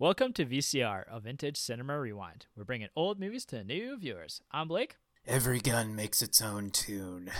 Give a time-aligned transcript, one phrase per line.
[0.00, 2.46] Welcome to VCR, a vintage cinema rewind.
[2.56, 4.42] We're bringing old movies to new viewers.
[4.50, 4.96] I'm Blake.
[5.24, 7.30] Every gun makes its own tune.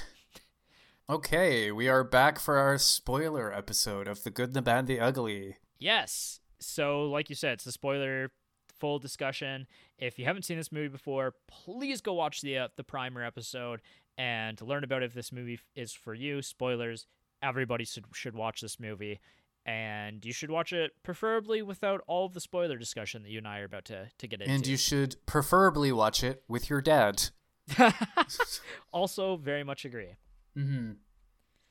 [1.10, 5.56] Okay, we are back for our spoiler episode of The Good, the Bad, the Ugly.
[5.80, 6.38] Yes.
[6.60, 8.30] So, like you said, it's a spoiler
[8.78, 9.66] full discussion.
[9.98, 13.82] If you haven't seen this movie before, please go watch the uh, the primer episode
[14.16, 16.40] and learn about if this movie is for you.
[16.40, 17.06] Spoilers.
[17.42, 19.20] Everybody should should watch this movie,
[19.66, 23.48] and you should watch it preferably without all of the spoiler discussion that you and
[23.48, 24.52] I are about to to get into.
[24.52, 27.30] And you should preferably watch it with your dad.
[28.92, 30.16] also, very much agree.
[30.56, 30.92] Mm-hmm.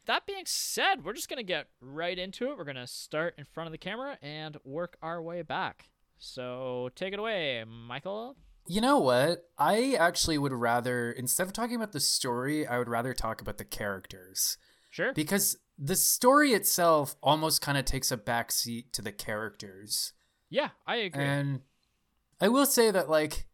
[0.05, 2.57] That being said, we're just going to get right into it.
[2.57, 5.89] We're going to start in front of the camera and work our way back.
[6.17, 8.35] So take it away, Michael.
[8.67, 9.49] You know what?
[9.57, 13.57] I actually would rather, instead of talking about the story, I would rather talk about
[13.57, 14.57] the characters.
[14.89, 15.13] Sure.
[15.13, 20.13] Because the story itself almost kind of takes a backseat to the characters.
[20.49, 21.23] Yeah, I agree.
[21.23, 21.61] And
[22.39, 23.47] I will say that, like,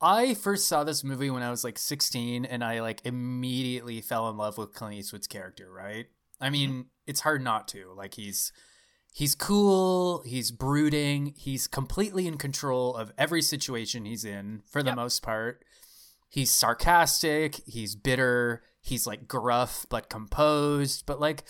[0.00, 4.28] I first saw this movie when I was like 16 and I like immediately fell
[4.28, 6.06] in love with Clint Eastwood's character, right?
[6.40, 6.80] I mean, mm-hmm.
[7.06, 7.92] it's hard not to.
[7.96, 8.52] Like he's
[9.12, 14.90] he's cool, he's brooding, he's completely in control of every situation he's in for the
[14.90, 14.96] yep.
[14.96, 15.64] most part.
[16.28, 21.44] He's sarcastic, he's bitter, he's like gruff but composed, but like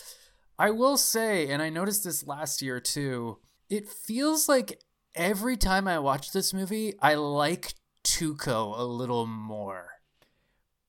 [0.58, 3.38] I will say and I noticed this last year too,
[3.68, 4.80] it feels like
[5.14, 9.88] every time I watch this movie, I like Tuco a little more.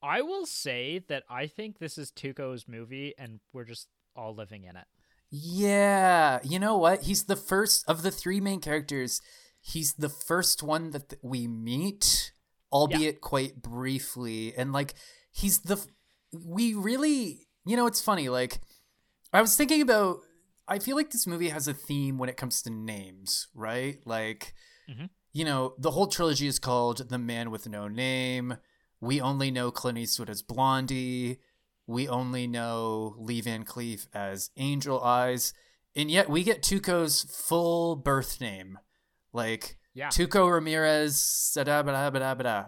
[0.02, 4.64] I will say that I think this is Tuco's movie and we're just all living
[4.64, 4.84] in it.
[5.30, 7.02] Yeah, you know what?
[7.02, 9.20] He's the first of the three main characters.
[9.60, 12.32] He's the first one that we meet,
[12.70, 13.20] albeit yeah.
[13.20, 14.54] quite briefly.
[14.54, 14.94] And like
[15.32, 15.84] he's the
[16.44, 18.60] we really, you know, it's funny like
[19.32, 20.18] I was thinking about
[20.66, 23.98] I feel like this movie has a theme when it comes to names, right?
[24.04, 24.54] Like
[24.90, 28.56] mm-hmm you know, the whole trilogy is called The Man with No Name.
[29.00, 31.40] We only know Clint Eastwood as Blondie.
[31.88, 35.52] We only know Lee Van Cleef as Angel Eyes.
[35.96, 38.78] And yet we get Tuco's full birth name.
[39.32, 40.08] Like, yeah.
[40.08, 41.56] Tuco Ramirez,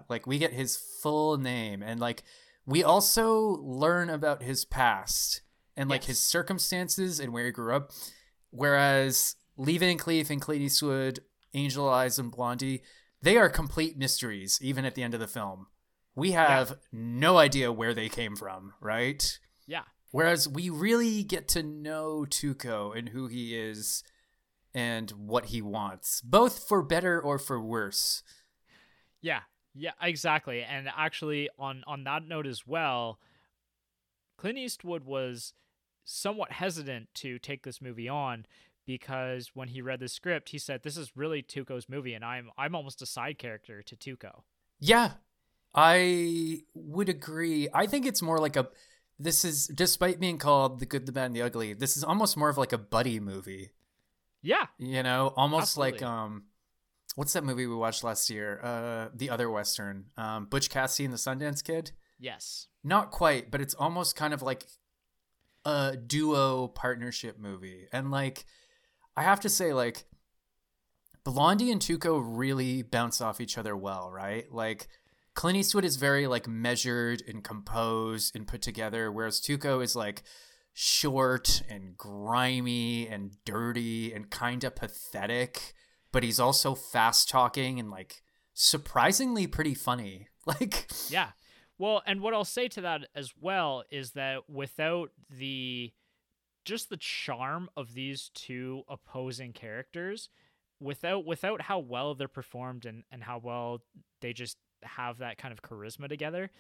[0.09, 1.85] like, we get his full name.
[1.85, 2.25] And, like,
[2.67, 5.43] we also learn about his past
[5.77, 6.09] and, like, yes.
[6.09, 7.93] his circumstances and where he grew up.
[8.51, 11.21] Whereas Lee Van Cleef and Clint Eastwood
[11.55, 12.83] Angel Eyes and Blondie,
[13.23, 15.67] they are complete mysteries, even at the end of the film.
[16.15, 16.77] We have yeah.
[16.93, 19.39] no idea where they came from, right?
[19.67, 19.83] Yeah.
[20.11, 24.03] Whereas we really get to know Tuco and who he is
[24.75, 28.23] and what he wants, both for better or for worse.
[29.21, 29.41] Yeah.
[29.77, 30.63] Yeah, exactly.
[30.63, 33.19] And actually on on that note as well,
[34.39, 35.53] Clint Eastwood was
[36.05, 38.47] somewhat hesitant to take this movie on
[38.87, 42.51] because when he read the script, he said, "This is really Tuco's movie, and I'm
[42.57, 44.43] I'm almost a side character to Tuco."
[44.79, 45.13] Yeah,
[45.75, 47.69] I would agree.
[47.75, 48.69] I think it's more like a.
[49.19, 51.73] This is despite being called the good, the bad, and the ugly.
[51.73, 53.71] This is almost more of like a buddy movie.
[54.43, 55.99] Yeah, you know, almost Absolutely.
[55.99, 56.45] like um,
[57.17, 58.61] what's that movie we watched last year?
[58.63, 61.91] Uh, the other western, um, Butch Cassidy and the Sundance Kid.
[62.19, 64.65] Yes, not quite, but it's almost kind of like
[65.65, 68.47] a duo partnership movie, and like
[69.17, 70.05] I have to say, like,
[71.25, 74.51] Blondie and Tuco really bounce off each other well, right?
[74.53, 74.89] Like,
[75.35, 80.23] Clint Eastwood is very like measured and composed and put together, whereas Tuco is like
[80.73, 85.75] short and grimy and dirty and kind of pathetic,
[86.17, 88.23] but he's also fast talking and like
[88.55, 90.29] surprisingly pretty funny.
[90.47, 91.31] Like, yeah.
[91.77, 95.93] Well, and what I'll say to that as well is that without the
[96.65, 100.29] just the charm of these two opposing characters
[100.79, 103.83] without without how well they're performed and and how well
[104.21, 106.53] they just have that kind of charisma together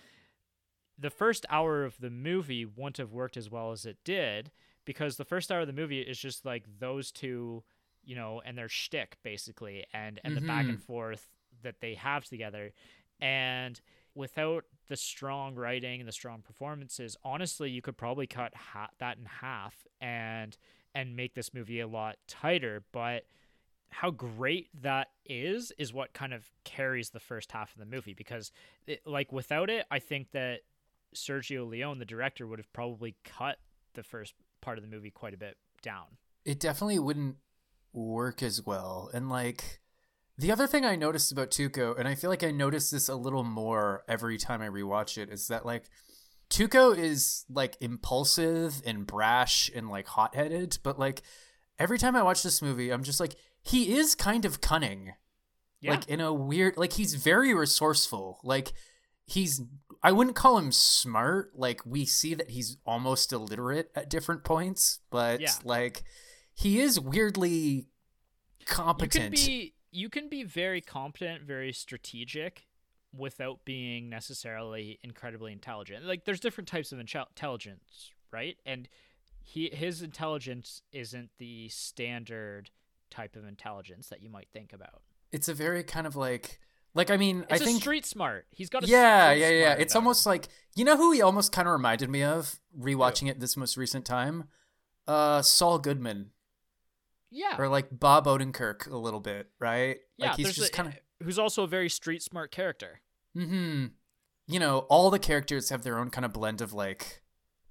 [0.99, 4.51] the first hour of the movie wouldn't have worked as well as it did
[4.87, 7.63] because the first hour of the movie is just like those two,
[8.07, 10.43] you know, and their shtick basically, and and mm-hmm.
[10.43, 10.93] the back and mm-hmm.
[10.93, 11.29] forth
[11.63, 12.73] that they have together,
[13.21, 13.81] and
[14.15, 19.19] without the strong writing and the strong performances, honestly, you could probably cut ha- that
[19.19, 20.57] in half and
[20.95, 22.83] and make this movie a lot tighter.
[22.93, 23.25] But
[23.91, 28.15] how great that is is what kind of carries the first half of the movie
[28.15, 28.51] because,
[28.87, 30.61] it, like, without it, I think that
[31.15, 33.59] Sergio Leone, the director, would have probably cut
[33.95, 36.07] the first part of the movie quite a bit down.
[36.45, 37.37] It definitely wouldn't
[37.97, 39.81] work as well, and like
[40.39, 43.15] the other thing I noticed about Tuco, and I feel like I notice this a
[43.17, 45.85] little more every time I rewatch it, is that like
[46.51, 51.23] Tuco is like impulsive and brash and like hot headed, but like
[51.79, 55.15] every time I watch this movie, I'm just like, he is kind of cunning.
[55.81, 55.93] Yeah.
[55.93, 58.39] Like in a weird like he's very resourceful.
[58.45, 58.73] Like
[59.27, 59.63] he's
[60.03, 61.53] I wouldn't call him smart.
[61.55, 65.53] Like we see that he's almost illiterate at different points, but Yeah.
[65.65, 66.05] like
[66.57, 67.87] he is weirdly
[68.65, 69.39] competent.
[69.39, 72.67] you can be you can be very competent, very strategic
[73.17, 76.05] without being necessarily incredibly intelligent.
[76.05, 78.57] Like there's different types of intel- intelligence, right?
[78.67, 78.89] And
[79.43, 82.71] he his intelligence isn't the standard
[83.11, 85.03] type of intelligence that you might think about.
[85.33, 86.59] it's a very kind of like
[86.95, 88.47] like I mean It's I think street smart.
[88.51, 91.53] He's got a yeah yeah yeah it's about almost like you know who he almost
[91.53, 94.45] kind of reminded me of rewatching it this most recent time
[95.07, 96.31] uh Saul Goodman
[97.37, 97.57] yeah.
[97.59, 99.99] or like Bob Odenkirk a little bit right?
[100.17, 100.29] Yeah.
[100.29, 103.01] like he's just kind of who's also a very street smart character.
[103.35, 103.87] hmm
[104.49, 107.23] you know all the characters have their own kind of blend of like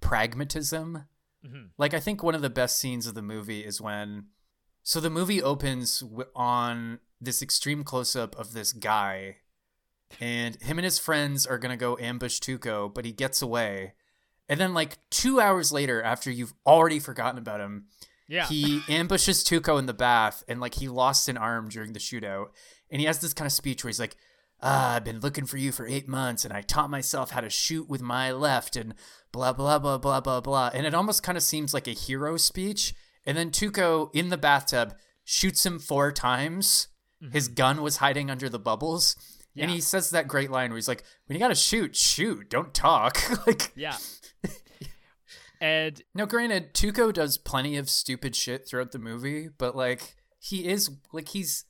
[0.02, 1.06] pragmatism.
[1.46, 4.26] Hmm like i think one of the best scenes of the movie is when
[4.84, 9.38] so the movie opens w- on this extreme close-up of this guy
[10.20, 13.94] and him and his friends are gonna go ambush tuco but he gets away.
[14.48, 17.86] And then like two hours later after you've already forgotten about him
[18.28, 18.48] Yeah.
[18.48, 22.48] he ambushes Tuco in the bath and like he lost an arm during the shootout.
[22.90, 24.16] And he has this kind of speech where he's like,
[24.62, 27.50] ah, I've been looking for you for eight months and I taught myself how to
[27.50, 28.96] shoot with my left and
[29.32, 30.72] blah, blah, blah, blah, blah, blah.
[30.74, 32.94] And it almost kind of seems like a hero speech.
[33.26, 36.88] And then Tuco in the bathtub shoots him four times.
[37.32, 39.16] His gun was hiding under the bubbles.
[39.58, 42.74] And he says that great line where he's like, when you gotta shoot, shoot, don't
[42.74, 43.18] talk.
[43.48, 43.98] like, yeah.
[45.66, 50.68] And now, granted, Tuco does plenty of stupid shit throughout the movie, but like he
[50.68, 51.66] is like he's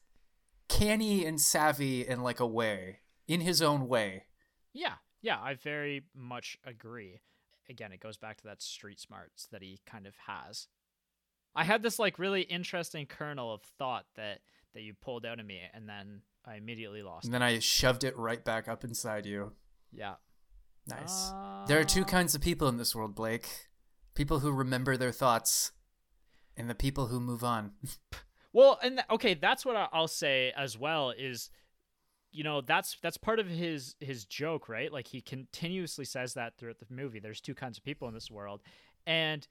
[0.68, 4.26] canny and savvy in like a way, in his own way.
[4.74, 7.22] Yeah, yeah, I very much agree.
[7.70, 10.68] Again, it goes back to that street smarts that he kind of has.
[11.56, 14.40] I had this like really interesting kernel of thought that
[14.74, 17.26] that you pulled out of me, and then I immediately lost.
[17.26, 17.40] And it.
[17.40, 19.54] then I shoved it right back up inside you.
[19.94, 20.16] Yeah,
[20.88, 21.32] Nice.
[21.68, 23.48] there are two Uh, kinds of people in this world, Blake.
[24.16, 25.72] People who remember their thoughts,
[26.58, 27.72] and the people who move on.
[28.54, 31.50] Well, and th- okay, that's what I'll say as well is
[32.36, 34.92] you know, that's that's part of his his joke, right?
[34.92, 37.20] Like he continuously says that throughout the movie.
[37.20, 38.62] There's two kinds of people in this world.
[39.08, 39.48] And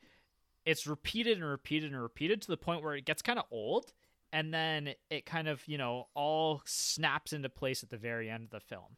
[0.66, 3.92] it's repeated and repeated and repeated to the point where it gets kind of old
[4.32, 8.44] and then it kind of, you know, all snaps into place at the very end
[8.44, 8.96] of the film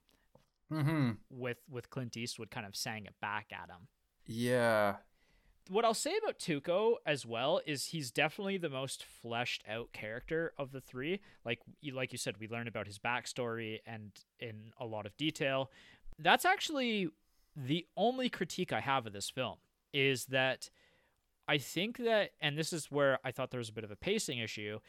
[0.72, 1.10] mm-hmm.
[1.30, 3.86] with with Clint Eastwood kind of saying it back at him.
[4.26, 4.96] Yeah.
[5.68, 10.52] What I'll say about Tuco as well is he's definitely the most fleshed out character
[10.58, 11.20] of the three.
[11.44, 11.60] Like
[11.92, 15.70] like you said, we learn about his backstory and in a lot of detail.
[16.18, 17.08] That's actually
[17.56, 19.56] the only critique I have of this film
[19.92, 20.70] is that
[21.48, 23.96] I think that, and this is where I thought there was a bit of a
[23.96, 24.80] pacing issue,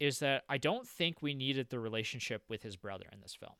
[0.00, 3.54] is that I don't think we needed the relationship with his brother in this film.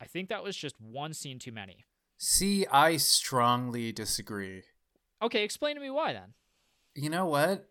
[0.00, 1.84] I think that was just one scene too many.
[2.16, 4.62] See, I strongly disagree.
[5.22, 6.34] Okay, explain to me why then.
[6.94, 7.68] You know what?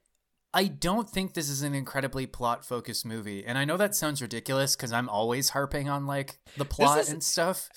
[0.53, 3.45] I don't think this is an incredibly plot focused movie.
[3.45, 7.09] And I know that sounds ridiculous because I'm always harping on like the plot is-
[7.09, 7.69] and stuff.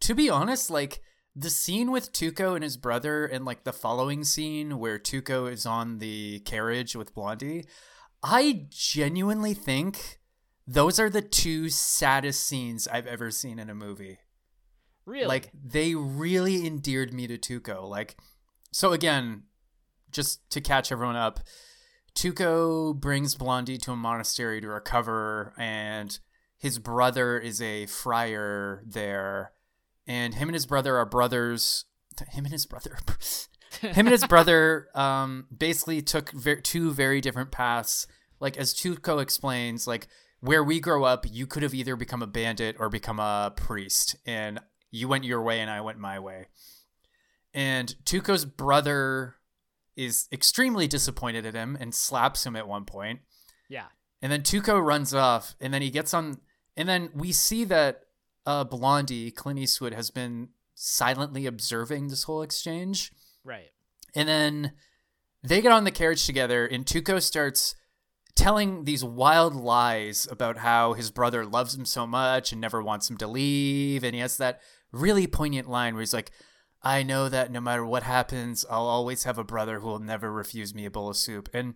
[0.00, 1.02] To be honest, like
[1.36, 5.64] the scene with Tuco and his brother and like the following scene where Tuco is
[5.64, 7.66] on the carriage with Blondie,
[8.22, 10.20] I genuinely think
[10.66, 14.18] those are the two saddest scenes I've ever seen in a movie.
[15.06, 15.26] Really?
[15.26, 17.88] Like they really endeared me to Tuco.
[17.88, 18.16] Like
[18.72, 19.44] so again,
[20.10, 21.40] just to catch everyone up,
[22.14, 26.18] Tuco brings Blondie to a monastery to recover and
[26.56, 29.52] his brother is a friar there.
[30.06, 31.86] And him and his brother are brothers.
[32.32, 32.98] Him and his brother.
[33.80, 38.06] Him and his brother um basically took ver- two very different paths.
[38.40, 40.08] Like as Tuco explains like
[40.40, 44.16] where we grow up you could have either become a bandit or become a priest
[44.26, 44.60] and
[44.90, 46.48] you went your way and I went my way
[47.54, 49.36] and Tuco's brother
[49.96, 53.20] is extremely disappointed at him and slaps him at one point
[53.70, 53.86] yeah.
[54.20, 56.38] and then Tuco runs off, and then he gets on,
[56.76, 58.02] and then we see that
[58.44, 63.12] uh, Blondie, Clint Eastwood, has been silently observing this whole exchange.
[63.44, 63.70] Right.
[64.14, 64.72] And then
[65.42, 67.76] they get on the carriage together, and Tuco starts
[68.34, 73.08] telling these wild lies about how his brother loves him so much and never wants
[73.08, 74.02] him to leave.
[74.02, 74.60] And he has that
[74.92, 76.30] really poignant line where he's like,
[76.82, 80.32] I know that no matter what happens, I'll always have a brother who will never
[80.32, 81.48] refuse me a bowl of soup.
[81.52, 81.74] And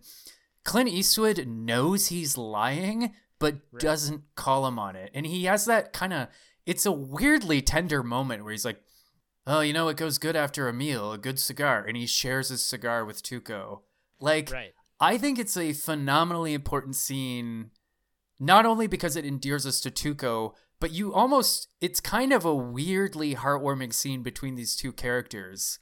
[0.63, 3.81] Clint Eastwood knows he's lying, but Right.
[3.81, 5.11] doesn't call him on it.
[5.13, 6.27] And he has that kind of,
[6.65, 8.81] it's a weirdly tender moment where he's like,
[9.47, 11.85] Oh, you know, it goes good after a meal, a good cigar.
[11.85, 13.81] And he shares his cigar with Tuco.
[14.19, 14.73] Like, Right.
[14.99, 17.69] I think it's a phenomenally important scene
[18.39, 22.55] not only because it endears us to Tuco, but you almost it's kind of a
[22.55, 25.79] weirdly heartwarming scene between these two characters.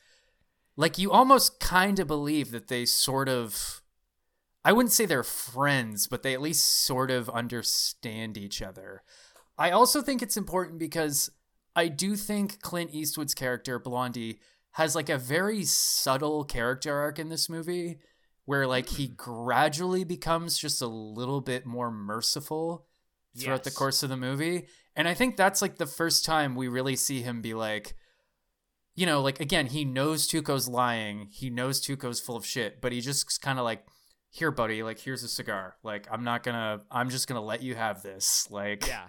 [0.76, 3.82] Like you almost kind of believe that they sort of
[4.66, 9.04] I wouldn't say they're friends, but they at least sort of understand each other.
[9.58, 11.30] I also think it's important because
[11.76, 14.40] I do think Clint Eastwood's character, Blondie,
[14.72, 18.00] has like a very subtle character arc in this movie
[18.46, 19.14] where like he hmm.
[19.16, 22.86] gradually becomes just a little bit more merciful
[23.38, 23.74] throughout yes.
[23.74, 24.68] the course of the movie.
[24.96, 27.96] And I think that's like the first time we really see him be like,
[28.96, 31.30] you know, like again, he knows Tuco's lying.
[31.32, 33.86] He knows Tuco's full of shit, but he just kind of like,
[34.30, 35.76] here, buddy, like here's a cigar.
[35.84, 38.50] Like I'm not gonna, I'm just gonna let you have this.
[38.50, 39.06] Like, yeah,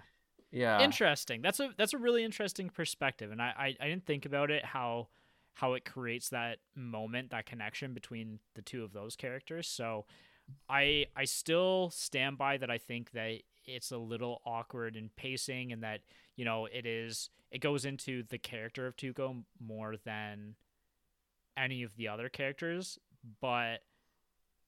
[0.51, 1.41] yeah, interesting.
[1.41, 4.63] That's a that's a really interesting perspective, and I I, I didn't think about it
[4.63, 5.07] how
[5.55, 9.67] how it creates that moment, that connection between the two of those characters.
[9.67, 10.05] So
[10.69, 15.71] I I still stand by that I think that it's a little awkward in pacing
[15.71, 16.01] and that,
[16.35, 20.55] you know, it is it goes into the character of Tuco more than
[21.57, 22.99] any of the other characters,
[23.41, 23.77] but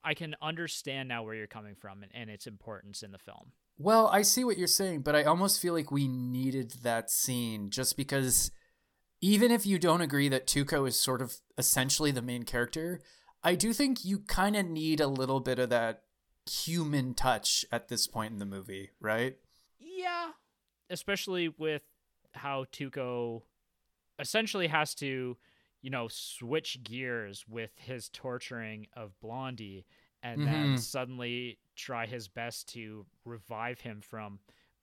[0.03, 3.51] I can understand now where you're coming from and, and its importance in the film.
[3.77, 7.69] Well, I see what you're saying, but I almost feel like we needed that scene
[7.69, 8.51] just because
[9.21, 13.01] even if you don't agree that Tuco is sort of essentially the main character,
[13.43, 16.03] I do think you kind of need a little bit of that
[16.49, 19.35] human touch at this point in the movie, right?
[19.79, 20.31] Yeah.
[20.89, 21.83] Especially with
[22.33, 23.43] how Tuco
[24.19, 25.37] essentially has to,
[25.81, 29.85] you know, switch gears with his torturing of Blondie
[30.23, 30.51] and mm-hmm.
[30.51, 34.39] then suddenly try his best to revive him from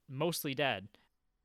[0.09, 0.89] mostly dead.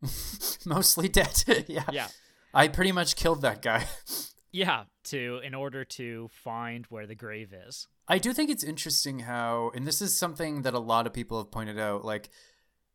[0.65, 1.43] mostly dead.
[1.67, 1.85] yeah.
[1.91, 2.07] Yeah.
[2.53, 3.85] I pretty much killed that guy.
[4.51, 7.87] yeah, to in order to find where the grave is.
[8.07, 11.37] I do think it's interesting how and this is something that a lot of people
[11.37, 12.29] have pointed out like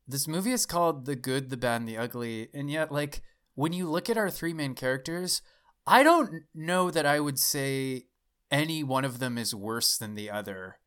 [0.06, 3.22] this movie is called The Good, the Bad, and the Ugly and yet like
[3.54, 5.40] when you look at our three main characters,
[5.86, 8.06] I don't know that I would say
[8.50, 10.78] any one of them is worse than the other.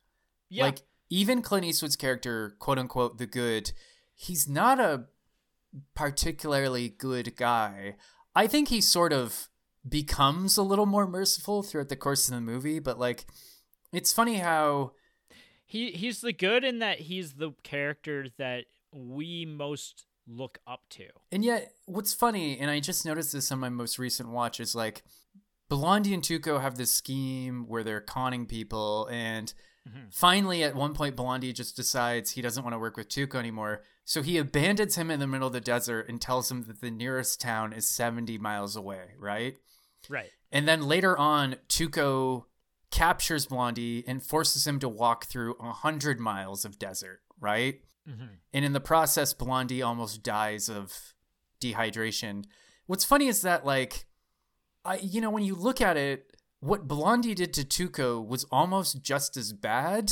[0.49, 0.65] Yeah.
[0.65, 3.71] Like even Clint Eastwood's character, quote unquote, the good,
[4.13, 5.05] he's not a
[5.95, 7.95] particularly good guy.
[8.35, 9.47] I think he sort of
[9.87, 13.25] becomes a little more merciful throughout the course of the movie, but like
[13.93, 14.91] it's funny how
[15.65, 21.05] he he's the good in that he's the character that we most look up to.
[21.31, 24.75] And yet what's funny, and I just noticed this on my most recent watch, is
[24.75, 25.03] like
[25.69, 29.53] Blondie and Tuco have this scheme where they're conning people and
[29.87, 30.07] mm-hmm.
[30.11, 33.83] finally at one point Blondie just decides he doesn't want to work with Tuco anymore
[34.07, 36.89] so he abandons him in the middle of the desert and tells him that the
[36.89, 39.57] nearest town is 70 miles away, right?
[40.09, 40.29] Right.
[40.51, 42.45] And then later on, Tuco
[42.91, 47.81] captures Blondie and forces him to walk through a 100 miles of desert, right?
[48.09, 48.25] Mm-hmm.
[48.53, 51.13] And in the process, Blondie almost dies of
[51.61, 52.45] dehydration.
[52.85, 54.05] What's funny is that, like,
[54.85, 59.01] I, you know, when you look at it, what Blondie did to Tuco was almost
[59.01, 60.11] just as bad,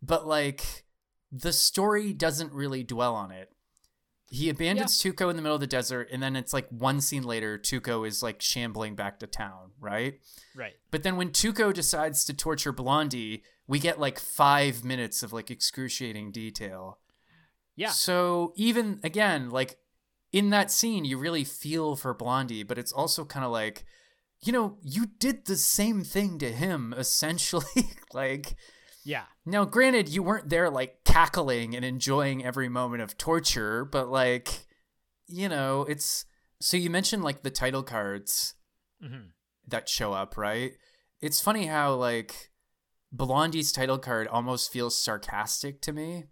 [0.00, 0.84] but like
[1.30, 3.50] the story doesn't really dwell on it.
[4.34, 5.12] He abandons yeah.
[5.12, 8.08] Tuco in the middle of the desert, and then it's like one scene later, Tuco
[8.08, 10.20] is like shambling back to town, right?
[10.56, 10.72] Right.
[10.90, 15.50] But then when Tuco decides to torture Blondie, we get like five minutes of like
[15.50, 16.98] excruciating detail.
[17.76, 17.90] Yeah.
[17.90, 19.76] So even again, like
[20.32, 23.84] in that scene, you really feel for Blondie, but it's also kind of like,
[24.40, 27.90] you know, you did the same thing to him essentially.
[28.14, 28.56] like,
[29.04, 29.24] yeah.
[29.44, 34.66] Now, granted, you weren't there like cackling and enjoying every moment of torture, but like,
[35.26, 36.24] you know, it's
[36.60, 38.54] so you mentioned like the title cards
[39.02, 39.28] mm-hmm.
[39.68, 40.72] that show up, right?
[41.20, 42.50] It's funny how like
[43.12, 46.24] Blondie's title card almost feels sarcastic to me.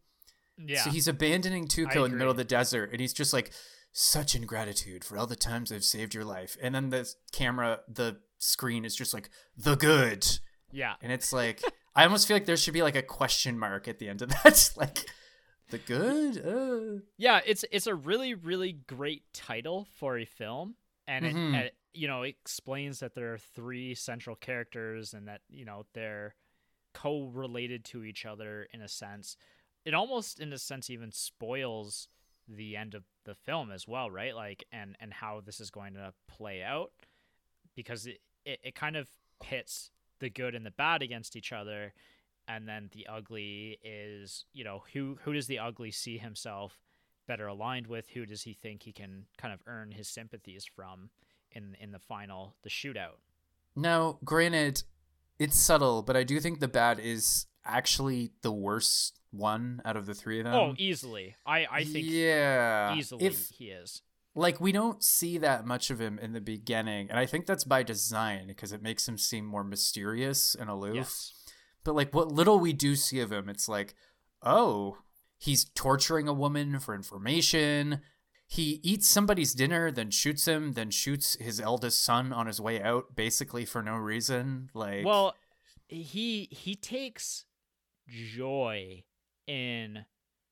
[0.58, 0.82] Yeah.
[0.82, 3.52] So he's abandoning Tuco in the middle of the desert, and he's just like,
[3.92, 6.56] such ingratitude for all the times I've saved your life.
[6.62, 10.24] And then the camera, the screen is just like, the good.
[10.70, 10.94] Yeah.
[11.02, 11.60] And it's like,
[12.00, 14.30] I almost feel like there should be like a question mark at the end of
[14.30, 14.70] that.
[14.76, 15.04] like
[15.68, 16.38] the good.
[16.38, 17.02] Uh.
[17.18, 20.76] Yeah, it's it's a really really great title for a film,
[21.06, 21.54] and mm-hmm.
[21.56, 25.84] it, it you know explains that there are three central characters and that you know
[25.92, 26.34] they're
[26.94, 29.36] co-related to each other in a sense.
[29.84, 32.08] It almost in a sense even spoils
[32.48, 34.34] the end of the film as well, right?
[34.34, 36.92] Like and and how this is going to play out
[37.76, 39.06] because it, it, it kind of
[39.42, 41.92] pits the good and the bad against each other
[42.48, 46.78] and then the ugly is you know who who does the ugly see himself
[47.26, 51.10] better aligned with who does he think he can kind of earn his sympathies from
[51.52, 53.18] in in the final the shootout
[53.76, 54.82] now granted
[55.40, 60.04] it's subtle, but I do think the bad is actually the worst one out of
[60.04, 60.54] the three of them.
[60.54, 61.34] Oh, easily.
[61.46, 64.02] I I think yeah, easily If he is.
[64.34, 67.64] Like we don't see that much of him in the beginning, and I think that's
[67.64, 70.94] by design because it makes him seem more mysterious and aloof.
[70.96, 71.32] Yes.
[71.84, 73.94] But like what little we do see of him, it's like,
[74.42, 74.98] oh,
[75.38, 78.00] he's torturing a woman for information.
[78.46, 82.82] He eats somebody's dinner, then shoots him, then shoots his eldest son on his way
[82.82, 84.70] out, basically for no reason.
[84.74, 85.34] Like, Well,
[85.88, 87.46] he he takes
[88.08, 89.04] joy
[89.46, 90.04] in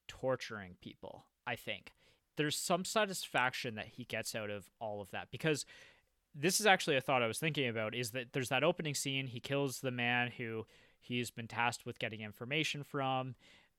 [0.06, 1.92] torturing people, I think.
[2.38, 5.66] There's some satisfaction that he gets out of all of that because
[6.34, 9.26] this is actually a thought I was thinking about is that there's that opening scene
[9.26, 10.66] he kills the man who
[11.00, 13.34] he's been tasked with getting information from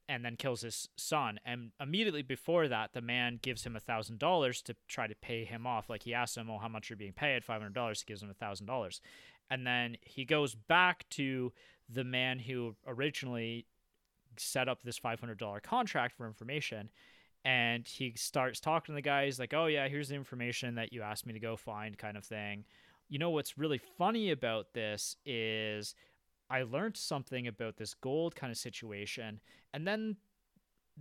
[0.10, 1.40] and then kills his son.
[1.46, 5.46] And immediately before that the man gives him a thousand dollars to try to pay
[5.46, 5.90] him off.
[5.90, 7.46] Like he asks him oh how much you're being paid?
[7.46, 9.00] five hundred dollars he gives him a thousand dollars.
[9.50, 11.54] And then he goes back to
[11.88, 13.66] the man who originally
[14.38, 16.90] set up this $500 contract for information
[17.46, 20.92] and he starts talking to the guy he's like oh yeah here's the information that
[20.92, 22.66] you asked me to go find kind of thing.
[23.08, 25.96] You know what's really funny about this is
[26.50, 29.40] i learned something about this gold kind of situation
[29.74, 30.18] and then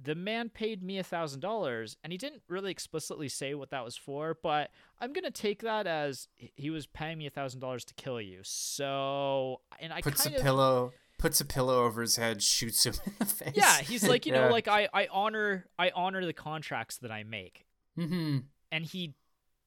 [0.00, 3.84] the man paid me a thousand dollars and he didn't really explicitly say what that
[3.84, 7.84] was for but i'm gonna take that as he was paying me a thousand dollars
[7.84, 8.40] to kill you.
[8.42, 12.86] So and i puts a kind of pillow puts a pillow over his head, shoots
[12.86, 13.52] him in the face.
[13.54, 17.22] yeah he's like you know like i i honor i honor the contracts that i
[17.24, 17.66] make.
[17.98, 18.44] Mhm.
[18.70, 19.14] and he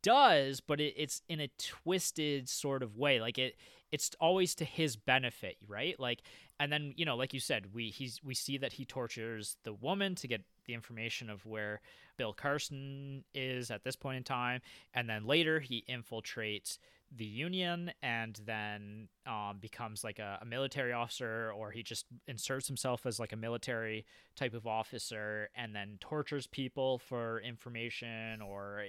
[0.03, 3.19] does but it, it's in a twisted sort of way.
[3.21, 3.55] Like it
[3.91, 5.99] it's always to his benefit right?
[5.99, 6.21] Like
[6.59, 9.73] and then you know like you said we he's we see that he tortures the
[9.73, 11.81] woman to get the information of where
[12.17, 14.61] bill carson is at this point in time.
[14.93, 16.77] And then later he infiltrates
[17.13, 22.67] the union and then um, becomes like a, a military officer or he just inserts
[22.67, 28.83] himself as like a military type of officer and then tortures people for information or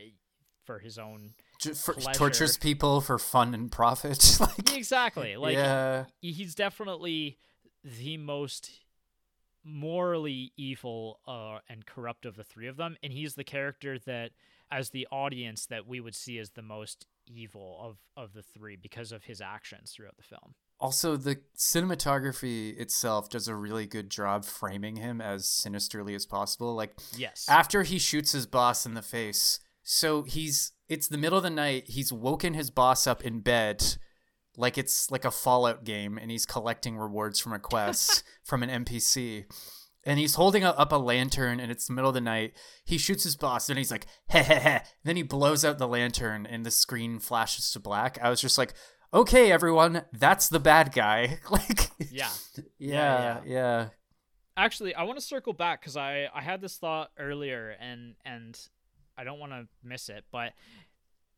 [0.64, 1.34] for his own
[1.74, 4.36] for- tortures people for fun and profit.
[4.40, 7.38] like, exactly like yeah, he's definitely
[7.82, 8.70] the most
[9.64, 14.30] morally evil uh, and corrupt of the three of them and he's the character that
[14.70, 18.76] as the audience that we would see as the most evil of of the three
[18.76, 24.10] because of his actions throughout the film Also, the cinematography itself does a really good
[24.10, 26.74] job framing him as sinisterly as possible.
[26.74, 31.38] Like yes after he shoots his boss in the face, so he's it's the middle
[31.38, 31.84] of the night.
[31.88, 33.82] He's woken his boss up in bed,
[34.56, 38.84] like it's like a Fallout game, and he's collecting rewards from a quest from an
[38.84, 39.44] NPC.
[40.04, 42.54] And he's holding up a lantern, and it's the middle of the night.
[42.84, 45.86] He shoots his boss, and he's like, "Heh heh heh." Then he blows out the
[45.86, 48.18] lantern, and the screen flashes to black.
[48.20, 48.74] I was just like,
[49.14, 52.30] "Okay, everyone, that's the bad guy." like, yeah
[52.78, 53.88] yeah, yeah.
[54.56, 58.68] actually i want to circle back because i i had this thought earlier and and
[59.16, 60.52] i don't want to miss it but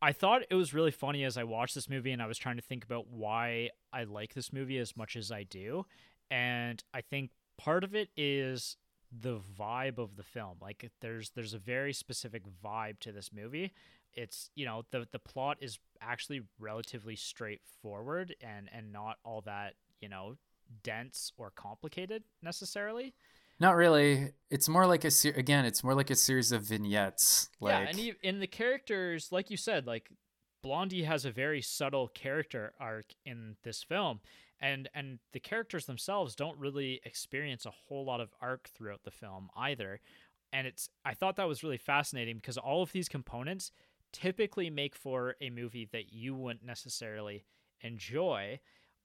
[0.03, 2.57] i thought it was really funny as i watched this movie and i was trying
[2.57, 5.85] to think about why i like this movie as much as i do
[6.31, 8.77] and i think part of it is
[9.21, 13.73] the vibe of the film like there's there's a very specific vibe to this movie
[14.13, 19.75] it's you know the the plot is actually relatively straightforward and and not all that
[20.01, 20.37] you know
[20.83, 23.15] dense or complicated necessarily.
[23.61, 24.33] Not really.
[24.51, 25.65] It's more like a ser- again.
[25.65, 27.51] It's more like a series of vignettes.
[27.61, 30.11] Like, yeah, and e- in the characters, like you said, like
[30.63, 34.21] Blondie has a very subtle character arc in this film,
[34.65, 39.11] and and the characters themselves don't really experience a whole lot of arc throughout the
[39.11, 40.01] film either.
[40.55, 43.71] And it's I thought that was really fascinating because all of these components
[44.11, 47.45] typically make for a movie that you wouldn't necessarily
[47.83, 48.59] enjoy.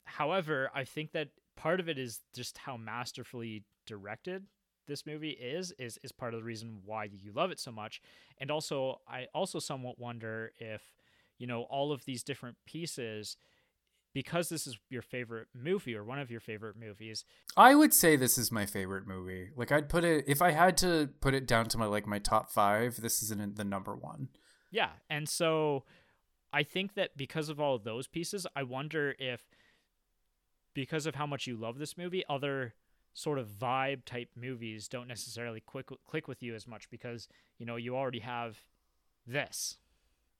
[0.06, 4.46] However, I think that part of it is just how masterfully directed
[4.88, 8.02] this movie is is is part of the reason why you love it so much.
[8.38, 10.82] And also I also somewhat wonder if
[11.38, 13.36] you know all of these different pieces
[14.14, 17.26] because this is your favorite movie or one of your favorite movies.
[17.56, 19.50] I would say this is my favorite movie.
[19.56, 22.20] Like, I'd put it if I had to put it down to my like my
[22.20, 23.02] top five.
[23.02, 24.30] This is in the number one.
[24.72, 24.90] Yeah.
[25.10, 25.84] And so
[26.52, 29.42] I think that because of all of those pieces, I wonder if
[30.74, 32.74] because of how much you love this movie, other
[33.14, 37.66] sort of vibe type movies don't necessarily click click with you as much because, you
[37.66, 38.60] know, you already have
[39.28, 39.78] this.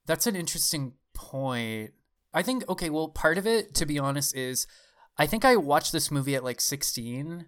[0.06, 1.92] That's an interesting point.
[2.34, 4.68] I think okay, well, part of it, to be honest, is
[5.18, 7.46] I think I watched this movie at like 16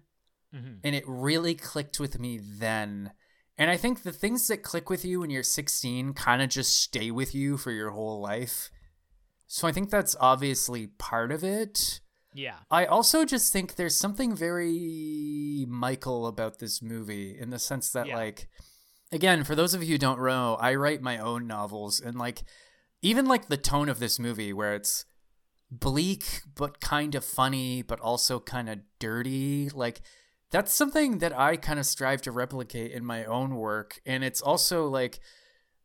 [0.54, 0.74] Mm-hmm.
[0.84, 3.12] and it really clicked with me then.
[3.56, 6.78] And I think the things that click with you when you're 16 kind of just
[6.78, 8.70] stay with you for your whole life.
[9.46, 12.00] So I think that's obviously part of it.
[12.34, 12.56] Yeah.
[12.70, 18.06] I also just think there's something very Michael about this movie in the sense that
[18.08, 18.16] Yeah.
[18.16, 18.48] like
[19.10, 22.42] again, for those of you who don't know, I write my own novels and like
[23.02, 25.04] even like the tone of this movie where it's
[25.70, 30.02] bleak but kind of funny but also kind of dirty, like
[30.50, 34.40] that's something that I kind of strive to replicate in my own work and it's
[34.40, 35.20] also like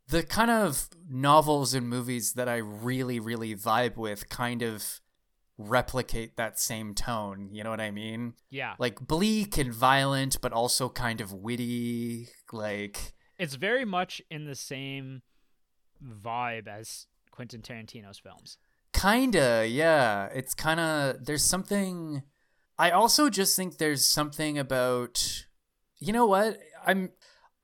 [0.10, 5.02] the kind of novels and movies that I really really vibe with kind of
[5.58, 7.50] replicate that same tone.
[7.52, 8.34] You know what I mean?
[8.50, 8.76] Yeah.
[8.78, 12.30] Like bleak and violent, but also kind of witty.
[12.52, 15.22] Like, It's very much in the same
[16.04, 18.58] vibe as Quentin Tarantino's films.
[18.94, 20.28] kinda, yeah.
[20.34, 22.24] It's kind of, there's something.
[22.80, 25.46] I also just think there's something about.
[26.00, 26.60] You know what?
[26.86, 27.12] I'm.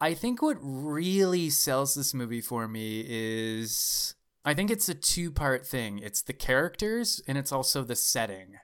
[0.02, 4.15] I think what really sells this movie for me is.
[4.46, 6.00] I think it's a two part thing.
[6.00, 8.56] It's the characters and it's also the setting.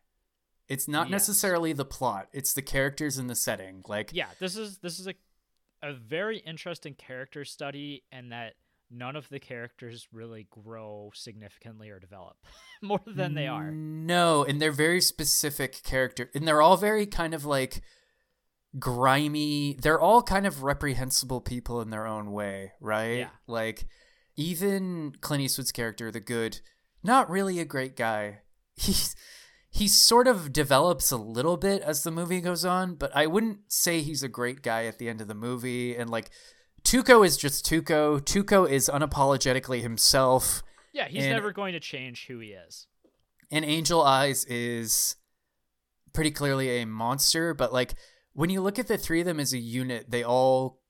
[0.68, 1.12] It's not Yes.
[1.12, 2.28] necessarily the plot.
[2.34, 3.82] It's the characters and the setting.
[3.88, 5.14] Like Yeah, this is this is a
[5.82, 8.56] a very interesting character study and that
[8.92, 12.38] none of the characters really grow significantly or develop
[12.82, 13.72] more than they are.
[13.72, 17.82] No, and they're very specific character, and they're all very kind of like
[18.78, 19.78] grimy.
[19.82, 23.20] They're all kind of reprehensible people in their own way, right?
[23.20, 23.30] Yeah.
[23.48, 23.86] Like
[24.36, 26.62] even Clint Eastwood's character, the good,
[27.04, 28.40] not really a great guy.
[28.76, 29.16] He's
[29.72, 33.72] he sort of develops a little bit as the movie goes on, but I wouldn't
[33.72, 35.96] say he's a great guy at the end of the movie.
[35.96, 36.32] And like
[36.90, 38.20] Tuco is just Tuco.
[38.20, 40.64] Tuco is unapologetically himself.
[40.92, 42.88] Yeah, he's And- never going to change who he is.
[43.52, 45.16] and Angel Eyes is
[46.14, 47.94] pretty clearly a monster, but like
[48.34, 50.82] when you look at the three of them as a unit, they all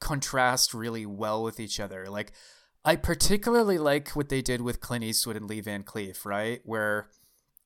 [0.00, 2.06] contrast really well with each other.
[2.08, 2.32] Like
[2.84, 6.60] I particularly like what they did with Clint Eastwood and Lee Van Cleef, right?
[6.64, 7.10] Where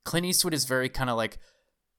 [0.05, 1.38] Clint Eastwood is very kind of like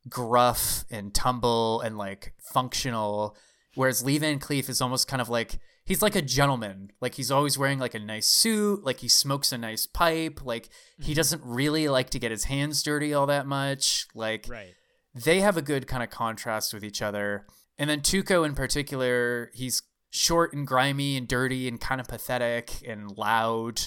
[0.10, 3.36] gruff and tumble and like functional,
[3.76, 6.92] whereas Lee Van Cleef is almost kind of like he's like a gentleman.
[7.00, 10.70] Like he's always wearing like a nice suit, like he smokes a nice pipe, like
[10.98, 11.14] he mm-hmm.
[11.14, 14.08] doesn't really like to get his hands dirty all that much.
[14.14, 14.74] Like Right.
[15.14, 17.46] they have a good kind of contrast with each other.
[17.78, 22.72] And then Tuco in particular, he's short and grimy and dirty and kind of pathetic
[22.88, 23.82] and loud.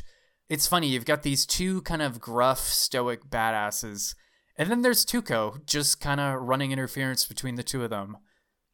[0.48, 4.14] It's funny, you've got these two kind of gruff, stoic badasses.
[4.56, 8.16] And then there's Tuco, just kind of running interference between the two of them.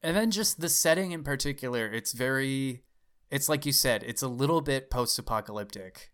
[0.02, 2.84] And then just the setting in particular, it's very,
[3.34, 6.12] it's like you said, it's a little bit post apocalyptic.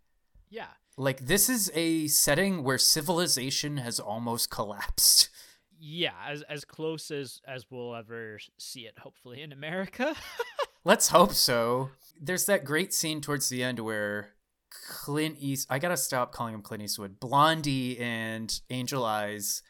[0.49, 0.69] Yeah.
[0.97, 5.29] Like, this is a setting where civilization has almost collapsed.
[5.83, 10.15] Yeah, as as close as as we'll ever see it hopefully in America.
[10.85, 11.89] Let's hope so.
[12.21, 14.35] There's that great scene towards the end where
[14.71, 17.19] Clint East I gotta stop calling him Clint Eastwood.
[17.19, 19.63] Blondie and Angel Eyes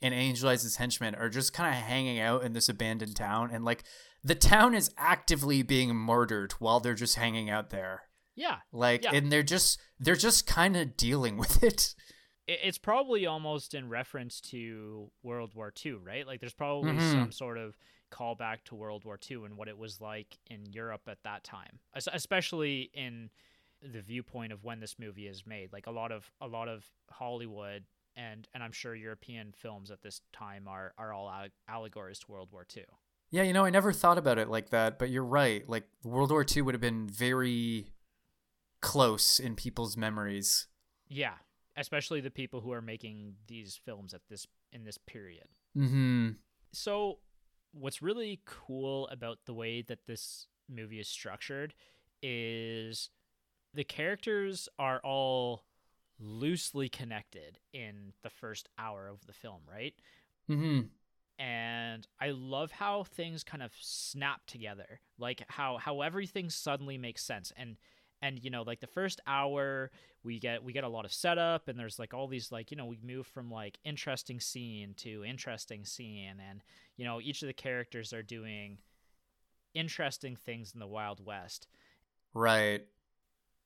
[0.00, 3.64] and Angel Eyes' henchmen are just kind of hanging out in this abandoned town and
[3.64, 3.82] like
[4.26, 8.02] the town is actively being murdered while they're just hanging out there.
[8.34, 8.58] yeah.
[8.72, 9.14] Like Yeah.
[9.14, 11.94] and they're just they're just kind of dealing with it.
[12.46, 16.26] It, it's probably almost in reference to World War II, right?
[16.26, 17.12] Like there's probably Mhm.
[17.12, 17.76] some sort of
[18.12, 21.80] callback to World War II and what it was like in Europe at that time.
[21.94, 23.30] Especially in
[23.82, 25.72] the viewpoint of when this movie is made.
[25.72, 27.84] Like a lot of a lot of Hollywood
[28.16, 32.30] and and I'm sure European films at this time are are all alle- allegories to
[32.32, 32.84] World War II.
[33.30, 35.68] Yeah, you know, I never thought about it like that, but you're right.
[35.68, 37.92] Like World War II would have been very
[38.80, 40.68] close in people's memories.
[41.08, 41.34] Yeah,
[41.76, 45.46] especially the people who are making these films at this in this period.
[45.76, 46.30] Mm-hmm.
[46.72, 47.18] So,
[47.72, 51.74] what's really cool about the way that this movie is structured
[52.22, 53.10] is
[53.74, 55.64] the characters are all
[56.18, 59.94] loosely connected in the first hour of the film, right?
[60.50, 60.86] Mm-hmm.
[61.38, 65.00] And I love how things kind of snap together.
[65.18, 67.52] Like how how everything suddenly makes sense.
[67.56, 67.76] And
[68.22, 69.90] and you know, like the first hour
[70.22, 72.76] we get we get a lot of setup and there's like all these like, you
[72.76, 76.62] know, we move from like interesting scene to interesting scene and
[76.96, 78.78] you know, each of the characters are doing
[79.74, 81.66] interesting things in the Wild West.
[82.32, 82.86] Right.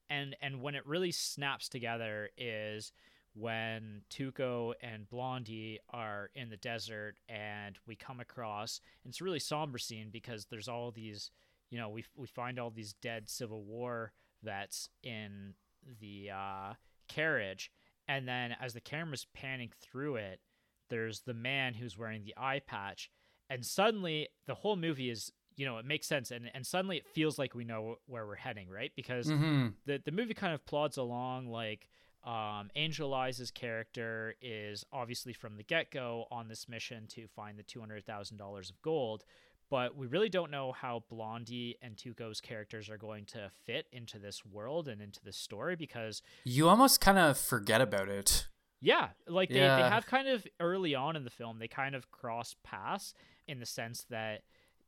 [0.08, 2.92] And and when it really snaps together is
[3.34, 9.24] when Tuco and Blondie are in the desert and we come across and it's a
[9.24, 11.30] really somber scene because there's all these
[11.70, 14.12] you know we we find all these dead civil war
[14.42, 15.54] vets in
[16.00, 16.72] the uh,
[17.08, 17.70] carriage.
[18.08, 20.40] And then as the camera's panning through it
[20.88, 23.10] there's the man who's wearing the eye patch.
[23.48, 26.32] And suddenly the whole movie is you know it makes sense.
[26.32, 28.90] And and suddenly it feels like we know where we're heading right?
[28.96, 29.68] Because Mm-hmm.
[29.86, 31.88] the the movie kind of plods along like
[32.24, 37.58] Um, Angel Eyes' character is obviously from the get go on this mission to find
[37.58, 39.24] the $200,000 of gold,
[39.70, 44.18] but we really don't know how Blondie and Tuco's characters are going to fit into
[44.18, 48.48] this world and into this story because you almost kind of forget about it.
[48.82, 49.76] Yeah, like they, Yeah.
[49.76, 53.14] they have kind of early on in the film, they kind of cross paths
[53.46, 54.42] in the sense that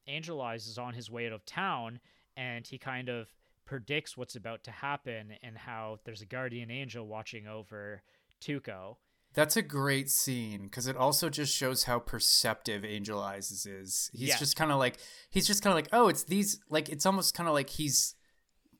[0.06, 2.00] Angel Eyes is on his way out of town
[2.36, 3.28] and he kind of
[3.64, 8.02] predicts what's about to happen and how there's a guardian angel watching over
[8.40, 8.96] Tuco.
[9.34, 14.10] That's a great scene because it also just shows how perceptive Angel Eyes is.
[14.12, 14.98] He's just kind of like
[15.30, 18.14] he's just kind of like oh, it's these like it's almost kind of like he's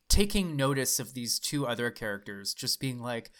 [0.09, 3.31] taking notice of these two other characters, just being like,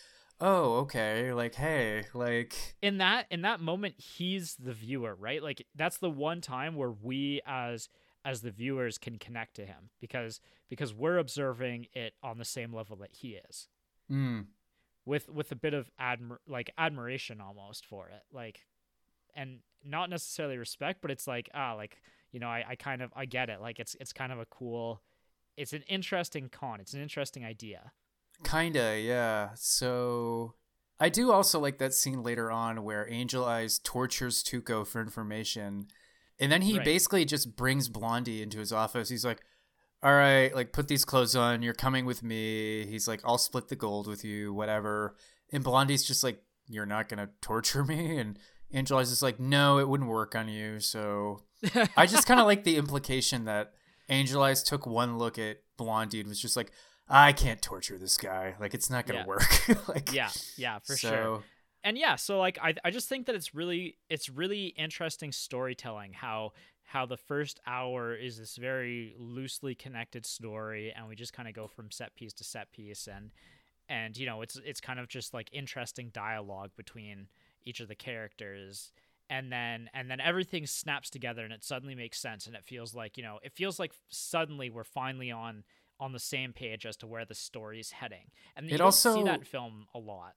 [0.41, 5.67] oh, okay, like hey, like in that in that moment he's the viewer right like
[5.75, 7.89] that's the one time where we as
[8.25, 12.73] as the viewers can connect to him because because we're observing it on the same
[12.73, 13.67] level that he is
[14.11, 14.45] mm,
[15.05, 18.65] with with a bit of admir- like admiration almost for it like
[19.35, 23.11] and not necessarily respect but it's like ah like you know I, I kind of
[23.15, 25.01] i get it like it's it's kind of a cool
[25.57, 27.91] it's an interesting con it's an interesting idea
[28.43, 29.49] kinda, yeah.
[29.55, 30.55] So
[30.99, 35.87] I do also like that scene later on where Angel Eyes tortures Tuco for information.
[36.39, 36.85] And then he Right.
[36.85, 39.09] basically just brings Blondie into his office.
[39.09, 39.41] He's like,
[40.01, 41.61] All right, like put these clothes on.
[41.61, 42.85] You're coming with me.
[42.85, 45.15] He's like, I'll split the gold with you, whatever.
[45.51, 48.17] And Blondie's just like, You're not going to torture me.
[48.17, 48.37] And
[48.73, 50.79] Angel Eyes is like, No, it wouldn't work on you.
[50.79, 51.41] So
[51.97, 53.73] I just kind of like the implication that
[54.09, 56.71] Angel Eyes took one look at Blondie and was just like,
[57.07, 58.55] I can't torture this guy.
[58.59, 59.27] Like, it's not going to Yeah.
[59.27, 59.87] work.
[59.87, 61.43] like, yeah yeah for so, sure
[61.83, 66.13] and yeah so like I, I just think that it's really it's really interesting storytelling
[66.13, 71.47] how how the first hour is this very loosely connected story and we just kind
[71.47, 73.31] of go from set piece to set piece and
[73.89, 77.27] and you know it's it's kind of just like interesting dialogue between
[77.63, 78.91] each of the characters
[79.29, 82.93] and then and then everything snaps together and it suddenly makes sense and it feels
[82.93, 85.63] like you know it feels like suddenly we're finally on
[85.99, 88.93] on the same page as to where the story is heading and you It don't
[88.93, 90.33] see that in film a lot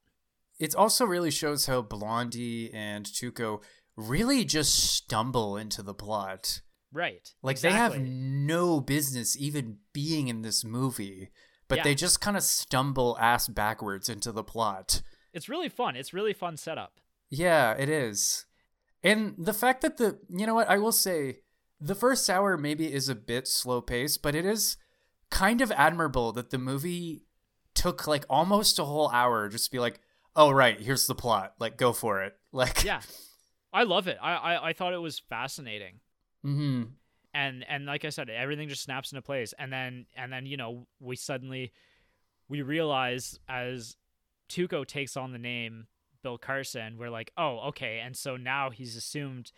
[0.58, 3.62] it also really shows how Blondie and Tuco
[3.96, 6.60] really just stumble into the plot.
[6.92, 7.32] Right.
[7.42, 11.30] Like they have no business even being in this movie,
[11.68, 11.84] but Yeah.
[11.84, 15.02] they just kind of stumble ass backwards into the plot.
[15.32, 15.96] It's really fun.
[15.96, 17.00] It's really fun setup.
[17.28, 18.46] Yeah, it is.
[19.02, 21.40] And the fact that the, you know what, I will say,
[21.80, 24.76] the first hour maybe is a bit slow paced, but it is
[25.30, 27.26] kind of admirable that the movie
[27.74, 30.00] took like almost a whole hour just to be like,
[30.37, 31.55] oh, right, here's the plot.
[31.59, 32.37] Like, go for it.
[32.53, 33.01] Like, Yeah.
[33.72, 34.16] I love it.
[34.22, 36.01] I, I I thought it was fascinating.
[36.42, 36.85] hmm
[37.35, 39.53] And and like I said, everything just snaps into place.
[39.59, 41.72] And then and then, you know, we suddenly
[42.49, 43.96] we realize as
[44.49, 45.88] Tuco takes on the name
[46.22, 48.01] Bill Carson, we're like, oh, okay.
[48.03, 49.53] And so now he's assumed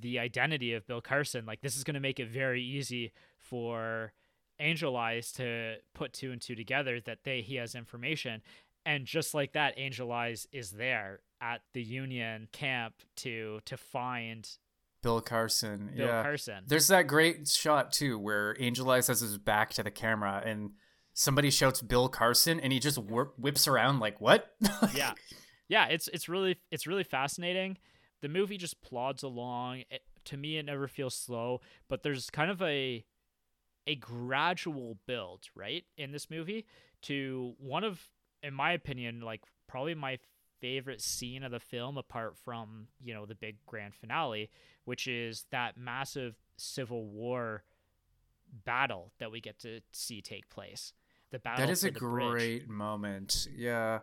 [0.00, 1.46] the identity of Bill Carson.
[1.46, 4.12] Like this is gonna make it very easy for
[4.60, 8.42] Angel Eyes to put two and two together that they he has information.
[8.86, 14.48] And just like that, Angel Eyes is there at the Union camp to to find
[15.02, 15.90] Bill Carson.
[15.96, 16.22] Bill yeah.
[16.22, 16.64] Carson.
[16.66, 20.72] There's that great shot too where Angel Eyes has his back to the camera and
[21.12, 24.54] somebody shouts Bill Carson and he just whip, whips around like, what?
[24.94, 25.14] yeah
[25.68, 27.76] yeah it's it's really it's really fascinating
[28.22, 32.50] the movie just plods along it, to me it never feels slow but there's kind
[32.50, 33.04] of a
[33.86, 36.66] a gradual build right in this movie
[37.02, 38.00] to one of
[38.44, 40.18] in my opinion like probably my
[40.60, 44.50] favorite scene of the film apart from you know the big grand finale
[44.84, 47.64] which is that massive civil war
[48.64, 50.92] battle that we get to see take place
[51.34, 52.30] the battle that is a the bridge.
[52.30, 53.48] great moment.
[53.54, 54.00] Yeah.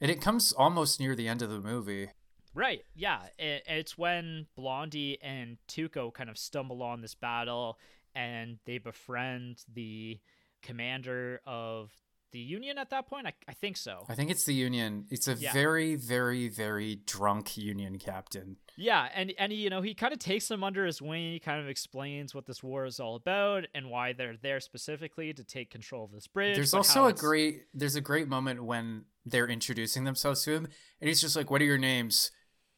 [0.00, 2.10] And it comes almost near the end of the movie.
[2.54, 2.84] Right.
[2.94, 3.18] Yeah.
[3.36, 7.78] It, it's when Blondie and Tuco kind of stumble on this battle
[8.14, 10.20] and they befriend the
[10.62, 11.90] commander of
[12.32, 13.26] the Union at that point.
[13.26, 14.04] I, I think so.
[14.08, 15.06] I think it's the Union.
[15.10, 15.52] It's a Yeah.
[15.52, 18.56] very, very, very drunk Union captain.
[18.76, 21.32] Yeah, and and you know he kind of takes them under his wing.
[21.32, 25.32] He kind of explains what this war is all about and why they're there specifically
[25.32, 26.54] to take control of this bridge.
[26.56, 30.68] There's also a great there's a great moment when they're introducing themselves to him
[31.00, 32.30] and he's just like, What are your names?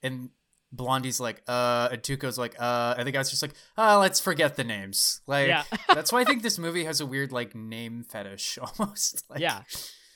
[0.02, 0.30] And
[0.72, 4.56] Blondie's like, uh and Tuco's like, uh and the guy's just like, ah, let's forget
[4.56, 5.20] the names.
[5.26, 5.64] Like Yeah.
[5.94, 9.28] that's why I think this movie has a weird like name fetish almost.
[9.28, 9.62] Like, yeah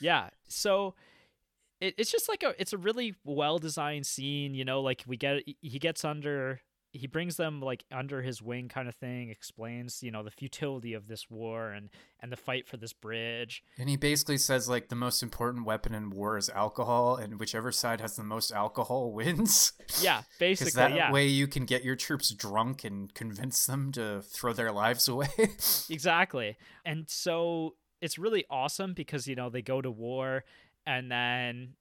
[0.01, 0.95] yeah so
[1.81, 5.17] it, it's just like a it's a really well designed scene you know like we
[5.17, 6.61] get he gets under
[6.95, 10.95] he brings them like under his wing kind of thing explains you know the futility
[10.95, 13.65] of this war and and the fight for this bridge.
[13.77, 17.73] And he basically says like the most important weapon in war is alcohol and whichever
[17.73, 19.73] side has the most alcohol wins.
[20.01, 21.11] Yeah basically that yeah.
[21.11, 25.29] way you can get your troops drunk and convince them to throw their lives away.
[25.91, 26.57] Exactly.
[26.85, 30.45] And so it's really awesome because you know they go to war
[30.87, 31.75] and then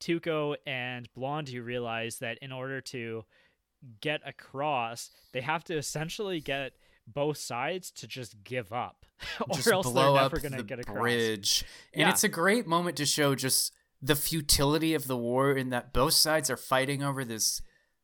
[0.00, 3.24] Tuco and Blondie realize that in order to
[4.00, 6.72] get across, they have to essentially get
[7.06, 9.06] both sides to just give up,
[9.48, 10.98] or just else they're never going to get across.
[10.98, 11.64] bridge.
[11.94, 12.10] And Yeah.
[12.10, 16.12] it's a great moment to show just the futility of the war in that both
[16.14, 17.62] sides are fighting over this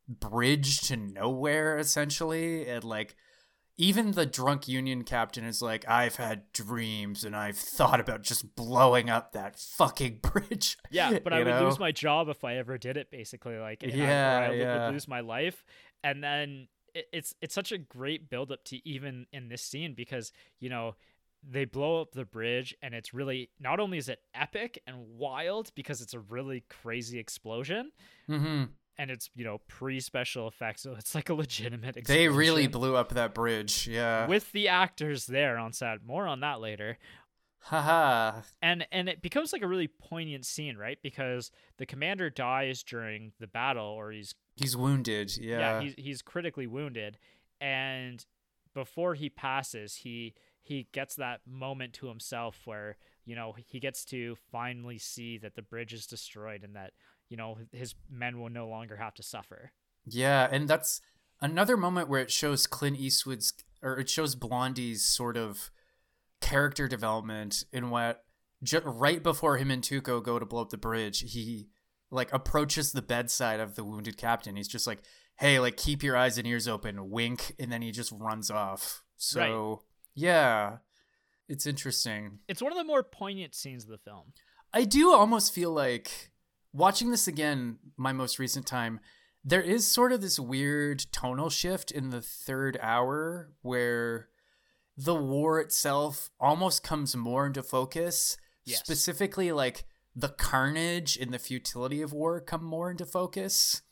[0.08, 3.14] bridge to nowhere essentially and like
[3.76, 8.54] even the drunk union captain is like i've had dreams and i've thought about just
[8.54, 11.64] blowing up that fucking bridge Yeah, but I would know?
[11.64, 13.10] lose my job if I ever did it.
[13.10, 14.86] Basically, like I- Yeah, I, would- yeah.
[14.86, 15.64] would lose my life.
[16.04, 19.94] And then it, it's it's such a great build up to even in this scene
[19.94, 20.94] because you know
[21.42, 25.70] they blow up the bridge and it's really not only is it epic and wild
[25.74, 27.90] because it's a really crazy explosion
[28.28, 28.64] hmm
[28.98, 32.96] and it's you know pre special effects so it's like a legitimate they really blew
[32.96, 34.26] up that bridge yeah.
[34.26, 36.98] With the actors there on set more on that later.
[37.60, 38.42] Haha.
[38.60, 40.98] And and it becomes like a really poignant scene right?
[41.02, 46.22] Because the commander dies during the battle or he's he's wounded yeah, yeah, he's he's
[46.22, 47.18] critically wounded
[47.60, 48.24] and
[48.74, 54.04] before he passes he he gets that moment to himself where you know he gets
[54.04, 56.92] to finally see that the bridge is destroyed and that
[57.34, 59.72] you know his men will no longer have to suffer
[60.06, 61.00] Yeah, and that's
[61.40, 65.72] another moment where it shows Clint Eastwood's or it shows Blondie's sort of
[66.40, 68.22] character development in what
[68.62, 71.70] ju- right before him and Tuco go to blow up the bridge, he
[72.08, 74.54] like approaches the bedside of the wounded captain.
[74.54, 75.02] He's just like,
[75.40, 79.02] "Hey, like keep your eyes and ears open, wink," and then he just runs off.
[79.16, 79.82] So,
[80.14, 80.78] yeah.
[81.48, 82.38] It's interesting.
[82.46, 84.32] it's one of the more poignant scenes of the film
[84.72, 86.32] I do almost feel like
[86.74, 89.00] watching this again, my most recent time,
[89.44, 94.28] there is sort of this weird tonal shift in the third hour where
[94.96, 98.36] the war itself almost comes more into focus.
[98.64, 98.80] Yes.
[98.80, 99.84] Specifically, like
[100.16, 103.82] the carnage and the futility of war come more into focus.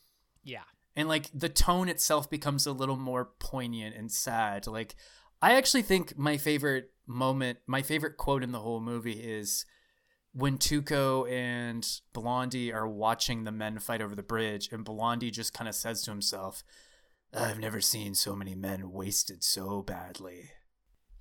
[0.43, 0.63] yeah
[0.95, 4.67] And like the tone itself becomes a little more poignant and sad.
[4.67, 4.95] Like,
[5.41, 9.65] I actually think my favorite moment, my favorite quote in the whole movie is
[10.33, 15.53] when Tuco and Blondie are watching the men fight over the bridge, and Blondie just
[15.53, 16.63] kind of says to himself,
[17.33, 20.51] I've never seen so many men wasted so badly.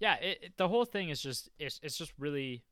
[0.00, 2.64] yeah it, it- the whole thing is just it's, it's just really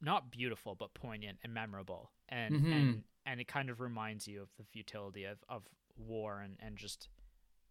[0.00, 2.72] not beautiful but poignant and memorable and Mhm.
[2.72, 5.62] and and it kind of reminds you of the futility of, of
[5.96, 7.08] war and, and just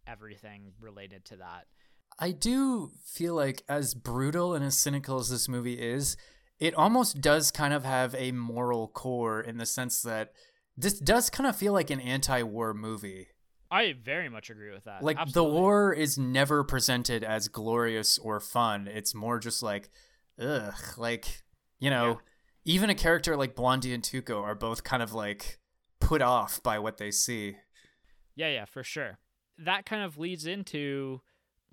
[0.06, 1.66] everything related to that
[2.18, 6.16] I do feel like, as brutal and as cynical as this movie is,
[6.66, 10.32] it almost does kind of have a moral core in the sense that
[10.76, 13.26] this does kind of feel like an anti war movie.
[13.70, 15.50] i very much agree with that Like, Absolutely.
[15.50, 18.86] the war is never presented as glorious or fun.
[18.86, 19.90] It's more just like,
[20.40, 20.74] ugh.
[20.96, 21.42] Like,
[21.80, 22.74] you know, Yeah.
[22.74, 25.58] even a character like Blondie and Tuco are both kind of like
[26.00, 27.56] put off by what they see.
[28.36, 29.18] Yeah, yeah, for sure.
[29.58, 31.20] That kind of leads into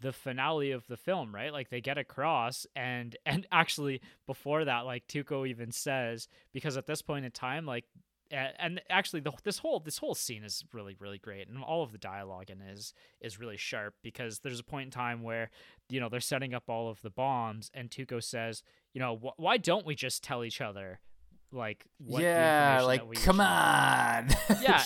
[0.02, 1.52] the finale of the film, right?
[1.52, 6.88] Like they get across and and actually before that like Tuco even says because at
[6.88, 7.86] this point in time like
[8.32, 11.92] and actually the, this whole this whole scene is really really great and all of
[11.92, 15.50] the dialogue in is is really sharp because there's a point in time where
[15.90, 18.62] you know they're setting up all of the bombs and Tuco says
[18.94, 21.00] you know wh- why don't we just tell each other
[21.52, 24.30] like what yeah, like, come on.
[24.62, 24.84] yeah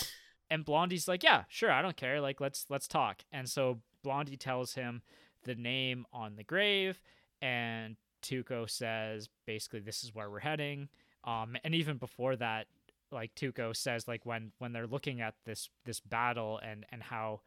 [0.50, 4.36] and blondie's like yeah sure i don't care like let's let's talk and so blondie
[4.36, 5.02] tells him
[5.42, 7.00] the name on the grave
[7.42, 10.88] and tuco says basically this is where we're heading.
[11.24, 12.66] Um and even before that
[13.10, 17.40] like tuco says like when when they're looking at this this battle and and how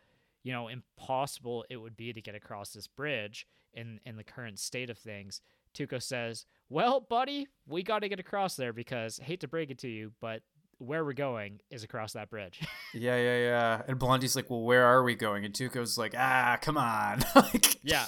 [0.44, 4.58] you know impossible it would be to get across this bridge in in the current
[4.58, 5.42] state of things
[5.76, 9.78] tuco says well buddy we got to get across there because hate to break it
[9.78, 10.42] to you but
[10.80, 12.62] where we're going is across that bridge.
[12.94, 13.82] Yeah, yeah, yeah.
[13.88, 17.84] And Blondie's like, "Well, where are we going?" And Tuco's like, "Ah, come on." like,
[17.84, 18.08] yeah.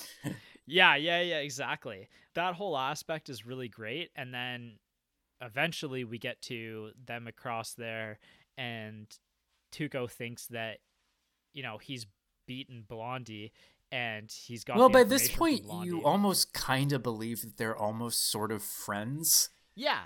[0.66, 2.08] Yeah, yeah, yeah, exactly.
[2.36, 4.12] That whole aspect is really great.
[4.16, 4.78] And then
[5.42, 8.20] eventually we get to them across there
[8.58, 9.08] and
[9.74, 10.78] Tuco thinks that,
[11.54, 12.06] you know, he's
[12.46, 13.52] beaten Blondie
[13.92, 17.78] and he's got Well, the by this point, you almost kind of believe that they're
[17.78, 19.50] almost sort of friends.
[19.76, 20.02] Yeah.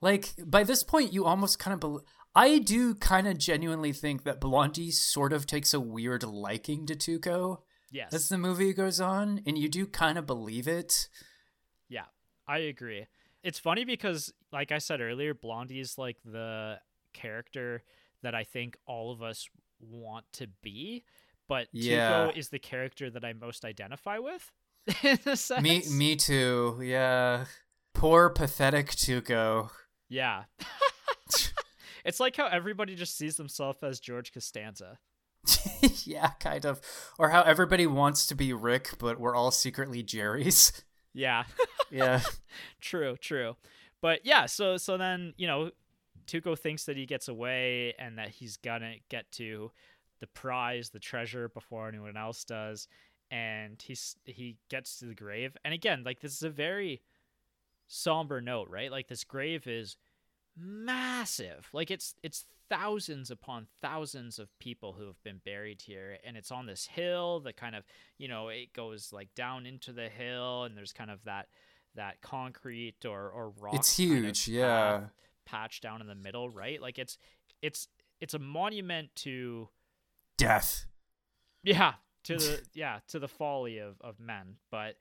[0.00, 2.04] Like by this point, you almost kind of bel
[2.36, 6.94] I do kind of genuinely think that Blondie sort of takes a weird liking to
[6.96, 7.58] Tuco
[7.92, 8.12] Yes.
[8.12, 11.08] as the movie goes on, and you do kind of believe it.
[11.88, 12.06] Yeah,
[12.48, 13.06] I agree.
[13.44, 16.80] It's funny because, like I said earlier, Blondie is like the
[17.12, 17.84] character
[18.22, 21.04] that I think all of us want to be,
[21.46, 22.26] but Yeah.
[22.32, 24.50] Tuco is the character that I most identify with.
[25.04, 25.62] in a sense.
[25.62, 26.80] Me, me too.
[26.82, 27.44] Yeah.
[27.92, 29.70] Poor pathetic Tuco.
[30.14, 30.44] Yeah.
[32.04, 35.00] it's like how everybody just sees themselves as George Costanza.
[36.04, 36.80] yeah, kind of.
[37.18, 40.84] Or how everybody wants to be Rick, but we're all secretly Jerry's.
[41.12, 41.44] Yeah.
[41.90, 42.22] Yeah.
[42.80, 43.56] true, true.
[44.00, 45.70] But yeah, so so then, you know,
[46.26, 49.70] Tuco thinks that he gets away and that he's gonna get to
[50.20, 52.88] the prize, the treasure before anyone else does.
[53.30, 55.56] And he's he gets to the grave.
[55.64, 57.02] And again, like this is a very
[57.86, 58.90] somber note, right?
[58.90, 59.96] Like this grave is
[60.56, 61.68] massive.
[61.72, 66.50] Like it's it's thousands upon thousands of people who have been buried here and it's
[66.50, 67.84] on this hill that kind of,
[68.18, 71.48] you know, it goes like down into the hill and there's kind of that
[71.94, 74.48] that concrete or or rock it's kind of huge.
[74.48, 74.98] Yeah.
[74.98, 75.10] path
[75.46, 76.80] patch down in the middle, right?
[76.80, 77.18] Like it's
[77.62, 77.88] it's
[78.20, 79.68] it's a monument to
[80.36, 80.86] Death.
[81.62, 81.94] yeah,
[82.24, 84.56] to the yeah, to the folly of of men.
[84.70, 84.96] But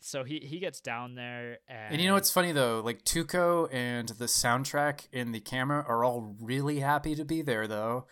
[0.00, 2.80] so he he gets down there and, And you know what's funny though?
[2.84, 7.66] Like Tuco and the soundtrack and the camera are all really happy to be there
[7.66, 8.06] though.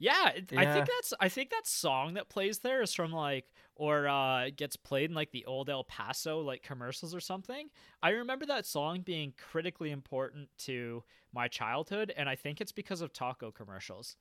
[0.00, 3.46] Yeah, it, I think that's I think that song that plays there is from like
[3.74, 7.68] or uh gets played in like the old El Paso like commercials or something.
[8.02, 13.00] I remember that song being critically important to my childhood and I think it's because
[13.00, 14.16] of taco commercials.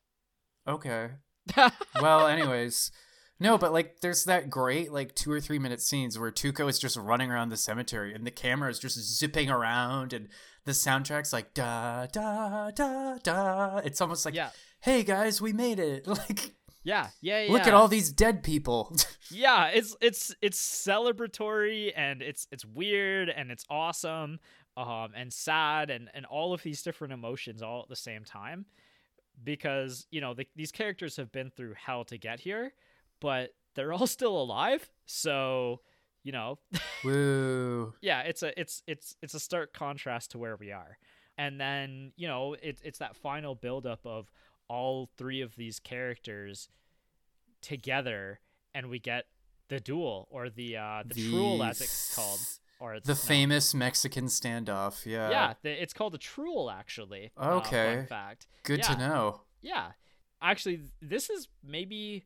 [0.68, 1.10] Okay.
[2.02, 2.92] well, anyways.
[3.40, 6.80] No, but like there's that great like two or three minute scenes where Tuco is
[6.80, 10.28] just running around the cemetery and the camera is just zipping around and
[10.66, 13.78] the soundtrack's like da da da da.
[13.78, 14.50] It's almost like yeah.
[14.82, 16.08] hey guys, we made it.
[16.18, 17.52] Like Yeah, yeah, yeah.
[17.52, 18.96] look at all these dead people.
[19.32, 24.40] yeah it's it's it's celebratory and it's it's weird and it's awesome
[24.78, 28.66] um and sad and and all of these different emotions all at the same time
[29.44, 32.74] because you know the, these characters have been through hell to get here
[33.20, 35.82] but they're all still alive so
[36.24, 36.58] you know
[37.04, 37.94] Woo.
[38.02, 40.98] yeah it's a it's it's it's a stark contrast to where we are
[41.38, 44.32] and then you know it's it's that final buildup of
[44.68, 46.68] all three of these characters
[47.62, 48.40] together
[48.74, 49.26] and we get
[49.70, 52.40] the duel or the uh the, truel as it's called
[52.80, 53.16] or The no.
[53.16, 55.04] famous Mexican standoff.
[55.06, 55.30] Yeah.
[55.32, 57.96] yeah the, it's called a truel actually uh, Okay.
[57.98, 58.94] fun fact Good Yeah.
[58.94, 59.42] to know.
[59.62, 59.92] yeah
[60.42, 62.26] actually this is maybe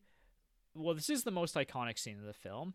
[0.76, 2.74] well this is the most iconic scene of the film.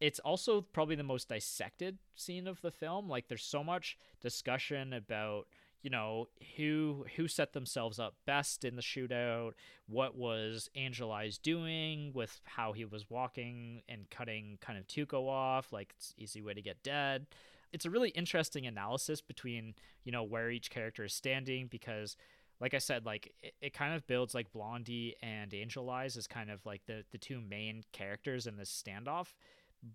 [0.00, 3.08] It's also probably the most dissected scene of the film.
[3.08, 5.46] Like there's so much discussion about
[5.82, 9.52] you know who who set themselves up best in the shootout
[9.88, 15.28] what was angel eyes doing with how he was walking and cutting kind of tuco
[15.28, 17.26] off like it's easy way to get dead.
[17.72, 19.74] It's a really interesting analysis between
[20.04, 22.16] you know where each character is standing because
[22.62, 26.26] like I said, like it, it kind of builds like Blondie and Angel Eyes as
[26.26, 29.34] kind of like the the two main characters in this standoff,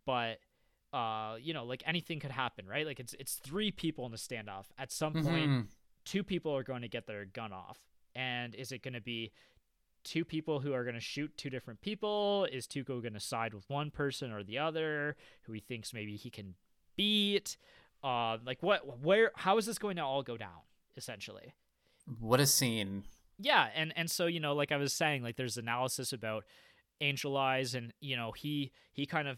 [0.05, 0.39] but
[0.93, 2.85] uh, you know, like anything could happen, right?
[2.85, 4.65] Like it's it's three people in the standoff.
[4.77, 5.67] At some point, Mhm.
[6.05, 7.79] two people are going to get their gun off,
[8.13, 9.31] and is it going to be
[10.03, 12.45] two people who are going to shoot two different people?
[12.51, 16.15] Is Tuco going to side with one person or the other who he thinks maybe
[16.15, 16.55] he can
[16.95, 17.57] beat?
[18.03, 18.99] Uh, like what?
[18.99, 19.31] Where?
[19.35, 20.61] How is this going to all go down?
[20.95, 21.53] Essentially
[22.19, 23.03] What a scene.
[23.39, 26.43] yeah and and so you know like i was saying like there's analysis about
[27.01, 29.37] angel eyes and you know he he kind of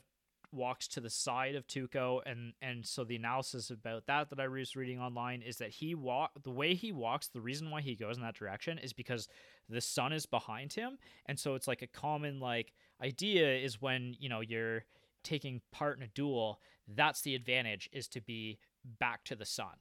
[0.51, 4.47] walks to the side of tuco and and so the analysis about that that i
[4.47, 7.95] was reading online is that he walk the way he walks the reason why he
[7.95, 9.27] goes in that direction is because
[9.67, 10.97] the sun is behind him
[11.27, 14.85] and so it's like a common like idea is when you know you're
[15.23, 16.59] taking part in a duel
[16.95, 18.57] that's the advantage is to be
[18.99, 19.75] back to the sun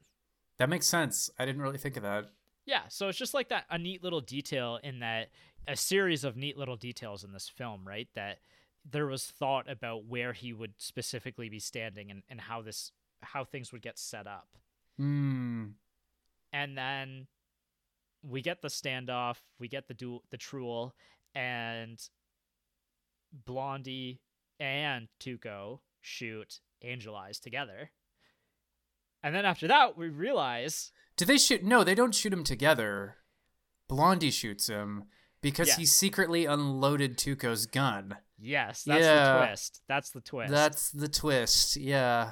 [0.59, 1.29] That makes sense.
[1.39, 2.25] I didn't really think of that.
[2.69, 5.29] Yeah, so it's just like that a neat little detail in that
[5.67, 8.07] a series of neat little details in this film, right?
[8.13, 8.37] That
[8.89, 12.91] there was thought about where he would specifically be standing and, and how this
[13.21, 14.49] how things would get set up.
[14.97, 15.69] Hmm.
[16.53, 17.25] And then
[18.21, 20.91] we get the standoff, we get the duel the truel,
[21.33, 21.99] and
[23.33, 24.21] Blondie
[24.59, 27.89] and Tuco shoot Angel Eyes together.
[29.23, 31.65] And then after that we realize Do they shoot?
[31.65, 33.17] No, they don't shoot him together.
[33.89, 35.03] Blondie shoots him
[35.41, 38.15] because he secretly unloaded Tuco's gun.
[38.37, 39.33] Yes, that's Yeah.
[39.33, 39.81] the twist.
[39.89, 40.49] That's the twist.
[40.49, 41.75] That's the twist.
[41.75, 42.31] Yeah.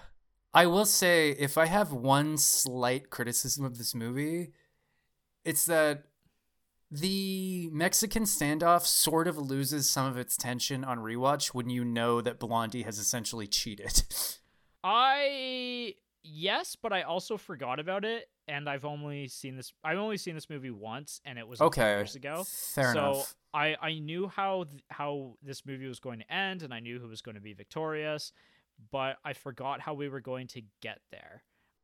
[0.54, 4.54] I will say, if I have one slight criticism of this movie,
[5.44, 6.06] it's that
[6.90, 12.22] the Mexican standoff sort of loses some of its tension on rewatch when you know
[12.22, 14.04] that Blondie has essentially cheated.
[14.82, 19.74] I yes, but I also forgot about it, and I've only seen this.
[19.84, 22.44] I've only seen this movie once, and it was okay years ago.
[22.48, 23.36] Fair so enough.
[23.54, 27.00] I I knew how th- how this movie was going to end, and I knew
[27.00, 28.32] who was going to be victorious,
[28.92, 31.44] but I forgot how we were going to get there.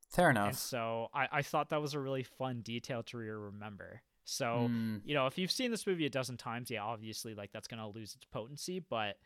[0.09, 0.47] Fair enough.
[0.49, 4.01] And so I I thought that was a really fun detail to remember.
[4.25, 5.01] So, mm.
[5.03, 7.81] you know, if you've seen this movie a dozen times, yeah, obviously like that's going
[7.81, 9.17] to lose its potency, but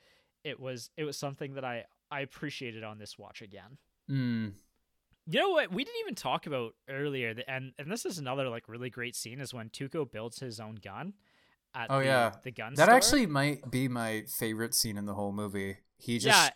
[0.43, 3.77] it was it was something that I I appreciated on this watch again.
[4.09, 4.53] Mm.
[5.29, 5.71] You know what?
[5.71, 9.41] We didn't even talk about earlier, and and this is another like really great scene
[9.41, 11.13] is when Tuco builds his own gun.
[11.75, 12.73] At oh the, yeah, the gun.
[12.75, 12.95] That store.
[12.95, 15.77] actually might be my favorite scene in the whole movie.
[15.97, 16.49] He just yeah.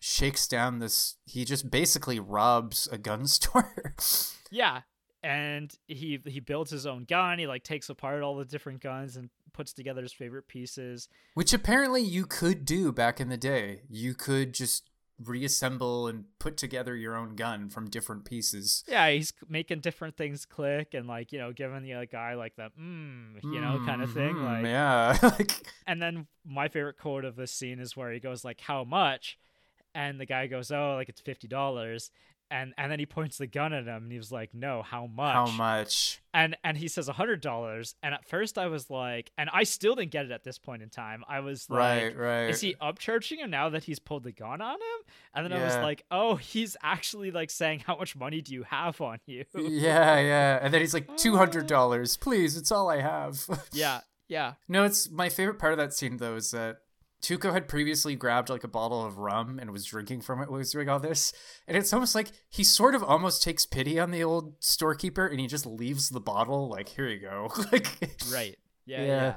[0.00, 1.16] shakes down this.
[1.24, 3.96] He just basically robs a gun store.
[4.50, 4.82] yeah,
[5.22, 7.38] and he he builds his own gun.
[7.38, 11.08] He like takes apart all the different guns and puts together his favorite pieces.
[11.32, 13.82] Which apparently you could do back in the day.
[13.88, 14.90] You could just
[15.22, 18.84] reassemble and put together your own gun from different pieces.
[18.88, 22.70] Yeah, he's making different things click and like, you know, giving the guy like the
[22.78, 23.86] mm, you know, mm-hmm.
[23.86, 25.16] kind of thing like Yeah.
[25.86, 29.38] and then my favorite quote of this scene is where he goes like how much?
[29.96, 32.10] And the guy goes, "Oh, like it's $50."
[32.54, 35.06] And and then he points the gun at him and he was like no how
[35.06, 36.22] much how much?
[36.32, 37.96] and and he says a hundred dollars.
[38.02, 40.82] And at first i was like and i still didn't get it at this point
[40.82, 41.24] in time.
[41.28, 42.16] I was like right.
[42.16, 45.04] Right is he upcharging him now that he's pulled the gun on him?
[45.34, 45.62] And then yeah.
[45.62, 49.18] i was like oh he's actually like saying how much money do you have on
[49.26, 50.58] you yeah yeah.
[50.62, 53.44] And then he's like $200 please it's all i have.
[53.72, 54.54] Yeah yeah.
[54.68, 56.78] No it's my favorite part of that scene though is that
[57.24, 60.58] Tuco had previously grabbed like a bottle of rum and was drinking from it while
[60.58, 61.32] he was doing all this.
[61.66, 65.40] And it's almost like he sort of almost takes pity on the old storekeeper and
[65.40, 67.50] he just leaves the bottle like, here you go.
[67.72, 67.86] like
[68.30, 68.56] Right.
[68.84, 69.34] Yeah, yeah, yeah.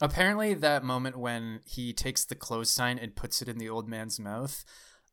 [0.00, 3.88] Apparently that moment when he takes the close sign and puts it in the old
[3.88, 4.64] man's mouth,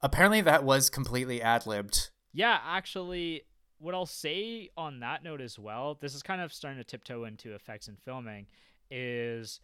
[0.02, 2.10] apparently that was completely ad-libbed.
[2.34, 3.44] Yeah, actually
[3.80, 7.24] what I'll say on that note as well, this is kind of starting to tiptoe
[7.24, 8.48] into effects and filming,
[8.92, 9.60] is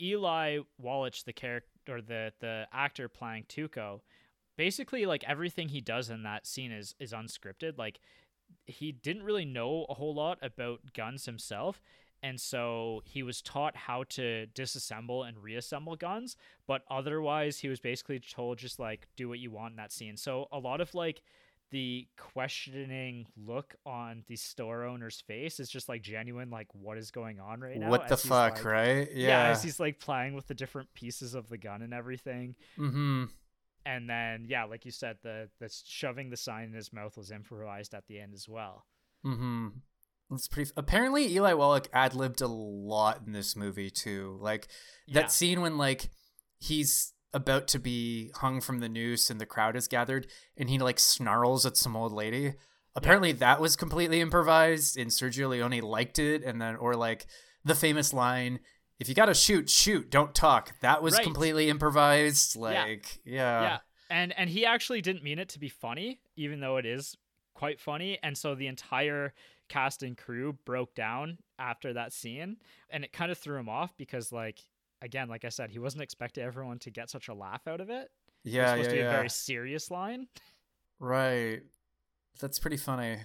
[0.00, 4.00] Eli Wallach, the character or the the actor playing Tuco,
[4.56, 7.78] basically like everything he does in that scene is is unscripted.
[7.78, 8.00] Like
[8.66, 11.80] he didn't really know a whole lot about guns himself.
[12.22, 16.36] And so he was taught how to disassemble and reassemble guns,
[16.66, 20.18] but otherwise he was basically told just like do what you want in that scene.
[20.18, 21.22] So a lot of like
[21.70, 27.10] the questioning look on the store owner's face is just like genuine like what is
[27.10, 29.44] going on right now what the fuck like, right yeah.
[29.44, 33.24] yeah as he's like playing with the different pieces of the gun and everything mm-hmm
[33.86, 37.30] and then yeah like you said the the shoving the sign in his mouth was
[37.30, 38.84] improvised at the end as well
[39.24, 39.68] mm-hmm
[40.30, 40.70] that's pretty.
[40.76, 44.38] Apparently, Eli Wallach ad libbed a lot in this movie too.
[44.40, 44.68] Like
[45.08, 45.26] that yeah.
[45.26, 46.08] scene when like
[46.60, 50.26] he's about to be hung from the noose and the crowd is gathered
[50.56, 52.54] and he like snarls at some old lady
[52.96, 53.36] apparently yeah.
[53.36, 57.26] that was completely improvised and sergio leone liked it and then or like
[57.64, 58.58] the famous line
[58.98, 61.22] if you gotta shoot shoot don't talk that was right.
[61.22, 63.34] completely improvised like yeah.
[63.34, 63.78] yeah yeah
[64.10, 67.16] and and he actually didn't mean it to be funny even though it is
[67.54, 69.32] quite funny and so the entire
[69.68, 72.56] cast and crew broke down after that scene
[72.90, 74.58] and it kind of threw him off because like
[75.02, 77.90] again, like I said, he wasn't expecting everyone to get such a laugh out of
[77.90, 78.08] it.
[78.44, 79.08] Yeah, it was supposed yeah, to be yeah.
[79.08, 80.26] a very serious line.
[80.98, 81.60] Right.
[82.40, 83.18] That's pretty funny.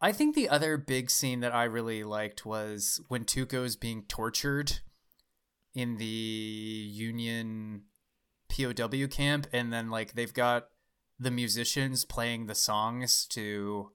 [0.00, 4.02] I think the other big scene that I really liked was when Tuco is being
[4.02, 4.80] tortured
[5.74, 7.82] in the Union
[8.48, 10.68] POW camp, and then like they've got
[11.18, 13.92] the musicians playing the songs to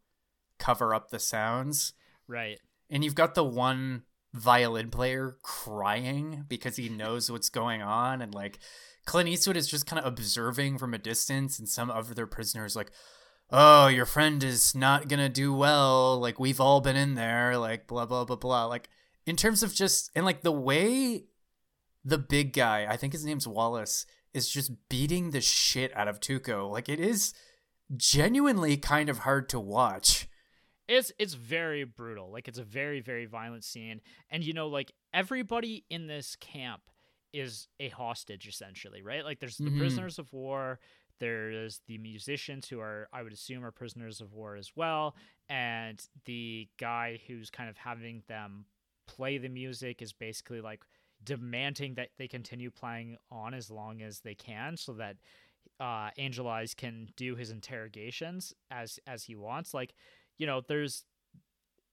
[0.58, 1.94] cover up the sounds.
[2.28, 2.60] Right.
[2.90, 4.04] And you've got the one
[4.34, 8.60] violin player crying because he knows what's going on and like
[9.06, 12.92] Clint Eastwood is just kind of observing from a distance and some other prisoners like
[13.50, 16.20] oh your friend is not gonna do well.
[16.20, 17.58] Like we've all been in there.
[17.58, 18.66] Like blah blah blah blah.
[18.66, 18.90] Like
[19.26, 21.26] in terms of just and like the way
[22.06, 26.20] the big guy I think his name's Wallace is just beating the shit out of
[26.20, 27.34] Tuco like it is
[27.98, 30.28] genuinely kind of hard to watch
[30.92, 32.32] it's it's very brutal.
[32.32, 36.82] Like it's a very very violent scene, and you know, like everybody in this camp
[37.34, 39.24] is a hostage essentially, right?
[39.24, 39.80] Like there's the mm-hmm.
[39.80, 40.80] prisoners of war,
[41.20, 45.16] there's the musicians who are I would assume are prisoners of war as well,
[45.48, 48.66] and the guy who's kind of having them
[49.08, 50.84] play the music is basically like
[51.24, 55.16] demanding that they continue playing on as long as they can so that
[55.80, 59.74] uh Angel Eyes can do his interrogations as as he wants.
[59.74, 59.94] Like
[60.42, 61.06] you know, there's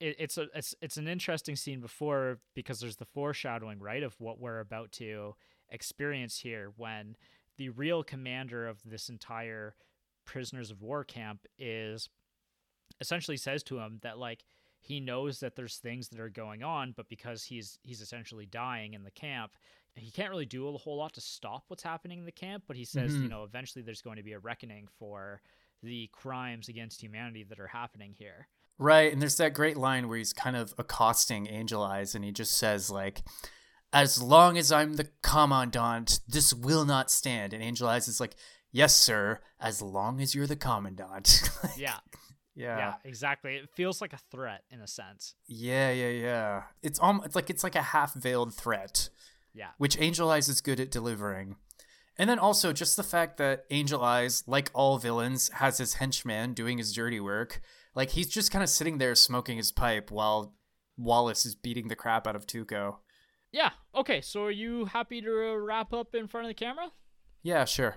[0.00, 4.14] it, it's a it's it's an interesting scene before because there's the foreshadowing right of
[4.18, 5.34] what we're about to
[5.68, 7.14] experience here when
[7.58, 9.74] the real commander of this entire
[10.24, 12.08] prisoners of war camp is
[13.02, 14.44] essentially says to him that like
[14.80, 18.94] he knows that there's things that are going on but because he's he's essentially dying
[18.94, 19.52] in the camp
[19.94, 22.76] he can't really do a whole lot to stop what's happening in the camp but
[22.76, 23.22] he says Mhm.
[23.24, 25.42] you know eventually there's going to be a reckoning for
[25.82, 28.48] the crimes against humanity that are happening here
[28.78, 32.30] Right, and there's that great line where he's kind of accosting Angel Eyes, and he
[32.30, 33.22] just says like,
[33.92, 38.36] "As long as I'm the commandant, this will not stand." And Angel Eyes is like,
[38.70, 39.40] "Yes, sir.
[39.58, 41.98] As long as you're the commandant." yeah
[42.54, 46.62] yeah, yeah exactly it feels like a threat in a sense yeah, yeah, yeah.
[46.82, 49.10] It's almost it's like it's like a half veiled threat,
[49.54, 51.56] yeah which Angel Eyes is good at delivering.
[52.18, 56.52] And then also just the fact that Angel Eyes, like all villains, has his henchman
[56.52, 57.60] doing his dirty work.
[57.94, 60.54] Like he's just kind of sitting there smoking his pipe while
[60.96, 62.96] Wallace is beating the crap out of Tuco.
[63.52, 66.90] yeah okay so are you happy to uh, wrap up in front of the camera
[67.42, 67.96] Yeah, sure.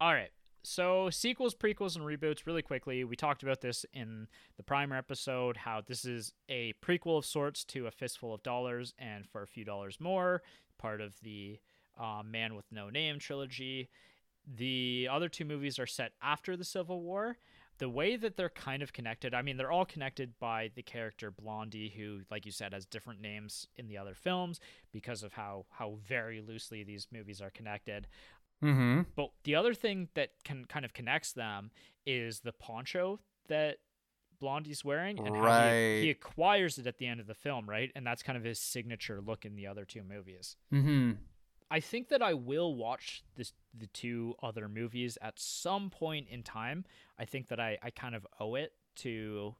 [0.00, 0.30] All right.
[0.64, 2.44] So sequels, prequels, and reboots.
[2.46, 4.26] Really quickly, we talked about this in
[4.56, 5.58] the primer episode.
[5.58, 9.46] How this is a prequel of sorts to A Fistful of Dollars, and for a
[9.46, 10.42] few dollars more,
[10.78, 11.60] part of the
[11.98, 13.88] uh, Man with No Name trilogy.
[14.46, 17.36] The other two movies are set after the Civil War.
[17.78, 21.30] The way that they're kind of connected, I mean, they're all connected by the character
[21.30, 24.60] Blondie, who, like you said, has different names in the other films
[24.92, 28.06] because of how how very loosely these movies are connected.
[28.64, 29.02] Mm-hmm.
[29.14, 31.70] But the other thing that can kind of connects them
[32.06, 33.76] is the poncho that
[34.40, 37.90] Blondie's wearing and how he, he acquires it at the end of the film, right?
[37.94, 40.56] And that's kind of his signature look in the other two movies.
[40.72, 41.12] Mm-hmm.
[41.70, 46.42] I think that I will watch this the two other movies at some point in
[46.42, 46.84] time.
[47.18, 49.54] I think that I, I kind of owe it to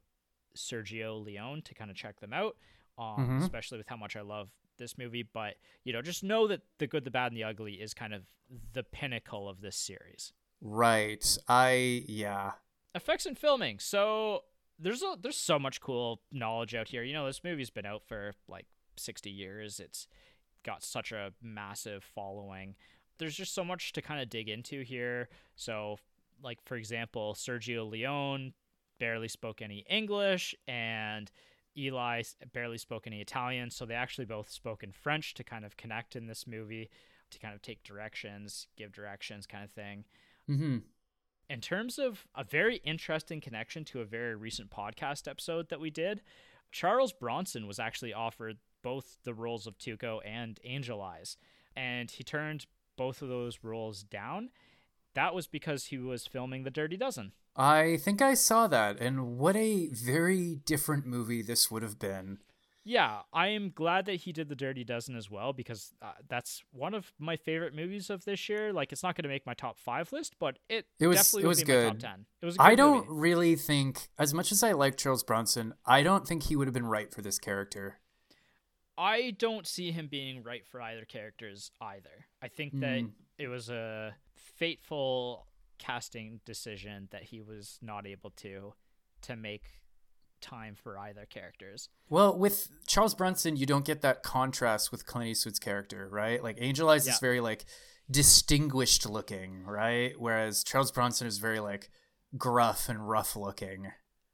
[0.55, 2.57] Sergio Leone to kind of check them out,
[2.97, 3.43] um, Mhm.
[3.43, 5.23] especially with how much I love this movie.
[5.23, 8.13] But you know, just know that the good, the bad, and the ugly is kind
[8.13, 8.23] of
[8.73, 10.33] the pinnacle of this series.
[10.61, 11.37] Right.
[11.47, 12.53] I yeah.
[12.95, 13.79] Effects and filming.
[13.79, 14.45] So
[14.79, 17.03] there's a there's so much cool knowledge out here.
[17.03, 19.79] You know, this movie's been out for like 60 years.
[19.79, 20.07] It's
[20.67, 22.75] got such a massive following.
[23.17, 25.29] There's just so much to kind of dig into here.
[25.55, 25.97] So,
[26.43, 28.53] like for example, Sergio Leone
[28.99, 31.31] barely spoke any English, and
[31.75, 32.21] Eli
[32.53, 33.71] barely spoke any Italian.
[33.71, 36.89] So they actually both spoke in French to kind of connect in this movie,
[37.31, 40.05] to kind of take directions, give directions, kind of thing
[40.49, 40.77] Mm-hmm.
[41.49, 45.89] in terms of a very interesting connection to a very recent podcast episode that we
[45.89, 46.21] did,
[46.71, 51.37] Charles Bronson was actually offered both the roles of Tuco and Angel Eyes,
[51.75, 52.65] and he turned
[52.97, 54.49] both of those roles down.
[55.13, 57.31] That was because he was filming The Dirty Dozen.
[57.55, 62.37] I think I saw that, and what a very different movie this would have been.
[62.83, 66.63] Yeah, I am glad that he did The Dirty Dozen as well because uh, that's
[66.71, 68.71] one of my favorite movies of this year.
[68.71, 71.43] Like, it's not going to make my top five list, but it, It was- definitely
[71.43, 71.99] it was my top good.
[71.99, 72.25] ten.
[72.41, 72.55] It was.
[72.55, 73.19] A good I don't movie.
[73.19, 76.73] really think, as much as I like Charles Bronson, I don't think he would have
[76.73, 77.97] been right for this character.
[78.97, 82.25] I don't see him being right for either characters either.
[82.41, 83.11] I think that Mm.
[83.37, 88.73] it was a fateful casting decision that he was not able to
[89.21, 89.63] to make
[90.41, 91.89] time for either characters.
[92.09, 96.41] Well, with Charles Bronson, you don't get that contrast with Clint Eastwood's character, right?
[96.43, 97.13] Like Angel Eyes Yeah.
[97.13, 97.65] is very like
[98.09, 100.13] distinguished looking, right?
[100.19, 101.89] Whereas Charles Bronson is very like
[102.37, 103.91] gruff and rough looking.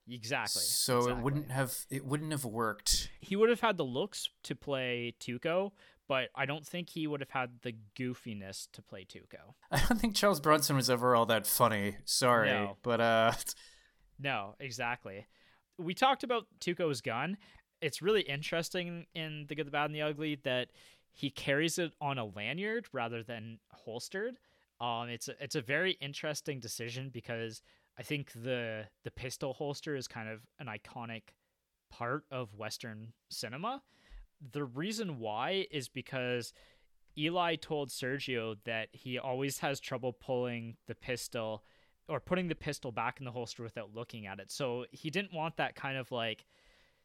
[0.09, 0.61] Exactly.
[0.63, 3.09] So it wouldn't have it wouldn't have worked.
[3.21, 5.71] He would have had the looks to play Tuco,
[6.07, 9.53] but I don't think he would have had the goofiness to play Tuco.
[9.71, 11.95] I don't think Charles Bronson was ever all that funny.
[12.05, 12.77] Sorry, No.
[12.83, 13.31] but uh
[14.19, 15.25] No, exactly.
[15.77, 17.37] We talked about Tuco's gun.
[17.81, 20.69] It's really interesting in The Good, the Bad, and the Ugly that
[21.11, 24.35] he carries it on a lanyard rather than holstered.
[24.79, 27.61] Um, it's a, it's a very interesting decision because
[27.97, 31.23] I think the the pistol holster is kind of an iconic
[31.89, 33.81] part of Western cinema.
[34.51, 36.53] The reason why is because
[37.17, 41.63] Eli told Sergio that he always has trouble pulling the pistol
[42.09, 44.51] or putting the pistol back in the holster without looking at it.
[44.51, 46.45] So he didn't want that kind of like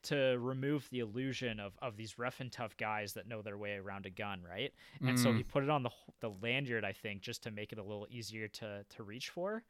[0.05, 3.76] to remove the illusion of, of these rough and tough guys that know their way
[3.76, 4.72] around a gun, right?
[5.07, 5.36] And so Mm.
[5.36, 8.07] he put it on the the lanyard, I think, just to make it a little
[8.11, 9.62] easier to to reach for.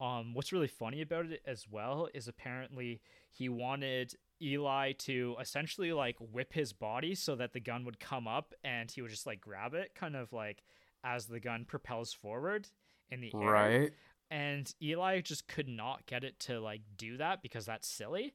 [0.00, 5.92] Um, what's really funny about it as well is apparently he wanted Eli to essentially
[5.92, 9.26] like whip his body so that the gun would come up and he would just
[9.26, 10.62] like grab it, kind of like
[11.04, 12.68] as the gun propels forward
[13.10, 13.92] in the air right.
[14.30, 18.32] and Eli just could not get it to like do that because that's silly.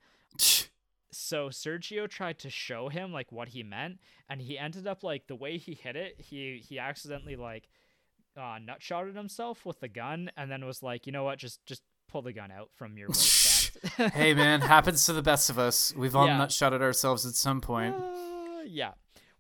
[1.11, 3.99] so Sergio tried to show him like what he meant,
[4.30, 6.20] and he ended up like the way he hit it.
[6.20, 7.70] He he accidentally like
[8.38, 11.81] uh, nutshotted himself with the gun, and then was like, you know what, just just
[12.07, 13.09] pull the gun out from your
[14.13, 15.93] hey man, happens to the best of us.
[15.95, 16.39] We've all Yeah.
[16.39, 17.95] nutshotted ourselves at some point.
[17.95, 18.91] Uh, yeah.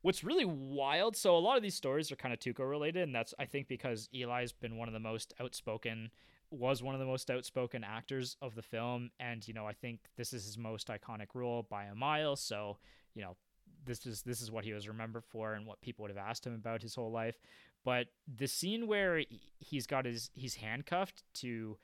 [0.01, 3.15] What's really wild, so a lot of these stories are kind of Tuco related, and
[3.15, 6.11] that's I think because Eli's been one of the most outspoken
[6.51, 10.01] was one of the most outspoken actors of the film, and you know, I think
[10.15, 12.77] this is his most iconic role by a mile, so,
[13.15, 13.35] you know,
[13.83, 16.45] this is this is what he was remembered for and what people would have asked
[16.45, 17.39] him about his whole life.
[17.85, 21.77] But the scene where he- he's got his he's handcuffed to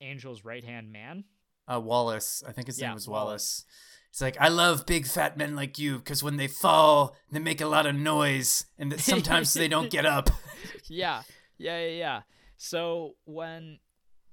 [0.00, 1.24] Angel's right hand man.
[1.70, 3.66] Uh, Wallace, I think his Yeah, name was Wallace.
[4.10, 7.60] He's like, I love big fat men like you because when they fall, they make
[7.60, 10.30] a lot of noise, and that sometimes they don't get up.
[10.88, 11.22] yeah,
[11.58, 12.20] yeah, yeah, yeah.
[12.56, 13.80] So when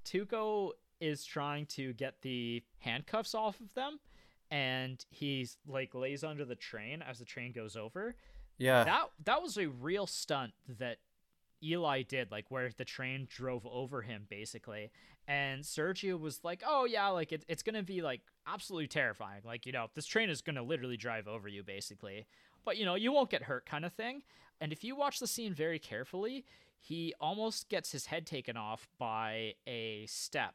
[0.06, 0.70] Tuco
[1.00, 3.98] is trying to get the handcuffs off of them,
[4.50, 8.14] and he's like lays under the train as the train goes over,
[8.58, 10.98] Yeah, that that was a real stunt that
[11.62, 14.90] Eli did, like where the train drove over him basically.
[15.28, 19.42] And Sergio was like, "Oh yeah, like it, it's gonna be like absolutely terrifying.
[19.44, 22.26] Like you know, this train is gonna literally drive over you basically,
[22.64, 24.22] but you know, you won't get hurt, kind of thing."
[24.60, 26.44] And if you watch the scene very carefully,
[26.78, 30.54] he almost gets his head taken off by a step.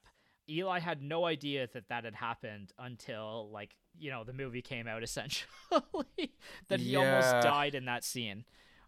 [0.50, 4.88] Eli had no idea that that had happened until like you know the movie came
[4.88, 6.34] out essentially
[6.70, 8.46] that he almost died in that scene.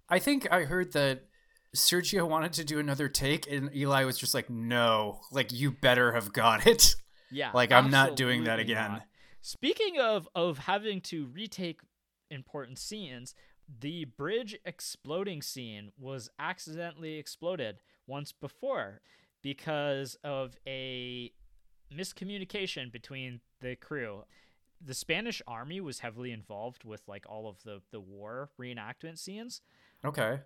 [0.09, 1.25] I think I heard that
[1.75, 6.13] Sergio wanted to do another take, and Eli was just like, "No, like you better
[6.13, 6.95] have got it."
[7.31, 7.49] Yeah.
[7.51, 8.91] Like, I'm not doing that again.
[8.91, 9.07] not.
[9.41, 11.81] Speaking of of having to retake
[12.29, 13.33] important scenes,
[13.79, 19.01] the bridge exploding scene was accidentally exploded once before
[19.41, 21.31] because of a
[21.91, 24.23] miscommunication between the crew.
[24.85, 29.61] The Spanish army was heavily involved with like all of the the war reenactment scenes.
[30.05, 30.39] Okay.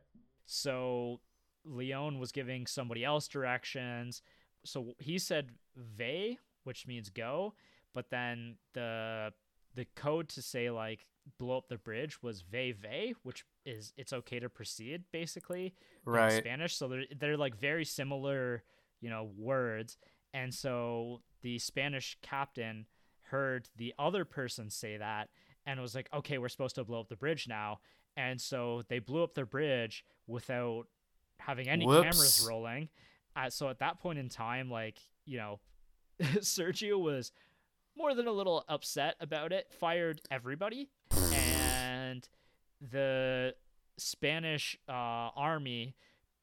[0.47, 1.19] So
[1.65, 4.23] Leone was giving somebody else directions.
[4.65, 7.53] So he said "ve," which means go,
[7.93, 9.33] but then the
[9.75, 11.05] the code to say like
[11.37, 15.73] blow up the bridge was "ve ve," which is it's okay to proceed basically
[16.05, 16.31] in Right.
[16.31, 16.75] Spanish.
[16.75, 18.63] So they're they're like very similar,
[19.01, 19.97] you know, words.
[20.33, 22.85] And so the Spanish captain
[23.23, 25.29] heard the other person say that
[25.65, 27.79] and was like, "Okay, we're supposed to blow up the bridge now."
[28.17, 30.87] And so they blew up their bridge without
[31.39, 32.03] having any Whoops.
[32.03, 32.89] cameras rolling.
[33.35, 35.59] Uh, so at that point in time, like you know,
[36.21, 37.31] Sergio was
[37.95, 39.71] more than a little upset about it.
[39.79, 40.89] Fired everybody,
[41.33, 42.27] and
[42.81, 43.53] the
[43.97, 45.95] Spanish uh, army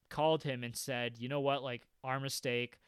[0.09, 1.61] called him and said, "You know what?
[1.61, 2.79] Like our mistake.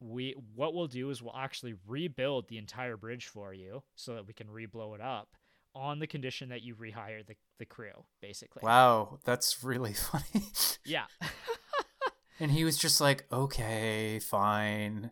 [0.00, 4.26] We what we'll do is we'll actually rebuild the entire bridge for you so that
[4.26, 5.36] we can reblow it up."
[5.74, 8.60] On the condition that you rehire the, the crew, basically.
[8.64, 10.46] Wow, that's really funny.
[10.84, 11.04] Yeah.
[12.40, 15.10] and he was just like, "Okay, fine."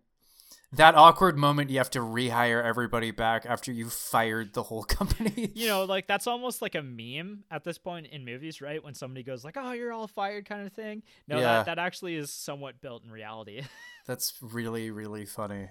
[0.72, 5.52] That awkward moment you have to rehire everybody back after you fired the whole company.
[5.54, 8.82] you know, like that's almost like a meme at this point in movies, right?
[8.82, 11.02] When somebody goes like, "Oh, you're all fired," kind of thing.
[11.28, 11.42] No, Yeah.
[11.58, 13.62] that that actually is somewhat built in reality.
[14.06, 15.68] That's really really funny.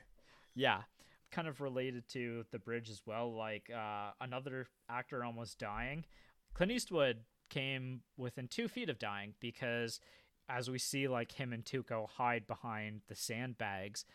[0.56, 0.84] yeah,
[1.32, 3.36] kind of related to the bridge as well.
[3.36, 6.06] Like uh, another actor almost dying.
[6.54, 7.18] Clint Eastwood
[7.50, 10.00] came within two feet of dying because,
[10.50, 14.06] as we see, like him and Tuco hide behind the sandbags.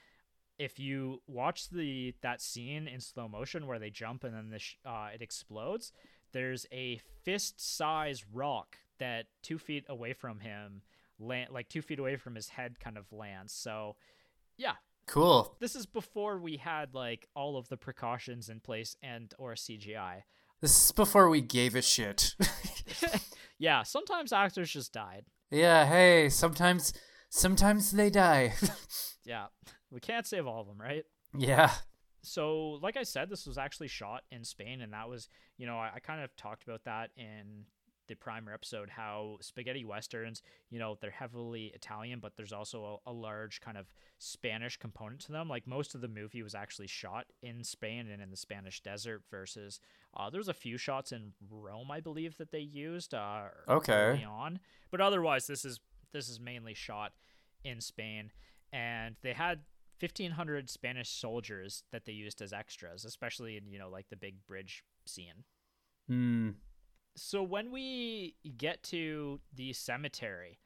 [0.58, 4.58] If you watch the that scene in slow motion where they jump and then the
[4.58, 5.92] sh- uh, it explodes,
[6.32, 10.82] there's a fist-sized rock that two feet away from him,
[11.18, 13.52] land like two feet away from his head, kind of lands.
[13.52, 13.96] So,
[14.58, 14.74] yeah,
[15.10, 15.56] Cool.
[15.58, 20.22] this is before we had like all of the precautions in place and or CGI.
[20.60, 22.36] This is before we gave a shit.
[23.58, 25.24] yeah, sometimes actors just died.
[25.50, 26.92] yeah, hey, sometimes
[27.28, 28.54] sometimes they die.
[29.26, 29.46] Yeah,
[29.90, 31.04] we can't save all of them, right?
[31.36, 31.70] yeah.
[32.22, 35.76] So, like I said, this was actually shot in Spain, and that was, you know,
[35.76, 37.64] I, I kind of talked about that in
[38.10, 43.10] the primer episode how spaghetti westerns, you know, they're heavily Italian, but there's also a,
[43.10, 43.86] a large kind of
[44.18, 45.48] Spanish component to them.
[45.48, 49.22] Like most of the movie was actually shot in Spain and in the Spanish desert
[49.30, 49.80] versus
[50.16, 53.92] uh, there's a few shots in Rome, I believe, that they used uh, Okay.
[53.92, 54.58] early on,
[54.90, 55.78] but otherwise, this is
[56.12, 57.12] this is mainly shot
[57.62, 58.32] in Spain,
[58.72, 59.60] and they had
[60.00, 64.44] 1500 Spanish soldiers that they used as extras, especially in you know like the big
[64.48, 65.44] bridge scene.
[66.08, 66.50] Hmm.
[67.16, 70.58] So when we get to the cemetery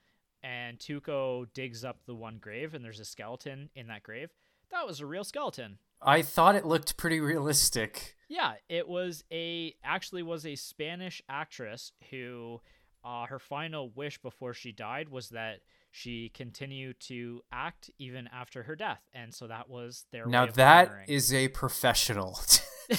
[0.42, 4.30] and Tuco digs up the one grave and there's a skeleton in that grave,
[4.70, 5.78] that was a real skeleton.
[6.02, 8.16] I thought it looked pretty realistic.
[8.28, 12.60] Yeah, it was a actually was a Spanish actress who
[13.04, 18.64] uh, her final wish before she died was that she continued to act even after
[18.64, 22.38] her death, and so that was their now way of that is a professional.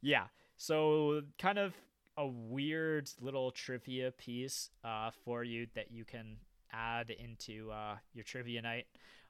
[0.00, 0.24] yeah.
[0.56, 1.74] So kind of
[2.16, 6.36] a weird little trivia piece uh, for you that you can
[6.72, 8.86] add into uh, your trivia night.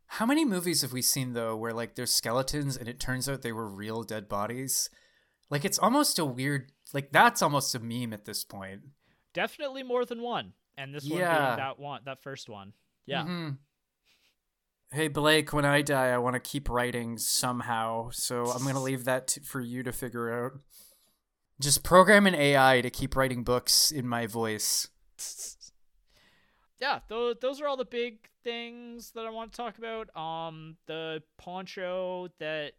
[0.07, 3.41] How many movies have we seen though where like there's skeletons and it turns out
[3.43, 4.91] they were real dead bodies?
[5.51, 8.83] Like it's almost a weird like that's almost a meme at this point.
[9.33, 11.47] Definitely more than one, and this one Yeah.
[11.47, 12.75] being that one, that first one.
[13.07, 13.25] Yeah.
[13.25, 13.59] Mhm.
[14.93, 19.05] Hey Blake, when I die, I want to keep writing somehow, so I'm gonna leave
[19.05, 20.53] that t- for you to figure out.
[21.61, 24.89] Just program an AI to keep writing books in my voice.
[26.81, 30.15] yeah, those those are all the big things that I want to talk about.
[30.17, 32.73] Um, the poncho that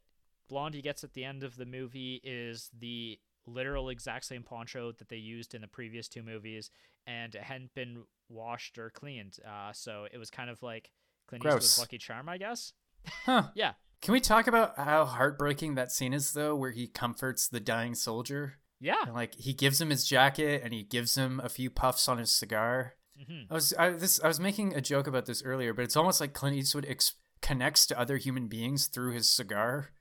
[0.50, 5.10] Blondie gets at the end of the movie is the literal exact same poncho that
[5.10, 6.70] they used in the previous two movies,
[7.08, 9.38] and it hadn't been washed or cleaned.
[9.48, 10.92] Uh, so it was kind of like
[11.28, 11.56] Clint Gross.
[11.56, 12.74] Eastwood's Lucky Charm, I guess.
[13.26, 13.44] Huh.
[13.56, 13.74] Yeah.
[14.02, 17.96] Can we talk about how heartbreaking that scene is though, where he comforts the dying
[17.96, 18.58] soldier?
[18.80, 19.04] Yeah.
[19.06, 22.18] And, like he gives him his jacket and he gives him a few puffs on
[22.18, 22.96] his cigar.
[23.28, 25.96] hmm I was I, this I was making a joke about this earlier, but it's
[25.98, 29.92] almost like Clint Eastwood ex- connects to other human beings through his cigar.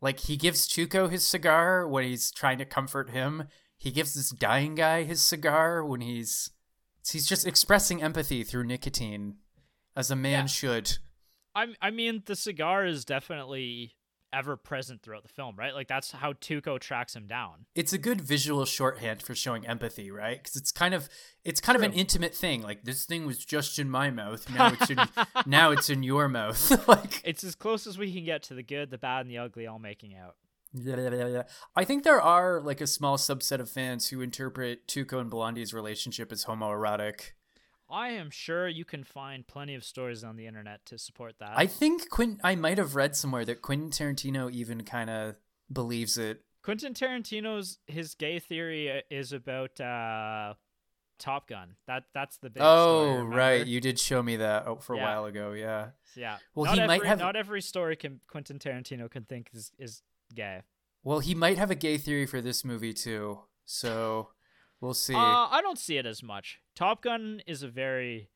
[0.00, 3.44] Like he gives Tuco his cigar when he's trying to comfort him.
[3.78, 6.50] He gives this dying guy his cigar when he's
[7.10, 9.36] he's just expressing empathy through nicotine,
[9.96, 10.46] as a man Yeah.
[10.46, 10.98] should.
[11.54, 13.94] I I mean the cigar is definitely
[14.34, 15.74] ever present throughout the film, right?
[15.74, 17.66] Like that's how Tuco tracks him down.
[17.74, 20.42] It's a good visual shorthand for showing empathy, right?
[20.42, 21.08] Because it's kind of
[21.44, 22.62] it's kind of an intimate thing.
[22.62, 24.98] Like this thing was just in my mouth, now it's in
[25.46, 26.88] now it's in your mouth.
[26.88, 29.38] like It's as close as we can get to the good, the bad, and the
[29.38, 30.36] ugly all making out.
[31.76, 35.72] I think there are like a small subset of fans who interpret Tuco and Blondie's
[35.72, 37.32] relationship as homoerotic.
[37.94, 41.52] I am sure you can find plenty of stories on the internet to support that.
[41.54, 42.40] I think Quint.
[42.42, 45.36] I might have read somewhere that Quentin Tarantino even kind of
[45.72, 46.42] believes it.
[46.64, 50.54] Quentin Tarantino's his gay theory uh, is about uh,
[51.20, 51.76] Top Gun.
[51.86, 52.64] That that's the big.
[52.64, 53.66] oh, story, right.
[53.66, 55.52] You did show me that oh, for a while ago.
[55.52, 55.90] Yeah.
[56.16, 56.38] Yeah.
[56.56, 59.70] Well, not he every, might have- Not every story can Quentin Tarantino can think is
[59.78, 60.02] is
[60.34, 60.62] gay.
[61.04, 63.38] Well, he might have a gay theory for this movie too.
[63.64, 64.30] So
[64.84, 65.14] we'll see.
[65.14, 66.60] Uh, I don't see it as much.
[66.76, 68.28] Top Gun is a very.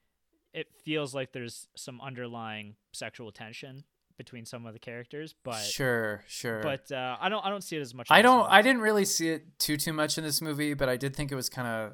[0.52, 3.84] It feels like there's some underlying sexual tension
[4.16, 6.60] between some of the characters, but sure, sure.
[6.62, 8.08] but uh, I don't I don't see it as much.
[8.10, 8.50] I don't.
[8.50, 11.30] I didn't really see it too too much in this movie, but I did think
[11.30, 11.92] it was kind of.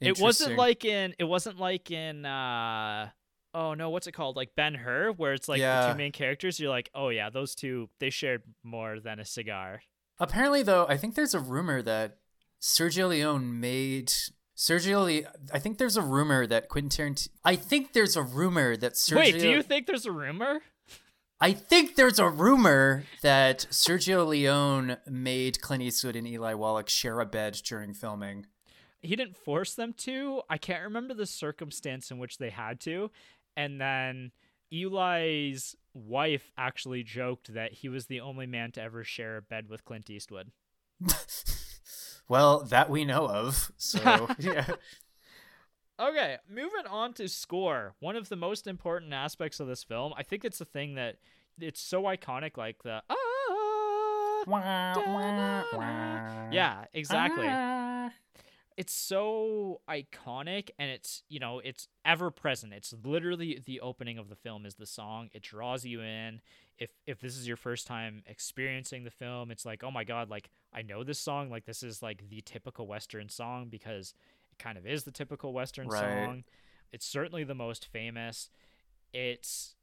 [0.00, 1.14] It wasn't like in.
[1.18, 2.24] It wasn't like in.
[2.24, 3.08] uh
[3.54, 4.36] Oh no, what's it called?
[4.36, 6.60] Like Ben Hur, where it's like the two main characters.
[6.60, 9.82] You're like, oh yeah, those two they shared more than a cigar.
[10.20, 12.17] Apparently, though, I think there's a rumor that
[12.60, 14.12] Sergio Leone made
[14.56, 15.04] Sergio.
[15.04, 17.28] Le- I think there's a rumor that Quentin Tarantino.
[17.44, 19.16] I think there's a rumor that Sergio.
[19.16, 20.60] Wait, do you think there's a rumor?
[21.40, 27.20] I think there's a rumor that Sergio Leone made Clint Eastwood and Eli Wallach share
[27.20, 28.46] a bed during filming.
[29.02, 30.42] he didn't force them to.
[30.50, 33.12] I can't remember the circumstance in which they had to.
[33.56, 34.32] And then
[34.72, 39.68] Eli's wife actually joked that he was the only man to ever share a bed
[39.68, 40.50] with Clint Eastwood.
[42.28, 43.72] Well, that we know of.
[43.76, 44.66] So yeah.
[46.00, 47.94] Okay, moving on to score.
[47.98, 50.12] One of the most important aspects of this film.
[50.16, 51.16] I think it's the thing that
[51.58, 53.14] it's so iconic like the ah
[54.94, 56.50] da-na-na.
[56.52, 57.46] Yeah, exactly.
[57.48, 57.87] Ah.
[58.78, 62.72] It's so iconic and it's you know it's ever present.
[62.72, 65.28] It's literally the opening of the film is the song.
[65.34, 66.40] It draws you in.
[66.78, 70.30] If if this is your first time experiencing the film it's like oh my god
[70.30, 71.50] like i know this song.
[71.50, 74.14] Like this is like the typical western song because
[74.52, 75.98] it kind of is the typical western Right.
[76.00, 76.44] song.
[76.92, 78.48] It's certainly the most famous.
[79.12, 79.74] It's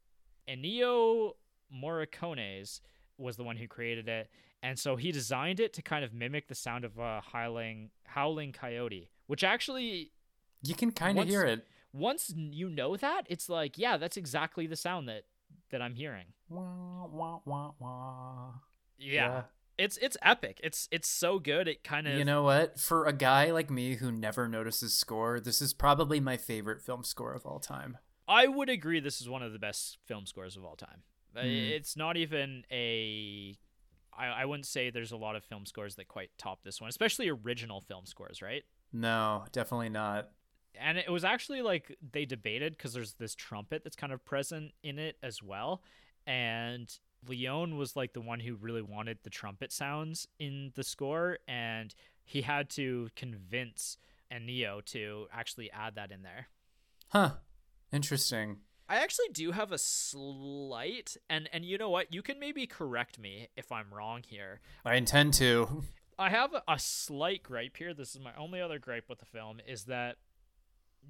[0.48, 1.34] Ennio
[1.70, 2.80] Morricone's
[3.18, 4.30] was the one who created it,
[4.64, 8.51] and so he designed it to kind of mimic the sound of a howling howling
[8.51, 10.12] coyote, which actually
[10.64, 11.66] You can kind of hear it.
[11.93, 15.24] once you know that, it's like yeah, that's exactly the sound that
[15.72, 16.26] that I'm hearing.
[16.49, 18.51] Wah, wah, wah, wah.
[18.97, 19.43] Yeah.
[19.78, 20.62] It's it's epic.
[20.64, 21.68] It's it's so good.
[21.68, 22.80] It kind of You know what?
[22.80, 27.03] For a guy like me who never notices score, this is probably my favorite film
[27.03, 27.97] score of all time.
[28.28, 31.03] I would agree this is one of the best film scores of all time.
[31.36, 31.45] Hmm.
[31.45, 33.58] It's not even a
[34.18, 36.89] I, I wouldn't say there's a lot of film scores that quite top this one,
[36.89, 38.63] especially original film scores, right?
[38.93, 40.30] No, definitely not.
[40.80, 44.72] and it was actually like they debated because there's this trumpet that's kind of present
[44.84, 45.82] in it as well
[46.28, 46.97] and
[47.28, 51.93] Leone was like the one who really wanted the trumpet sounds in the score, and
[52.24, 53.97] he had to convince
[54.32, 56.47] Ennio to actually add that in there.
[57.09, 57.32] Huh.
[57.91, 58.57] Interesting.
[58.88, 62.14] I actually do have a slight and and you know what?
[62.14, 64.62] You can maybe correct me if I'm wrong here.
[64.84, 65.84] I intend to.
[66.18, 67.94] I have a, a slight gripe here.
[67.94, 70.18] This is my only other gripe with the film is that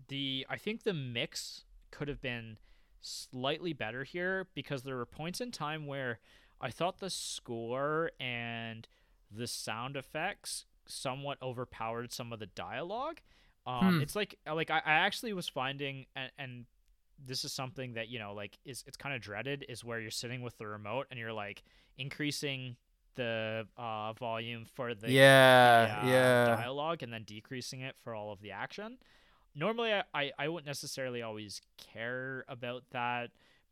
[0.08, 2.58] the I think the mix could have been
[3.02, 6.20] slightly better here because there were points in time where
[6.60, 8.88] I thought the score and
[9.30, 13.20] the sound effects somewhat overpowered some of the dialogue.
[13.68, 14.02] Um, Hmm.
[14.02, 16.66] It's like like I, I actually was finding and, and
[17.24, 20.12] this is something that you know like is it's kind of dreaded is where you're
[20.12, 21.64] sitting with the remote and you're like
[21.98, 22.76] increasing
[23.16, 26.46] the uh, volume for the yeah, the, uh, yeah.
[26.56, 28.98] dialogue and then decreasing it for all of the action.
[29.56, 33.30] Normally, I, I, I wouldn't necessarily always care about that,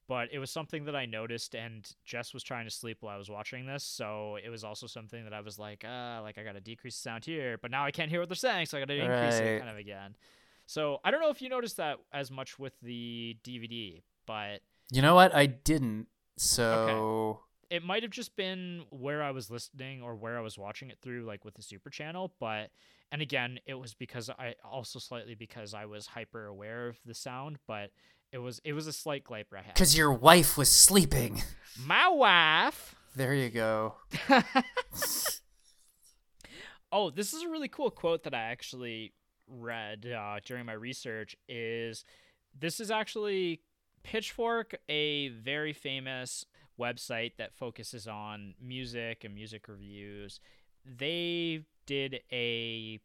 [0.08, 3.18] but it was something that I noticed, and Jess was trying to sleep while I
[3.18, 6.44] was watching this, so it was also something that I was like, uh, like I
[6.44, 8.82] gotta decrease the sound here, but now I can't hear what they're saying, so I
[8.82, 9.48] gotta increase Right.
[9.48, 10.16] it kind of again.
[10.74, 15.03] So I don't know if you noticed that as much with the DVD, but You
[15.03, 15.36] know what?
[15.36, 16.07] I didn't.
[16.36, 20.89] So it might have just been where I was listening or where I was watching
[20.89, 22.34] it through, like with the super channel.
[22.39, 22.71] But
[23.11, 27.13] and again, it was because I also slightly because I was hyper aware of the
[27.13, 27.91] sound, but
[28.32, 29.76] it was it was a slight gripe I had.
[29.76, 31.43] because your wife was sleeping.
[31.86, 32.95] My wife.
[33.15, 33.93] There you go.
[36.95, 39.13] Oh, this is a really cool quote that I actually
[39.60, 41.36] read uh, during my research.
[41.47, 42.06] Is
[42.58, 43.62] this is actually
[44.04, 46.45] Pitchfork, a very famous
[46.80, 50.39] website that focuses on music and music reviews.
[50.86, 52.99] They did a,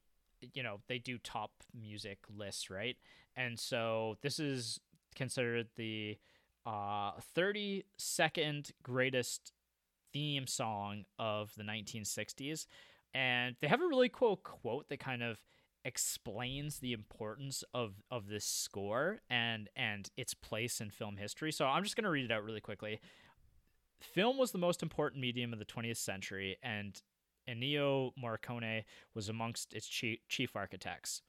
[0.53, 2.97] you know, they do top music lists, right?
[3.37, 4.81] And so this is
[5.15, 6.19] considered the
[6.67, 9.53] uh, 30 second greatest
[10.13, 12.67] theme song of the 1960s
[13.15, 15.39] and they have a really cool quote that kind of
[15.85, 21.53] explains the importance of of this score and and its place in film history.
[21.53, 23.01] So I'm just going to read it out really quickly.
[24.01, 27.01] Film was the most important medium of the 20th century and
[27.49, 31.23] Ennio Morricone was amongst its chief, architects.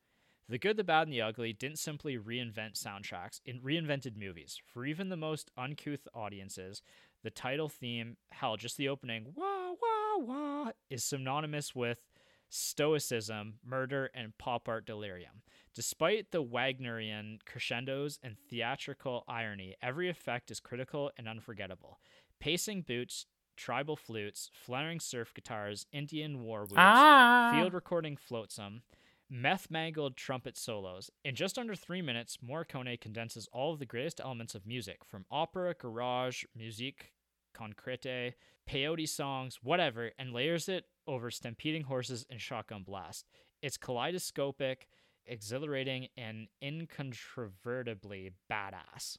[0.49, 4.59] The Good, the Bad, and the Ugly didn't simply reinvent soundtracks, it reinvented movies.
[4.65, 6.81] For even the most uncouth audiences,
[7.23, 12.01] the title theme, hell, just the opening, wah, wah, wah, is synonymous with
[12.49, 15.41] stoicism, murder, and pop art delirium.
[15.73, 21.99] Despite the Wagnerian crescendos and theatrical irony, every effect is critical and unforgettable.
[22.39, 23.25] Pacing boots,
[23.55, 27.51] tribal flutes, flaring surf guitars, Indian war whoops, Ah.
[27.53, 28.81] field recording flotsam,
[29.29, 31.11] meth mangled trumpet solos.
[31.23, 35.25] In just under three minutes, Morricone condenses all of the greatest elements of music from
[35.29, 37.13] opera, garage, musique
[37.53, 38.33] concrete,
[38.69, 43.25] peyote songs, whatever, and layers it over stampeding horses and shotgun blast.
[43.61, 44.87] It's kaleidoscopic,
[45.25, 49.17] exhilarating, and incontrovertibly badass.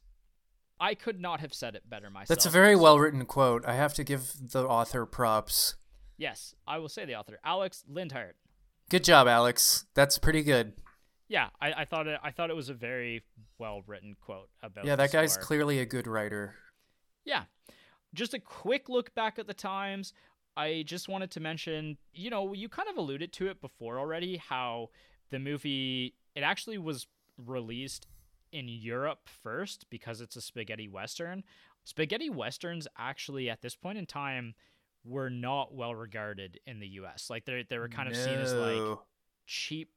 [0.78, 2.28] I could not have said it better myself.
[2.28, 3.66] That's a very well written quote.
[3.66, 5.74] I have to give the author props.
[6.16, 8.32] Yes, I will say the author, Alex Linhardt.
[8.88, 9.84] Good job, Alex.
[9.94, 10.72] That's pretty good.
[11.28, 12.18] Yeah, I, I thought it.
[12.22, 13.22] I thought it was a very
[13.58, 14.84] well written quote about.
[14.84, 16.54] Yeah, that guy's clearly a good writer.
[17.24, 17.44] Yeah,
[18.14, 20.12] just a quick look back at the times.
[20.56, 24.36] I just wanted to mention, you know, you kind of alluded to it before already.
[24.36, 24.90] How
[25.30, 27.06] the movie it actually was
[27.38, 28.06] released
[28.52, 31.44] in Europe first because it's a spaghetti western.
[31.84, 34.54] Spaghetti westerns actually at this point in time
[35.04, 37.30] were not well regarded in the U.S.
[37.30, 38.98] Like they they were kind of seen as like
[39.46, 39.90] cheap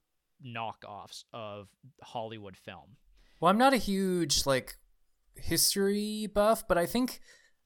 [0.45, 1.67] knockoffs of
[2.01, 2.97] Hollywood film.
[3.39, 4.75] Well, I'm not a huge like
[5.35, 7.19] history buff, but I think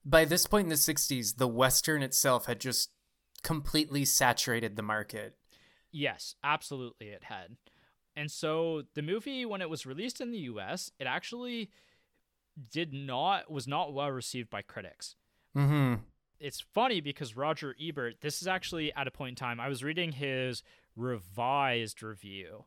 [0.08, 2.90] by this point in the 60s, the western itself had just
[3.42, 5.36] completely saturated the market.
[5.90, 7.56] Yes, absolutely it had.
[8.16, 11.70] And so the movie when it was released in the US, it actually
[12.72, 15.14] did not was not well received by critics.
[15.54, 16.00] Mhm.
[16.40, 19.84] It's funny because Roger Ebert, this is actually at a point in time I was
[19.84, 20.62] reading his
[20.96, 22.64] revised review.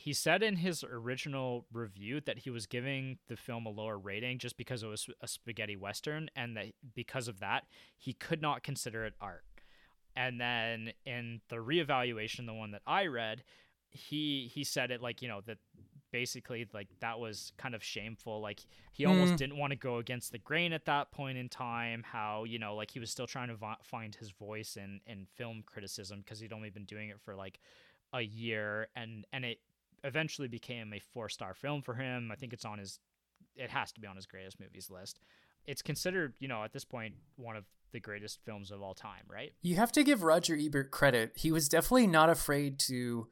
[0.00, 4.38] He said in his original review that he was giving the film a lower rating
[4.38, 7.64] just because it was a spaghetti western and that because of that,
[7.98, 9.44] he could not consider it art.
[10.16, 13.44] And then in the reevaluation, the one that I read,
[13.90, 15.58] he he said it like you know that
[16.12, 18.60] basically like that was kind of shameful like
[18.92, 19.36] he almost Mm.
[19.36, 22.74] didn't want to go against the grain at that point in time how you know
[22.74, 26.38] like he was still trying to vi- find his voice in in film criticism because
[26.40, 27.58] he'd only been doing it for like
[28.12, 29.58] a year and and it
[30.04, 32.98] eventually became a four star film for him i think it's on his
[33.56, 35.18] it has to be on his greatest movies list
[35.66, 39.24] it's considered, you know, at this point one of the greatest films of all time,
[39.28, 39.52] right?
[39.62, 41.32] You have to give Roger Ebert credit.
[41.36, 43.28] He was definitely not afraid to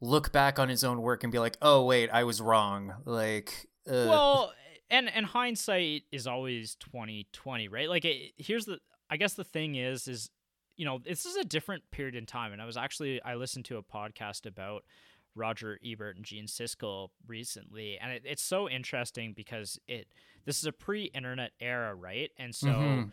[0.00, 3.68] look back on his own work and be like, "Oh, wait, I was wrong." Like,
[3.86, 4.52] uh, well,
[4.90, 7.88] and and hindsight is always 2020, right?
[7.88, 8.78] Like it, here's the
[9.10, 10.30] I guess the thing is is
[10.76, 13.64] you know, this is a different period in time and I was actually I listened
[13.66, 14.84] to a podcast about
[15.38, 20.08] Roger Ebert and Gene Siskel recently, and it, it's so interesting because it
[20.44, 22.30] this is a pre-internet era, right?
[22.38, 23.08] And so, mm-hmm.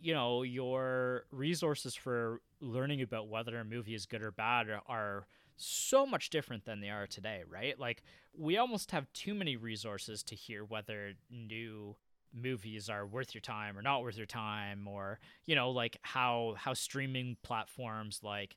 [0.00, 4.82] you know, your resources for learning about whether a movie is good or bad are,
[4.86, 7.78] are so much different than they are today, right?
[7.80, 8.02] Like
[8.36, 11.96] we almost have too many resources to hear whether new
[12.34, 16.54] movies are worth your time or not worth your time or you know like how
[16.58, 18.56] how streaming platforms like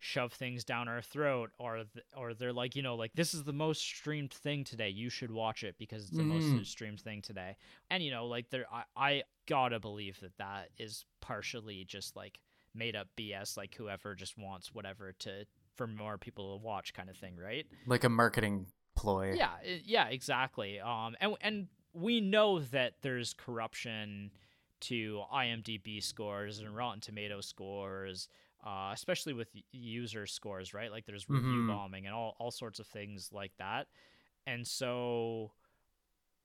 [0.00, 3.44] shove things down our throat or th- or they're like you know like this is
[3.44, 4.88] the most streamed thing today.
[4.88, 6.54] You should watch it because it's the mm.
[6.54, 7.56] most streamed thing today.
[7.90, 12.40] And you know like there I, I gotta believe that that is partially just like
[12.74, 15.44] made up bs like whoever just wants whatever to
[15.74, 17.66] for more people to watch kind of thing right?
[17.86, 19.34] Like a marketing ploy.
[19.34, 19.52] Yeah
[19.84, 20.80] yeah exactly.
[20.80, 24.30] Um and and we know that there's corruption
[24.80, 28.28] to imdb scores and rotten tomato scores
[28.64, 30.90] uh, especially with user scores, right?
[30.90, 31.68] Like there's review mm-hmm.
[31.68, 33.86] bombing and all, all sorts of things like that.
[34.46, 35.52] And so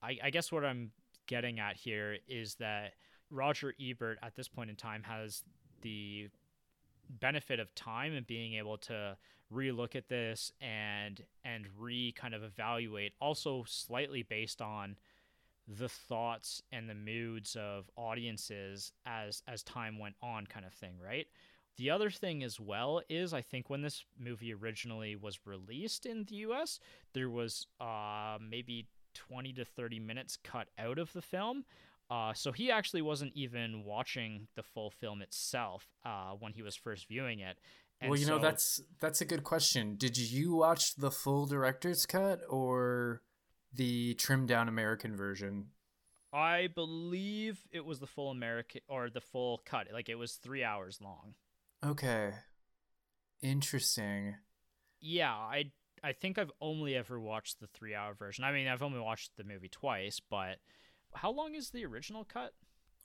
[0.02, 0.92] I, I guess what I'm
[1.28, 2.94] getting at here is that
[3.30, 5.44] Roger Ebert at this point in time has
[5.82, 6.30] the
[7.10, 9.18] benefit of time and being able to
[9.54, 14.96] relook at this and and re kind of evaluate also slightly based on
[15.68, 20.96] the thoughts and the moods of audiences as as time went on kind of thing
[21.04, 21.28] right
[21.78, 26.26] the other thing as well is I think when this movie originally was released in
[26.26, 26.80] the US,
[27.14, 31.66] there was uh, maybe 20 to 30 minutes cut out of the film.
[32.10, 36.76] Uh, so he actually wasn't even watching the full film itself uh, when he was
[36.76, 37.58] first viewing it.
[38.00, 39.96] And well, you so, know that's that's a good question.
[39.98, 43.22] Did you watch the full director's cut or
[43.74, 45.68] the trimmed down American version?
[46.34, 49.88] I believe it was the full American or the full cut.
[49.92, 51.36] Like it was three hours long.
[51.86, 52.32] Okay.
[53.42, 54.36] Interesting.
[55.02, 55.72] Yeah, I
[56.04, 58.44] I think I've only ever watched the 3-hour version.
[58.44, 60.58] I mean, I've only watched the movie twice, but
[61.14, 62.54] how long is the original cut?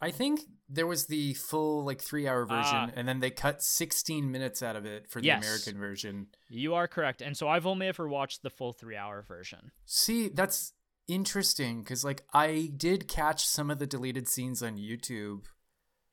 [0.03, 4.31] I think there was the full like 3-hour version uh, and then they cut 16
[4.31, 6.28] minutes out of it for the yes, American version.
[6.49, 7.20] You are correct.
[7.20, 9.72] And so I've only ever watched the full 3-hour version.
[9.85, 10.72] See, that's
[11.07, 15.45] interesting cuz like I did catch some of the deleted scenes on YouTube.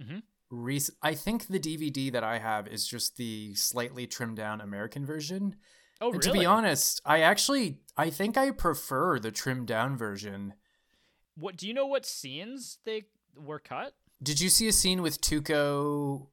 [0.01, 0.19] hmm
[0.49, 5.05] rec- I think the DVD that I have is just the slightly trimmed down American
[5.05, 5.55] version.
[5.99, 6.37] Oh, and really?
[6.37, 10.53] To be honest, I actually I think I prefer the trimmed down version.
[11.35, 11.85] What do you know?
[11.85, 13.95] What scenes they were cut?
[14.21, 16.27] Did you see a scene with Tuco,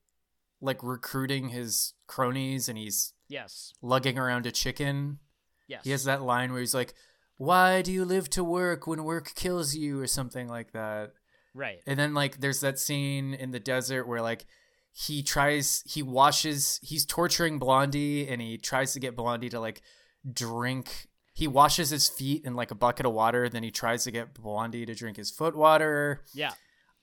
[0.61, 5.19] like recruiting his cronies, and he's yes lugging around a chicken?
[5.67, 6.95] Yes, he has that line where he's like,
[7.37, 11.13] "Why do you live to work when work kills you?" or something like that.
[11.55, 11.81] Right.
[11.87, 14.47] And then like there's that scene in the desert where like
[14.93, 19.83] he tries he washes he's torturing Blondie and he tries to get Blondie to like
[20.31, 24.11] drink he washes his feet in like a bucket of water then he tries to
[24.11, 26.23] get Blondie to drink his foot water.
[26.35, 26.53] Yeah.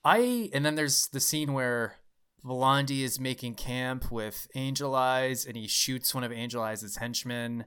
[0.04, 1.96] I and then there's the scene where
[2.44, 7.64] Blondie is making camp with Angel Eyes and he shoots one of Angel Eyes' henchmen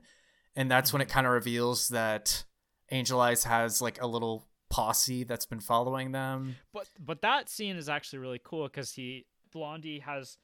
[0.56, 1.14] and that's when it mm-hmm.
[1.14, 2.44] kind of reveals that
[2.92, 6.56] Angel Eyes has like a little posse that's been following them.
[6.74, 10.38] But but that scene is actually really cool because he Blondie has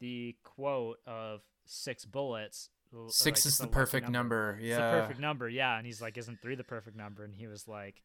[0.00, 2.70] the quote of six bullets.
[3.08, 4.52] Six like, is the perfect number.
[4.52, 4.64] number.
[4.64, 5.48] Yeah, it's the perfect number.
[5.48, 8.02] Yeah, and he's like, "Isn't three the perfect number?" And he was like,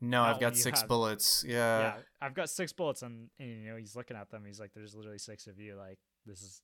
[0.00, 0.88] "No, I've got six have.
[0.88, 4.44] bullets." Yeah, yeah, I've got six bullets, and, and you know he's looking at them.
[4.44, 5.76] He's like, "There's literally six of you.
[5.76, 6.62] Like this is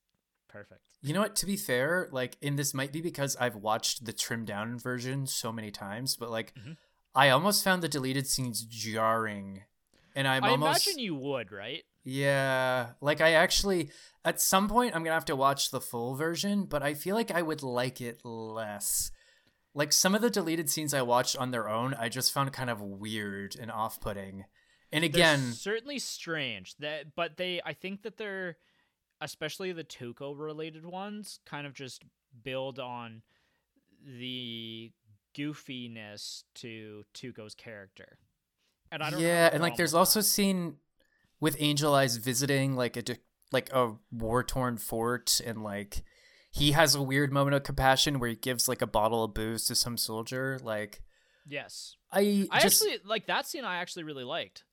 [0.48, 1.36] perfect." You know what?
[1.36, 5.26] To be fair, like, and this might be because I've watched the trimmed down version
[5.26, 6.54] so many times, but like.
[6.54, 6.72] Mm-hmm
[7.14, 9.62] I almost found the deleted scenes jarring,
[10.14, 10.86] and I'm I almost.
[10.86, 11.84] imagine you would, right?
[12.02, 13.90] Yeah, like I actually
[14.24, 17.30] at some point I'm gonna have to watch the full version, but I feel like
[17.30, 19.10] I would like it less.
[19.74, 22.70] Like some of the deleted scenes I watched on their own, I just found kind
[22.70, 24.44] of weird and off-putting.
[24.92, 26.76] And again, they're certainly strange.
[26.76, 28.56] That, but they, I think that they're,
[29.20, 32.04] especially the Tuco related ones, kind of just
[32.44, 33.22] build on
[34.06, 34.92] the
[35.34, 38.18] goofiness to Tuco's character.
[38.92, 40.76] And I don't Yeah, and like there's also scene
[41.40, 43.02] with Angel Eyes visiting like a
[43.52, 46.02] like a war-torn fort and like
[46.50, 49.66] he has a weird moment of compassion where he gives like a bottle of booze
[49.66, 51.02] to some soldier like
[51.46, 51.96] Yes.
[52.10, 54.64] I I just, actually like that scene I actually really liked.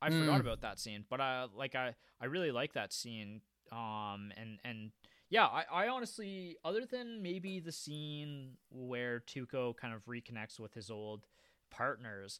[0.00, 0.40] I forgot Mm.
[0.40, 3.40] about that scene, but I like I I really like that scene.
[3.72, 4.92] Um, and and
[5.34, 10.74] yeah, I I honestly, other than maybe the scene where Tuco kind of reconnects with
[10.74, 11.26] his old
[11.72, 12.38] partners,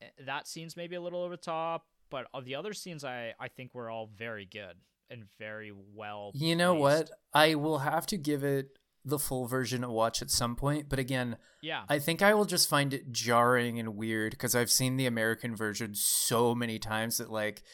[0.00, 1.86] eh, that scene's maybe a little over the top.
[2.10, 4.76] But of the other scenes, I I think were all very good
[5.10, 6.30] and very well.
[6.34, 7.08] You know placed.
[7.08, 7.10] what?
[7.32, 11.00] I will have to give it the full version a watch at some point, but
[11.00, 11.82] again, Yeah.
[11.90, 15.54] I think I will just find it jarring and weird because I've seen the American
[15.56, 17.64] version so many times that like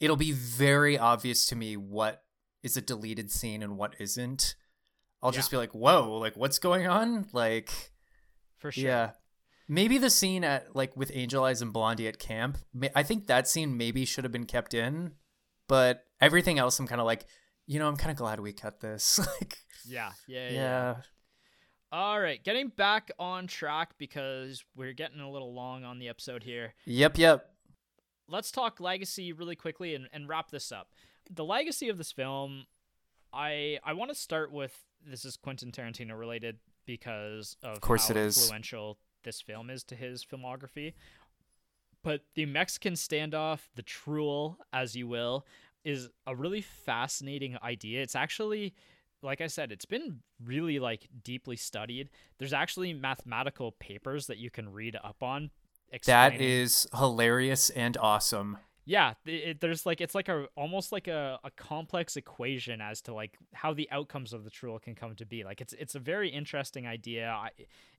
[0.00, 2.24] it'll be very obvious to me what
[2.62, 4.54] is a deleted scene and what isn't.
[5.22, 7.70] I'll just be like, "Whoa, like what's going on?" Like
[8.58, 8.84] for sure.
[8.84, 9.10] yeah.
[9.68, 12.58] Maybe the scene at like with Angel Eyes and Blondie at camp.
[12.94, 15.12] I think that scene maybe should have been kept in,
[15.68, 17.26] but everything else I'm kind of like,
[17.66, 19.18] you know, I'm kind of glad we cut this.
[19.40, 20.12] like Yeah.
[20.26, 20.48] Yeah.
[20.48, 20.52] Yeah.
[20.52, 20.94] yeah.
[21.92, 26.44] All right, getting back on track because we're getting a little long on the episode
[26.44, 26.74] here.
[26.84, 27.50] Yep, yep.
[28.28, 30.90] let's talk legacy really quickly and, and wrap this up.
[31.32, 32.64] The legacy of this film,
[33.32, 34.76] I I want to start with
[35.06, 38.36] this is Quentin Tarantino related because of, course how it is.
[38.36, 40.94] influential this film is to his filmography.
[42.02, 45.46] But the Mexican standoff, the truel, as you will,
[45.84, 48.02] is a really fascinating idea.
[48.02, 48.74] It's actually
[49.22, 52.10] like I said, it's been really like deeply studied.
[52.38, 55.50] There's actually mathematical papers that you can read up on.
[56.04, 58.58] That is hilarious and awesome.
[58.84, 63.14] Yeah it, there's like it's like a almost like a, a complex equation as to
[63.14, 65.44] like how the outcomes of the truel can come to be.
[65.44, 67.28] Like it's it's a very interesting idea.
[67.28, 67.50] I,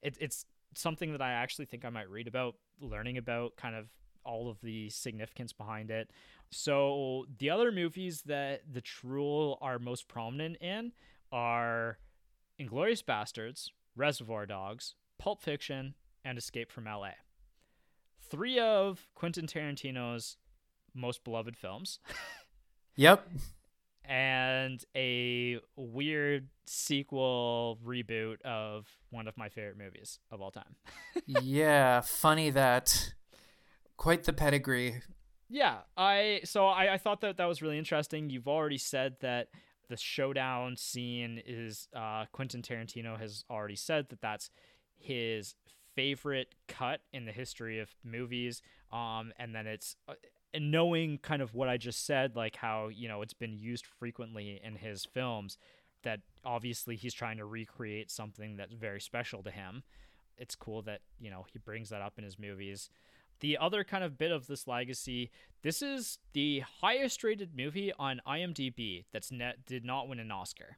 [0.02, 3.88] it, it's something that i actually think i might read about learning about kind of
[4.24, 6.12] all of the significance behind it.
[6.52, 10.92] So the other movies that the truel are most prominent in
[11.32, 11.98] are
[12.60, 17.10] inglorious bastards reservoir dogs pulp fiction and escape from la
[18.22, 20.38] three of quentin tarantino's
[20.94, 22.00] most beloved films
[22.96, 23.28] Yep.
[24.06, 30.76] and a weird sequel reboot of one of my favorite movies of all time.
[31.26, 33.14] yeah, funny that.
[33.98, 35.02] Quite the pedigree.
[35.50, 38.30] yeah, I so I, I thought that that was really interesting.
[38.30, 39.50] You've already said that
[39.90, 44.50] the showdown scene is uh, Quentin Tarantino has already said that that's
[44.98, 45.54] his
[45.96, 48.62] favorite cut in the history of movies.
[48.92, 50.14] Um, and then it's uh,
[50.54, 53.86] and knowing kind of what I just said, like how you know it's been used
[53.86, 55.58] frequently in his films,
[56.04, 59.84] that obviously he's trying to recreate something that's very special to him.
[60.38, 62.90] It's cool that you know he brings that up in his movies.
[63.40, 65.32] The other kind of bit of this legacy,
[65.64, 70.78] this is the highest rated movie on IMDb that's net did not win an Oscar.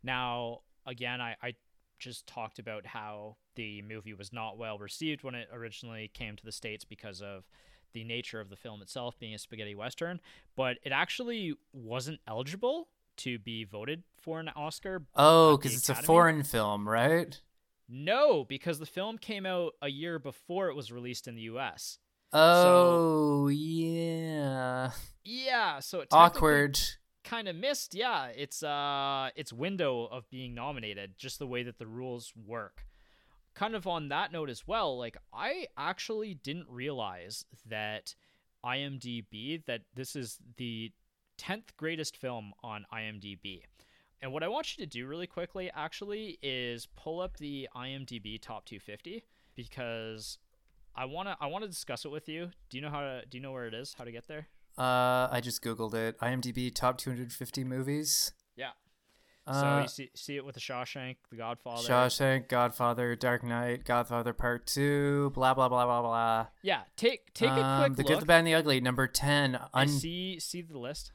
[0.00, 1.54] Now, again, I, I
[1.98, 6.44] just talked about how the movie was not well received when it originally came to
[6.44, 7.48] the States because of
[7.94, 10.20] the nature of the film itself being a spaghetti western,
[10.56, 15.06] but it actually wasn't eligible to be voted for an Oscar.
[15.14, 17.40] Oh, because it's a foreign film, right?
[17.88, 21.98] No, because the film came out a year before it was released in the US.
[22.32, 24.90] Oh, yeah.
[25.22, 26.78] Yeah, so it Awkward.
[27.22, 27.94] kind of missed.
[27.94, 32.86] Yeah, it's uh its window of being nominated, just the way that the rules work.
[33.54, 38.14] Kind of on that note as well, like I actually didn't realize that
[38.64, 40.92] IMDb that this is the
[41.38, 43.62] 10th greatest film on IMDb.
[44.22, 48.40] And what I want you to do really quickly actually is pull up the IMDb
[48.40, 49.22] top 250
[49.54, 50.38] because
[50.96, 52.50] I want to I want to discuss it with you.
[52.70, 53.94] Do you know how to do you know where it is?
[53.98, 54.48] How to get there?
[54.78, 56.18] Uh, I just googled it.
[56.18, 58.32] IMDb top 250 movies.
[59.46, 61.86] So Uh, you see see it with the Shawshank, The Godfather.
[61.86, 66.46] Shawshank, Godfather, Dark Knight, Godfather Part Two, blah blah blah blah blah.
[66.62, 68.12] Yeah, take take a Um, quick the look.
[68.12, 68.80] Good, the Bad, and the Ugly.
[68.80, 69.58] Number ten.
[69.74, 71.12] Un- see see the list.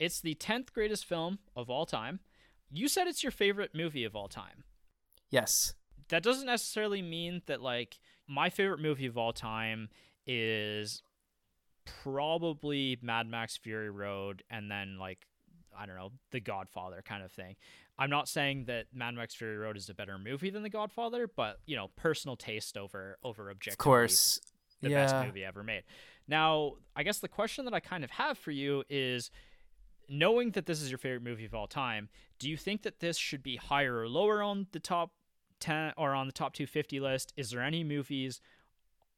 [0.00, 2.18] It's the tenth greatest film of all time.
[2.72, 4.64] You said it's your favorite movie of all time.
[5.30, 5.74] yes.
[6.08, 9.88] That doesn't necessarily mean that like my favorite movie of all time
[10.26, 11.02] is
[11.84, 15.26] probably Mad Max Fury Road and then like
[15.78, 17.56] I don't know, The Godfather kind of thing.
[17.98, 21.28] I'm not saying that Mad Max Fury Road is a better movie than The Godfather,
[21.34, 23.80] but you know, personal taste over over objective.
[23.80, 24.40] Of course.
[24.80, 25.02] the yeah.
[25.02, 25.84] best movie ever made.
[26.28, 29.30] Now, I guess the question that I kind of have for you is
[30.08, 32.08] knowing that this is your favorite movie of all time,
[32.38, 35.10] do you think that this should be higher or lower on the top
[35.60, 37.32] 10 or on the top 250 list?
[37.36, 38.40] Is there any movies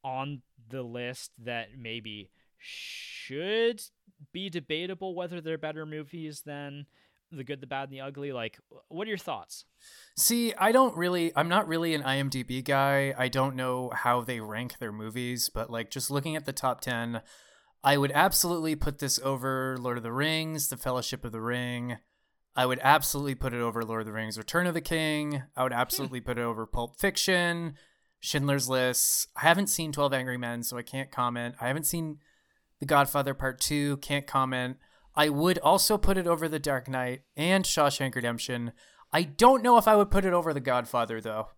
[0.03, 2.29] on the list that maybe
[2.65, 3.81] should
[4.31, 6.85] be debatable whether they're better movies than
[7.31, 8.31] The Good, the Bad, and the Ugly?
[8.31, 9.65] Like, what are your thoughts?
[10.17, 11.31] See, I don't really.
[11.35, 13.13] I'm not really an IMDb guy.
[13.17, 16.81] I don't know how they rank their movies, but like just looking at the top
[16.81, 17.21] ten,
[17.83, 21.97] I would absolutely put this over Lord of the Rings, The Fellowship of the Ring.
[22.55, 25.43] I would absolutely put it over Lord of the Rings, Return of the King.
[25.55, 25.79] I would hmm.
[25.79, 27.75] absolutely put it over Pulp Fiction,
[28.19, 29.27] Schindler's List.
[29.35, 31.55] I haven't seen 12 Angry Men, so I can't comment.
[31.59, 32.19] I haven't seen
[32.79, 34.77] The Godfather Part 2, can't comment.
[35.15, 38.73] I would also put it over The Dark Knight and Shawshank Redemption.
[39.13, 41.49] I don't know if I would put it over The Godfather, though.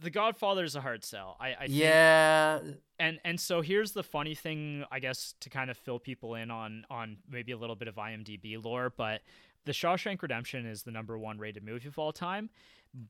[0.00, 1.36] The Godfather is a hard sell.
[1.38, 2.60] I, I think, yeah.
[2.98, 6.50] and and so here's the funny thing, I guess, to kind of fill people in
[6.50, 9.20] on on maybe a little bit of IMDb lore, but
[9.66, 12.50] the Shawshank Redemption is the number one rated movie of all time.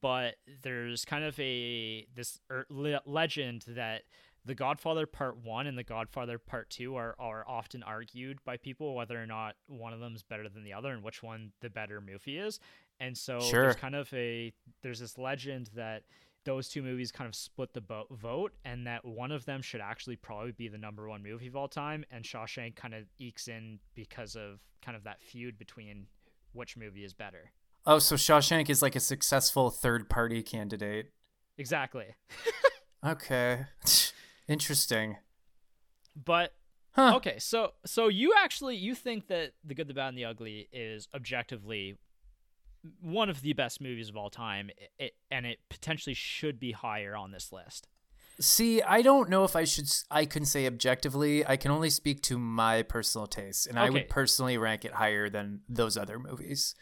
[0.01, 4.02] But there's kind of a this er, le- legend that
[4.45, 8.95] the Godfather Part One and the Godfather Part Two are are often argued by people
[8.95, 11.71] whether or not one of them is better than the other and which one the
[11.71, 12.59] better movie is.
[12.99, 13.62] And so Sure.
[13.65, 14.53] there's kind of a
[14.83, 16.05] there's this legend that
[16.45, 19.83] those two movies kind of split the bo- vote and that one of them should
[19.83, 23.47] actually probably be the number one movie of all time and Shawshank kind of ekes
[23.47, 26.07] in because of kind of that feud between
[26.53, 27.53] which movie is better.
[27.85, 31.12] Oh, so Shawshank is like a successful third party candidate.
[31.59, 32.07] Exactly.
[33.05, 33.65] Okay.
[34.51, 35.16] Interesting.
[36.16, 36.52] But
[36.93, 37.14] Huh.
[37.16, 40.68] okay, so so you actually you think that The Good, the Bad and the Ugly
[40.72, 41.97] is objectively
[43.01, 47.14] one of the best movies of all time it, and it potentially should be higher
[47.14, 47.86] on this list.
[48.40, 49.89] See, I don't know if I should.
[50.10, 51.47] I can say objectively.
[51.47, 55.28] I can only speak to my personal taste, and I would personally rank it higher
[55.28, 56.74] than those other movies.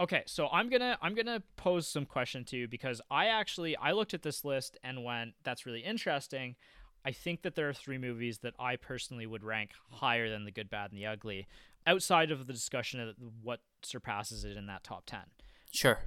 [0.00, 3.92] Okay, so I'm gonna I'm gonna pose some question to you because I actually I
[3.92, 6.56] looked at this list and went, that's really interesting.
[7.04, 10.50] I think that there are three movies that I personally would rank higher than the
[10.50, 11.46] good, bad, and the ugly,
[11.86, 15.24] outside of the discussion of what surpasses it in that top ten.
[15.70, 15.98] Sure.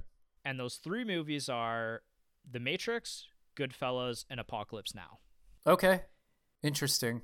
[0.44, 2.02] And those three movies are
[2.50, 3.26] The Matrix,
[3.56, 5.18] Goodfellas, and Apocalypse Now.
[5.66, 6.02] Okay.
[6.62, 7.22] Interesting.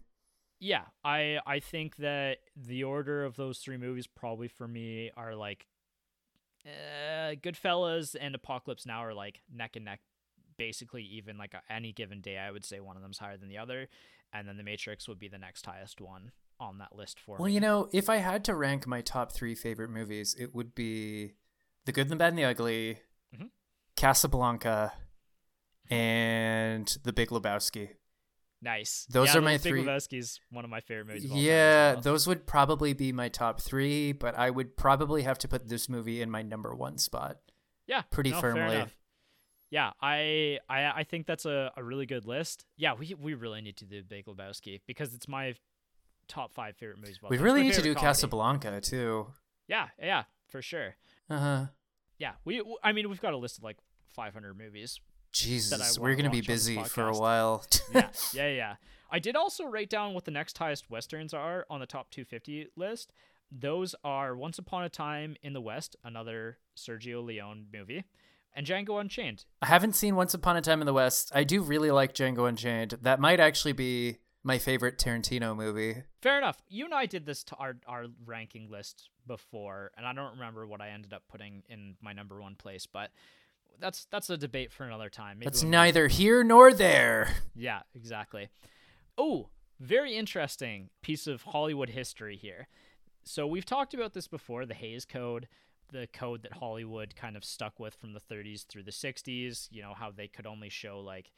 [0.60, 5.34] Yeah, I I think that the order of those three movies probably for me are
[5.34, 5.66] like
[6.64, 10.00] uh, Goodfellas and Apocalypse Now are like neck and neck,
[10.56, 12.38] basically even like any given day.
[12.38, 13.88] I would say one of them's higher than the other,
[14.32, 17.46] and then The Matrix would be the next highest one on that list for Well,
[17.46, 17.52] me.
[17.54, 21.34] you know, if I had to rank my top three favorite movies, it would be
[21.84, 23.00] The Good, the Bad, and the Ugly,
[23.36, 23.50] Mhm.
[23.96, 24.92] Casablanca,
[25.90, 27.96] and The Big Lebowski.
[28.62, 29.04] nice.
[29.10, 31.24] those Yeah, are my Big three- Lebowski's one of my favorite movies.
[31.26, 32.00] Of all time Yeah, well.
[32.02, 35.86] those would probably be my top three, but I would probably have to put this
[35.88, 37.40] movie in my number one spot.
[37.86, 38.86] Yeah, pretty no, firmly.
[39.74, 42.64] Yeah, I, I I think that's a, a really good list.
[42.76, 45.56] Yeah, we we really need to do Big Lebowski because it's my
[46.28, 47.18] top five favorite movies.
[47.28, 48.06] We really need to do comedy.
[48.06, 49.26] Casablanca too.
[49.66, 50.94] Yeah, yeah, for sure.
[51.28, 51.66] Uh huh.
[52.20, 52.62] Yeah, we.
[52.84, 53.78] I mean, we've got a list of like
[54.14, 55.00] 500 movies.
[55.32, 57.64] Jesus, we're gonna be watch on this busy for a while.
[57.92, 58.74] Yeah, yeah, yeah.
[59.10, 62.68] I did also write down what the next highest westerns are on the top 250
[62.76, 63.10] list.
[63.50, 68.04] Those are Once Upon a Time in the West, another Sergio Leone movie,
[68.54, 69.44] and Django Unchained.
[69.62, 71.30] I haven't seen Once Upon a Time in the West.
[71.34, 72.98] I do really like Django Unchained.
[73.02, 76.02] That might actually be my favorite Tarantino movie.
[76.22, 76.62] Fair enough.
[76.68, 80.66] You and I did this to our our ranking list before, and I don't remember
[80.66, 83.10] what I ended up putting in my number one place, but
[83.80, 85.38] that's that's a debate for another time.
[85.38, 87.34] Maybe That's when we- neither here nor there.
[87.56, 88.48] Yeah, exactly.
[89.18, 89.48] Oh,
[89.80, 92.68] very interesting piece of Hollywood history here.
[93.24, 95.48] So we've talked about this before, the Hays Code,
[95.92, 99.82] the code that Hollywood kind of stuck with from the 30s through the 60s, you
[99.82, 101.30] know, how they could only show like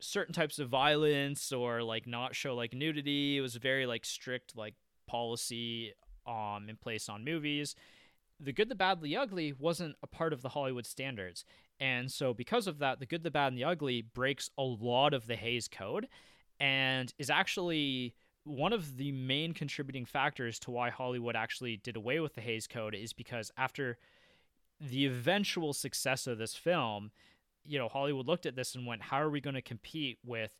[0.00, 3.38] certain types of violence or like not show like nudity.
[3.38, 4.74] It was very like strict like
[5.06, 5.94] policy
[6.26, 7.74] um in place on movies.
[8.40, 11.44] The Good, the Bad, the Ugly wasn't a part of the Hollywood standards.
[11.80, 15.12] And so because of that, The Good, the Bad, and the Ugly breaks a lot
[15.12, 16.08] of the Hays Code
[16.60, 18.14] and is actually
[18.48, 22.66] one of the main contributing factors to why Hollywood actually did away with the Hays
[22.66, 23.98] Code is because after
[24.80, 27.10] the eventual success of this film,
[27.64, 30.52] you know, Hollywood looked at this and went, how are we going to compete with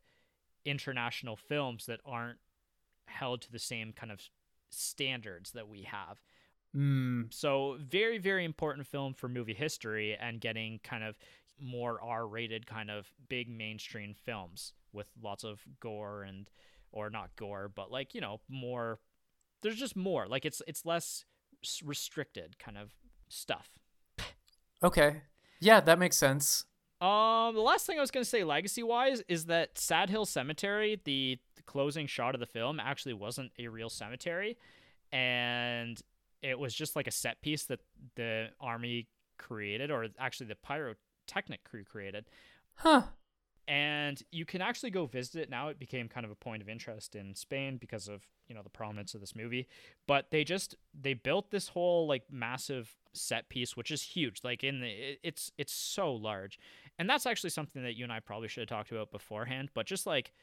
[0.65, 2.37] international films that aren't
[3.05, 4.21] held to the same kind of
[4.69, 6.21] standards that we have?
[6.73, 7.23] Hmm.
[7.31, 11.17] So very, very important film for movie history and getting kind of
[11.59, 16.49] more R-rated kind of big mainstream films with lots of gore and
[16.91, 18.99] or not gore, but like you know more.
[19.61, 20.27] There's just more.
[20.27, 21.25] Like it's it's less
[21.83, 22.93] restricted kind of
[23.27, 23.69] stuff.
[24.81, 25.23] Okay.
[25.59, 26.65] Yeah, that makes sense.
[27.01, 30.99] Um, the last thing I was gonna say, legacy wise, is that Sad Hill Cemetery,
[31.03, 34.57] the, the closing shot of the film, actually wasn't a real cemetery,
[35.11, 36.01] and
[36.41, 37.79] it was just like a set piece that
[38.15, 39.07] the army
[39.37, 42.25] created, or actually the pyrotechnic crew created.
[42.75, 43.03] Huh.
[43.69, 45.67] And you can actually go visit it now.
[45.69, 48.69] It became kind of a point of interest in Spain because of you know the
[48.69, 49.67] prominence of this movie.
[50.07, 54.41] But they just they built this whole like massive set piece, which is huge.
[54.43, 56.59] Like in the it's it's so large,
[56.97, 59.69] and that's actually something that you and I probably should have talked about beforehand.
[59.75, 60.33] But just like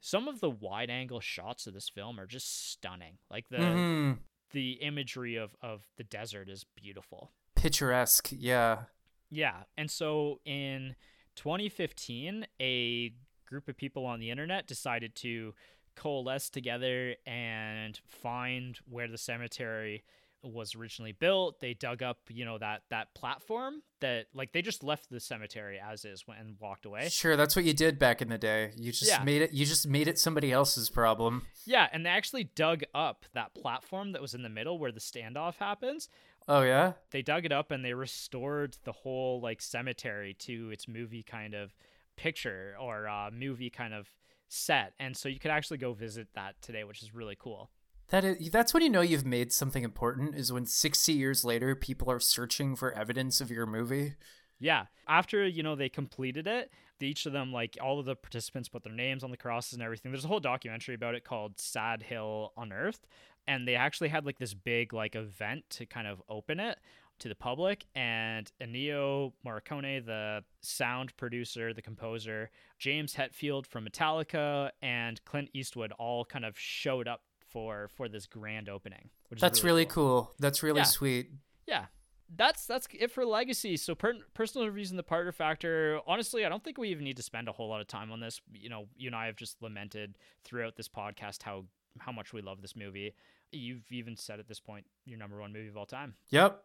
[0.00, 3.18] some of the wide angle shots of this film are just stunning.
[3.30, 4.18] Like the Mhm.
[4.52, 7.30] the imagery of of the desert is beautiful.
[7.56, 8.84] Picturesque, yeah.
[9.28, 9.64] Yeah.
[9.76, 10.96] And so in
[11.36, 13.12] 2015, a
[13.46, 15.54] group of people on the internet decided to
[15.96, 20.04] coalesce together and find where the cemetery
[20.42, 21.60] was originally built.
[21.60, 25.78] They dug up, you know, that that platform that like they just left the cemetery
[25.78, 27.10] as is and walked away.
[27.10, 28.70] Sure, that's what you did back in the day.
[28.76, 29.22] You just Yeah.
[29.22, 31.46] made it you just made it somebody else's problem.
[31.66, 35.00] Yeah, and they actually dug up that platform that was in the middle where the
[35.00, 36.08] standoff happens.
[36.50, 36.94] Oh yeah?
[37.12, 41.54] they dug it up and they restored the whole like cemetery to its movie kind
[41.54, 41.72] of
[42.16, 44.08] picture or uh, movie kind of
[44.48, 44.92] set.
[44.98, 47.70] And so you could actually go visit that today which is really cool.
[48.08, 51.76] That is that's when you know you've made something important is when 60 years later
[51.76, 54.14] people are searching for evidence of your movie.
[54.58, 54.86] yeah.
[55.06, 56.72] After you know they completed it
[57.02, 59.82] each of them like all of the participants put their names on the crosses and
[59.82, 60.12] everything.
[60.12, 63.06] There's a whole documentary about it called sad hill unearthed
[63.46, 66.78] and they actually had like this big like event to kind of open it
[67.20, 74.70] to the public and Ennio Morricone, the sound producer, the composer, James Hetfield from Metallica,
[74.80, 79.10] and Clint Eastwood all kind of showed up for for this grand opening.
[79.28, 80.32] Which That's is really cool.
[80.38, 80.84] That's really Yeah.
[80.84, 81.30] sweet.
[81.66, 81.86] Yeah.
[82.34, 83.76] That's that's it for legacy.
[83.76, 86.00] So per- personal reviews and the partner factor.
[86.06, 88.20] Honestly, I don't think we even need to spend a whole lot of time on
[88.20, 88.40] this.
[88.54, 91.64] You know, you and I have just lamented throughout this podcast how
[91.98, 93.14] how much we love this movie.
[93.52, 96.14] You've even said at this point your number one movie of all time.
[96.30, 96.62] Yep.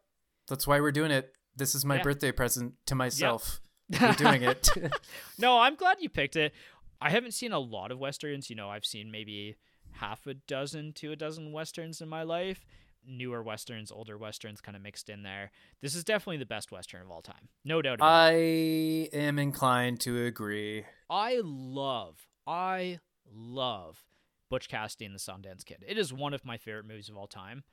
[0.47, 1.34] That's why we're doing it.
[1.56, 2.03] This is my Yeah.
[2.03, 3.61] birthday present to myself.
[4.02, 4.68] We're doing it.
[5.38, 6.53] no, I'm glad you picked it.
[6.99, 8.49] I haven't seen a lot of westerns.
[8.49, 9.57] You know, I've seen maybe
[9.91, 12.65] half a dozen to a dozen westerns in my life.
[13.07, 15.52] Newer westerns, older westerns, kind of mixed in there.
[15.81, 17.95] This is definitely the best western of all time, no doubt.
[17.99, 19.10] About it.
[19.14, 20.85] I am inclined to agree.
[21.07, 22.97] I love, I
[23.31, 24.03] love
[24.49, 25.84] Butch Cassidy and the Sundance Kid.
[25.88, 27.63] It is one of my favorite movies of all time.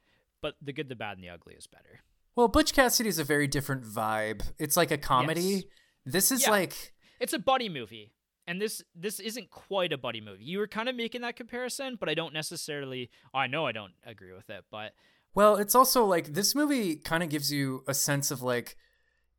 [0.40, 2.00] But The Good, the Bad, and the Ugly is better.
[2.34, 4.42] Well, Butch Cassidy is a very different vibe.
[4.58, 5.40] It's like a comedy.
[5.42, 5.64] Yes.
[6.04, 6.50] This is Yeah.
[6.50, 8.12] like It's a buddy movie.
[8.46, 10.42] And this this isn't quite a buddy movie.
[10.42, 13.92] You were kind of making that comparison, but I don't necessarily I know I don't
[14.04, 14.94] agree with it, but
[15.32, 18.76] Well, it's also like this movie kind of gives you a sense of like,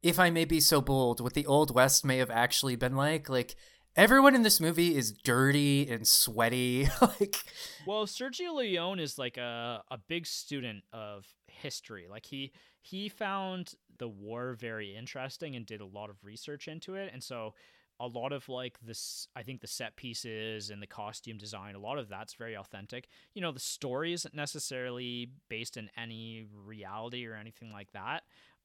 [0.02, 3.28] if I may be so bold, what the Old West may have actually been like.
[3.28, 3.56] Like,
[3.96, 6.88] everyone in this movie is dirty and sweaty.
[7.02, 7.38] like,
[7.86, 12.08] Well, Sergio Leone is like a, a big student of history.
[12.10, 12.52] Like he
[12.82, 17.12] he found the war very interesting and did a lot of research into it.
[17.14, 17.54] And so
[18.00, 21.80] a lot of like this I think the set pieces and the costume design, a
[21.80, 23.08] lot of that's very authentic.
[23.34, 28.24] You know, the story isn't necessarily based in any reality or anything like that,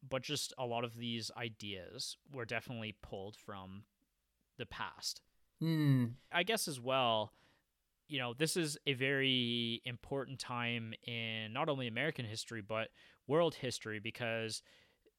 [0.09, 3.83] but just a lot of these ideas were definitely pulled from
[4.59, 5.23] the past.
[5.61, 7.33] hmm, I guess as well,
[8.09, 12.89] you know, this is a very important time in not only American history but
[13.27, 14.63] world history because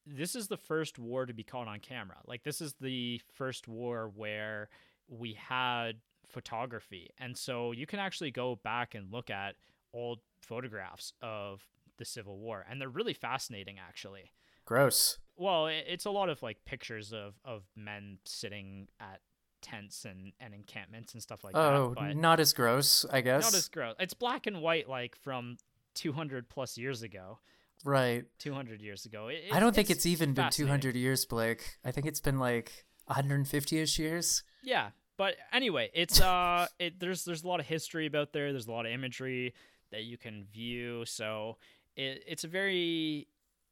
[0.05, 2.17] this is the first war to be caught on camera.
[2.25, 4.69] Like this is the first war where
[5.07, 5.93] we had
[6.27, 7.09] photography.
[7.19, 9.55] And so you can actually go back and look at
[9.93, 11.61] old photographs of
[11.97, 14.31] the Civil War and they're really fascinating actually.
[14.65, 15.19] gross.
[15.35, 19.19] Well, it's a lot of like pictures of of men sitting at
[19.61, 22.01] tents and and encampments and stuff like oh, that.
[22.01, 23.43] Oh, not as gross, I guess.
[23.43, 23.95] not as gross.
[23.99, 25.57] It's black and white, like from
[25.95, 27.39] 200 plus years ago,
[27.83, 28.25] right.
[28.39, 29.27] 200 years ago.
[29.27, 31.77] It- I don't think it's, it's even been 200 years, Blake.
[31.83, 34.43] I think it's been like 150 ish years.
[34.63, 38.51] Yeah, but anyway, it's uh, it there's there's a lot of history about there.
[38.51, 39.53] There's a lot of imagery
[39.91, 41.05] that you can view.
[41.05, 41.57] So
[41.95, 43.27] it, it's a very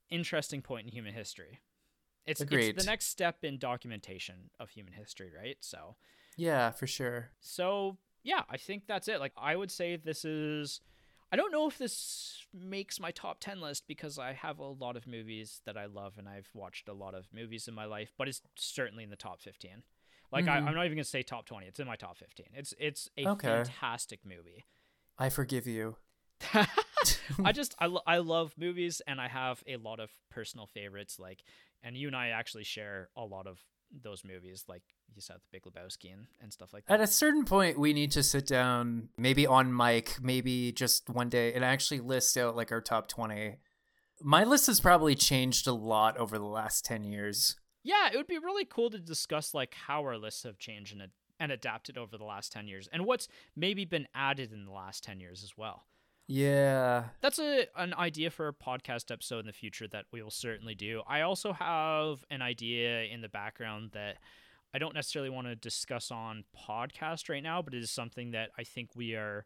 [0.09, 1.59] interesting point in human history.
[2.27, 2.75] It's, Agreed.
[2.75, 5.57] it's the next step in documentation of human history, right?
[5.61, 5.95] So
[6.35, 7.31] Yeah, for sure.
[7.39, 9.19] So yeah, I think that's it.
[9.19, 10.81] Like I would say this is
[11.31, 14.95] I don't know if this makes my top 10 list because I have a lot
[14.95, 18.13] of movies that I love and I've watched a lot of movies in my life,
[18.17, 19.83] but it's certainly in the top 15.
[20.31, 20.67] Like I, Mhm.
[20.67, 21.65] I'm not even gonna say top 20.
[21.67, 22.47] It's in my top 15.
[22.53, 23.47] It's it's a Okay.
[23.47, 24.65] fantastic movie.
[25.17, 25.95] I forgive you.
[27.43, 31.19] I just I, lo- I love movies and I have a lot of personal favorites
[31.19, 31.43] like
[31.83, 33.59] and you and I actually share a lot of
[34.03, 34.83] those movies like
[35.15, 36.95] you said the Big Lebowski and, and stuff like that.
[36.95, 41.29] At a certain point, we need to sit down, maybe on mic, maybe just one
[41.29, 43.57] day, and actually list out like our top 20.
[44.21, 47.55] My list has probably changed a lot over the last 10 years.
[47.83, 51.01] Yeah, it would be really cool to discuss like how our lists have changed in
[51.01, 51.07] a
[51.39, 55.03] and adapted over the last 10 years and what's maybe been added in the last
[55.03, 55.85] 10 years as well.
[56.27, 57.05] Yeah.
[57.21, 60.75] That's a an idea for a podcast episode in the future that we will certainly
[60.75, 61.01] do.
[61.07, 64.17] I also have an idea in the background that
[64.73, 68.49] I don't necessarily want to discuss on podcast right now, but it is something that
[68.57, 69.45] I think we are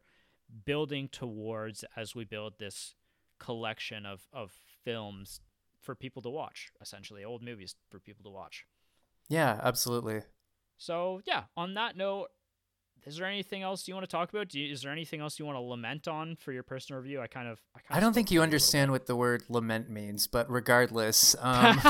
[0.64, 2.94] building towards as we build this
[3.38, 4.52] collection of, of
[4.84, 5.40] films
[5.80, 8.66] for people to watch, essentially, old movies for people to watch.
[9.28, 10.22] Yeah, absolutely.
[10.76, 12.28] So, yeah, on that note,
[13.04, 14.54] is there anything else you want to talk about?
[14.54, 17.20] You, is there anything else you want to lament on for your personal review?
[17.20, 20.26] I kind of, I, kind I don't think you understand what the word lament means,
[20.26, 21.80] but regardless, um...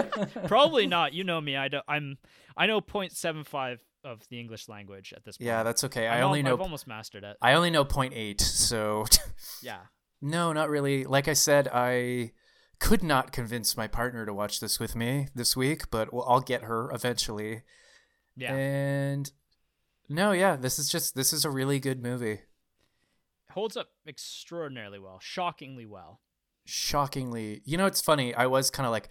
[0.46, 1.14] probably not.
[1.14, 1.56] You know me.
[1.56, 2.18] I don't, I'm
[2.56, 5.46] I know 0.75 of the English language at this point.
[5.46, 6.06] Yeah, that's okay.
[6.06, 7.36] I'm I only know I've almost mastered it.
[7.40, 9.06] I only know 0.8, so
[9.62, 9.80] yeah.
[10.20, 11.04] no, not really.
[11.04, 12.32] Like I said, I
[12.80, 16.40] could not convince my partner to watch this with me this week, but well, I'll
[16.40, 17.62] get her eventually.
[18.36, 18.54] Yeah.
[18.54, 19.30] And
[20.08, 22.40] no, yeah, this is just this is a really good movie.
[23.52, 26.20] Holds up extraordinarily well, shockingly well.
[26.64, 28.34] Shockingly, you know, it's funny.
[28.34, 29.08] I was kind of like,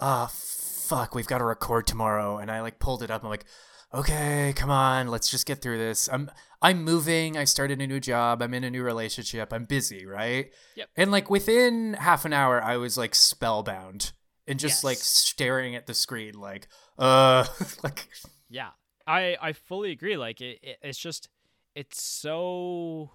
[0.00, 3.22] ah, fuck, we've got to record tomorrow, and I like pulled it up.
[3.22, 3.44] I'm like,
[3.92, 6.08] okay, come on, let's just get through this.
[6.10, 6.30] I'm
[6.62, 7.36] I'm moving.
[7.36, 8.40] I started a new job.
[8.40, 9.52] I'm in a new relationship.
[9.52, 10.50] I'm busy, right?
[10.76, 10.88] Yep.
[10.96, 14.12] And like within half an hour, I was like spellbound
[14.46, 16.68] and just like staring at the screen, like,
[16.98, 17.46] uh,
[17.82, 18.08] like,
[18.48, 18.70] Yeah.
[19.06, 20.16] I I fully agree.
[20.16, 21.28] Like it, it it's just
[21.74, 23.10] it's so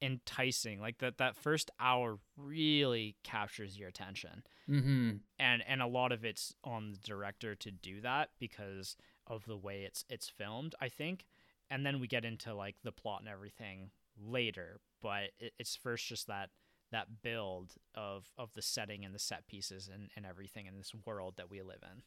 [0.00, 0.80] enticing.
[0.80, 4.42] Like that that first hour really captures your attention.
[4.68, 5.10] mm-hmm.
[5.38, 9.56] and and a lot of it's on the director to do that because of the
[9.56, 11.26] way it's it's filmed i think
[11.70, 13.90] and then we get into like the plot and everything
[14.20, 16.50] later but it, it's first just that
[16.90, 20.92] that build of of the setting and the set pieces and, and everything in this
[21.06, 22.02] world that we live in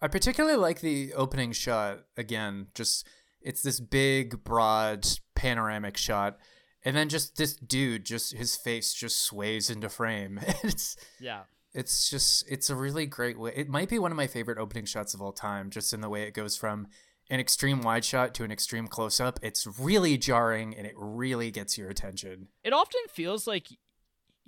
[0.00, 2.68] I particularly like the opening shot again.
[2.74, 3.06] Just
[3.40, 6.38] it's this big, broad panoramic shot,
[6.84, 10.40] and then just this dude, just his face just sways into frame.
[10.62, 11.42] it's yeah
[11.76, 13.52] it's just it's a really great way.
[13.54, 16.08] It might be one of my favorite opening shots of all time, just in the
[16.08, 16.88] way it goes from
[17.28, 19.38] an extreme wide shot to an extreme close up.
[19.42, 22.48] It's really jarring and it really gets your attention.
[22.64, 23.68] it often feels like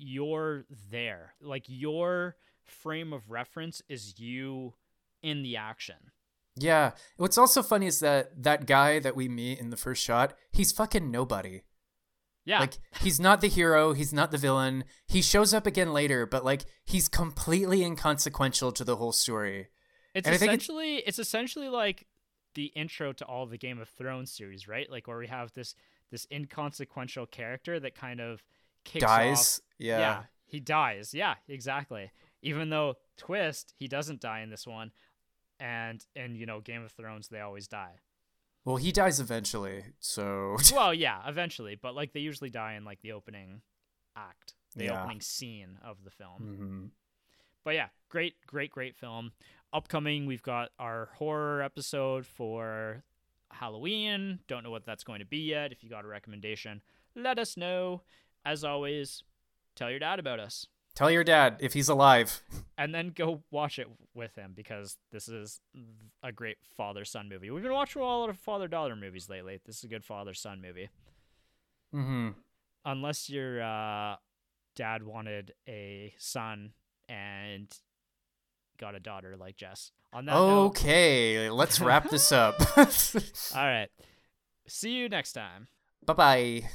[0.01, 4.73] you're there like your frame of reference is you
[5.23, 5.97] in the action
[6.57, 6.93] Yeah.
[7.16, 10.73] What's also funny is that that guy that we meet in the first shot, he's
[10.73, 11.62] fucking nobody.
[12.45, 14.85] yeah Like he's not the hero, he's not the villain.
[15.07, 19.69] He shows up again later, but like he's completely inconsequential to the whole story.
[20.15, 22.07] It's And think it's- essentially it's essentially like
[22.55, 24.90] the intro to all the Game of Thrones series, right?
[24.90, 25.74] Like where we have this
[26.11, 28.43] this inconsequential character that kind of
[28.85, 29.61] kicks Dies.
[29.61, 29.61] off.
[29.78, 30.23] Yeah.
[30.47, 31.12] he dies.
[31.15, 32.11] Yeah, exactly.
[32.43, 34.90] Even though twist, he doesn't die in this one,
[35.61, 37.97] and in you know Game of Thrones they always die.
[38.65, 43.01] Well, he dies eventually, so well, yeah, eventually, but like they usually die in like
[43.01, 43.63] the opening
[44.17, 45.01] act, the Yeah.
[45.03, 46.43] opening scene of the film.
[46.43, 46.91] Mhm.
[47.65, 49.33] but yeah, great, great, great film.
[49.73, 53.05] Upcoming, we've got our horror episode for
[53.51, 54.39] Halloween.
[54.49, 55.73] Don't know what that's going to be yet.
[55.73, 56.83] If you got a recommendation,
[57.15, 58.03] let us know.
[58.45, 59.23] As always,
[59.75, 60.67] tell your dad about us.
[60.99, 62.43] Tell your dad if he's alive.
[62.81, 65.59] And then go watch it with him because this is
[66.23, 67.51] a great father son movie.
[67.51, 69.59] We've been watching a lot of father daughter movies lately.
[69.66, 70.89] This is a good father son movie.
[71.93, 72.29] Mm-hmm.
[72.85, 74.15] Unless your uh,
[74.77, 76.70] dad wanted a son
[77.09, 77.66] and
[78.79, 79.91] got a daughter like Jess.
[80.12, 82.61] On that note, Okay, let's wrap this up.
[82.79, 83.89] All right.
[84.69, 85.66] See you next time.
[86.07, 86.69] bye bye.